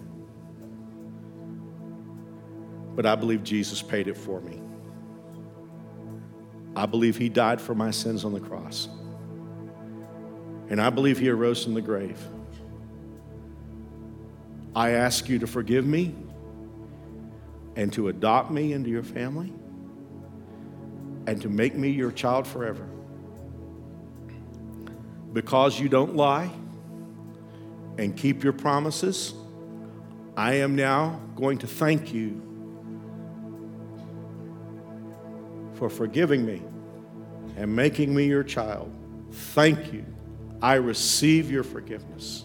But 2.96 3.04
I 3.04 3.14
believe 3.14 3.44
Jesus 3.44 3.82
paid 3.82 4.08
it 4.08 4.16
for 4.16 4.40
me. 4.40 4.62
I 6.74 6.86
believe 6.86 7.18
He 7.18 7.28
died 7.28 7.60
for 7.60 7.74
my 7.74 7.90
sins 7.90 8.24
on 8.24 8.32
the 8.32 8.40
cross. 8.40 8.88
And 10.70 10.80
I 10.80 10.88
believe 10.88 11.18
He 11.18 11.28
arose 11.28 11.62
from 11.62 11.74
the 11.74 11.82
grave. 11.82 12.18
I 14.74 14.92
ask 14.92 15.28
you 15.28 15.38
to 15.38 15.46
forgive 15.46 15.86
me 15.86 16.14
and 17.76 17.92
to 17.92 18.08
adopt 18.08 18.50
me 18.50 18.72
into 18.72 18.88
your 18.88 19.02
family 19.02 19.52
and 21.26 21.42
to 21.42 21.50
make 21.50 21.74
me 21.74 21.90
your 21.90 22.10
child 22.10 22.46
forever. 22.46 22.88
Because 25.34 25.78
you 25.80 25.88
don't 25.88 26.14
lie 26.14 26.50
and 27.98 28.16
keep 28.16 28.44
your 28.44 28.52
promises, 28.52 29.34
I 30.36 30.54
am 30.54 30.76
now 30.76 31.20
going 31.34 31.58
to 31.58 31.66
thank 31.66 32.14
you 32.14 32.40
for 35.74 35.90
forgiving 35.90 36.46
me 36.46 36.62
and 37.56 37.74
making 37.74 38.14
me 38.14 38.26
your 38.26 38.44
child. 38.44 38.94
Thank 39.32 39.92
you. 39.92 40.06
I 40.62 40.74
receive 40.74 41.50
your 41.50 41.64
forgiveness. 41.64 42.44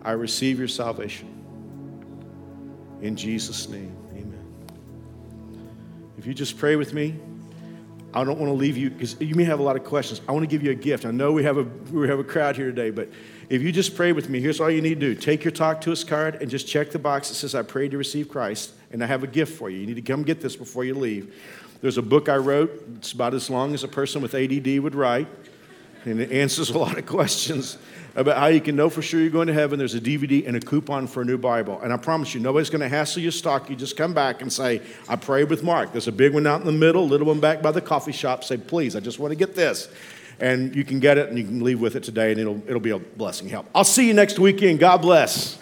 I 0.00 0.12
receive 0.12 0.58
your 0.58 0.68
salvation. 0.68 1.28
In 3.02 3.16
Jesus' 3.16 3.68
name, 3.68 3.94
amen. 4.12 4.46
If 6.16 6.26
you 6.26 6.32
just 6.32 6.56
pray 6.56 6.76
with 6.76 6.94
me, 6.94 7.20
I 8.16 8.24
don't 8.24 8.38
want 8.38 8.48
to 8.48 8.54
leave 8.54 8.78
you 8.78 8.88
because 8.88 9.20
you 9.20 9.34
may 9.34 9.44
have 9.44 9.60
a 9.60 9.62
lot 9.62 9.76
of 9.76 9.84
questions. 9.84 10.22
I 10.26 10.32
want 10.32 10.42
to 10.42 10.46
give 10.46 10.62
you 10.62 10.70
a 10.70 10.74
gift. 10.74 11.04
I 11.04 11.10
know 11.10 11.32
we 11.32 11.44
have 11.44 11.58
a 11.58 11.64
we 11.92 12.08
have 12.08 12.18
a 12.18 12.24
crowd 12.24 12.56
here 12.56 12.64
today, 12.64 12.88
but 12.88 13.10
if 13.50 13.60
you 13.60 13.70
just 13.70 13.94
pray 13.94 14.12
with 14.12 14.30
me, 14.30 14.40
here's 14.40 14.58
all 14.58 14.70
you 14.70 14.80
need 14.80 14.98
to 15.00 15.14
do: 15.14 15.14
take 15.14 15.44
your 15.44 15.50
talk 15.50 15.82
to 15.82 15.92
us 15.92 16.02
card 16.02 16.36
and 16.40 16.50
just 16.50 16.66
check 16.66 16.90
the 16.90 16.98
box 16.98 17.28
that 17.28 17.34
says 17.34 17.54
"I 17.54 17.60
prayed 17.60 17.90
to 17.90 17.98
receive 17.98 18.30
Christ," 18.30 18.72
and 18.90 19.04
I 19.04 19.06
have 19.06 19.22
a 19.22 19.26
gift 19.26 19.58
for 19.58 19.68
you. 19.68 19.80
You 19.80 19.86
need 19.86 19.96
to 19.96 20.02
come 20.02 20.22
get 20.22 20.40
this 20.40 20.56
before 20.56 20.82
you 20.82 20.94
leave. 20.94 21.34
There's 21.82 21.98
a 21.98 22.02
book 22.02 22.30
I 22.30 22.36
wrote. 22.36 22.88
It's 22.96 23.12
about 23.12 23.34
as 23.34 23.50
long 23.50 23.74
as 23.74 23.84
a 23.84 23.88
person 23.88 24.22
with 24.22 24.34
ADD 24.34 24.78
would 24.78 24.94
write, 24.94 25.28
and 26.06 26.20
it 26.20 26.32
answers 26.32 26.70
a 26.70 26.78
lot 26.78 26.96
of 26.96 27.06
questions 27.06 27.78
about 28.14 28.38
how 28.38 28.46
you 28.46 28.60
can 28.60 28.74
know 28.74 28.88
for 28.88 29.02
sure 29.02 29.20
you're 29.20 29.28
going 29.28 29.46
to 29.46 29.52
heaven. 29.52 29.78
There's 29.78 29.94
a 29.94 30.00
DVD 30.00 30.46
and 30.46 30.56
a 30.56 30.60
coupon 30.60 31.06
for 31.06 31.22
a 31.22 31.24
new 31.24 31.36
Bible. 31.36 31.80
And 31.82 31.92
I 31.92 31.98
promise 31.98 32.34
you, 32.34 32.40
nobody's 32.40 32.70
going 32.70 32.80
to 32.80 32.88
hassle 32.88 33.22
your 33.22 33.32
stock. 33.32 33.68
You 33.68 33.76
just 33.76 33.96
come 33.96 34.14
back 34.14 34.40
and 34.40 34.50
say, 34.50 34.80
I 35.08 35.16
prayed 35.16 35.50
with 35.50 35.62
Mark. 35.62 35.92
There's 35.92 36.08
a 36.08 36.12
big 36.12 36.32
one 36.32 36.46
out 36.46 36.60
in 36.60 36.66
the 36.66 36.72
middle, 36.72 37.06
little 37.06 37.26
one 37.26 37.40
back 37.40 37.60
by 37.60 37.72
the 37.72 37.82
coffee 37.82 38.12
shop. 38.12 38.42
Say, 38.42 38.56
please, 38.56 38.96
I 38.96 39.00
just 39.00 39.18
want 39.18 39.32
to 39.32 39.36
get 39.36 39.54
this. 39.54 39.88
And 40.40 40.74
you 40.74 40.84
can 40.84 40.98
get 40.98 41.18
it 41.18 41.28
and 41.28 41.38
you 41.38 41.44
can 41.44 41.62
leave 41.62 41.80
with 41.80 41.96
it 41.96 42.02
today, 42.02 42.30
and 42.30 42.40
it'll, 42.40 42.62
it'll 42.66 42.80
be 42.80 42.90
a 42.90 42.98
blessing. 42.98 43.48
Help. 43.48 43.66
I'll 43.74 43.84
see 43.84 44.06
you 44.06 44.14
next 44.14 44.38
weekend. 44.38 44.78
God 44.78 44.98
bless. 44.98 45.58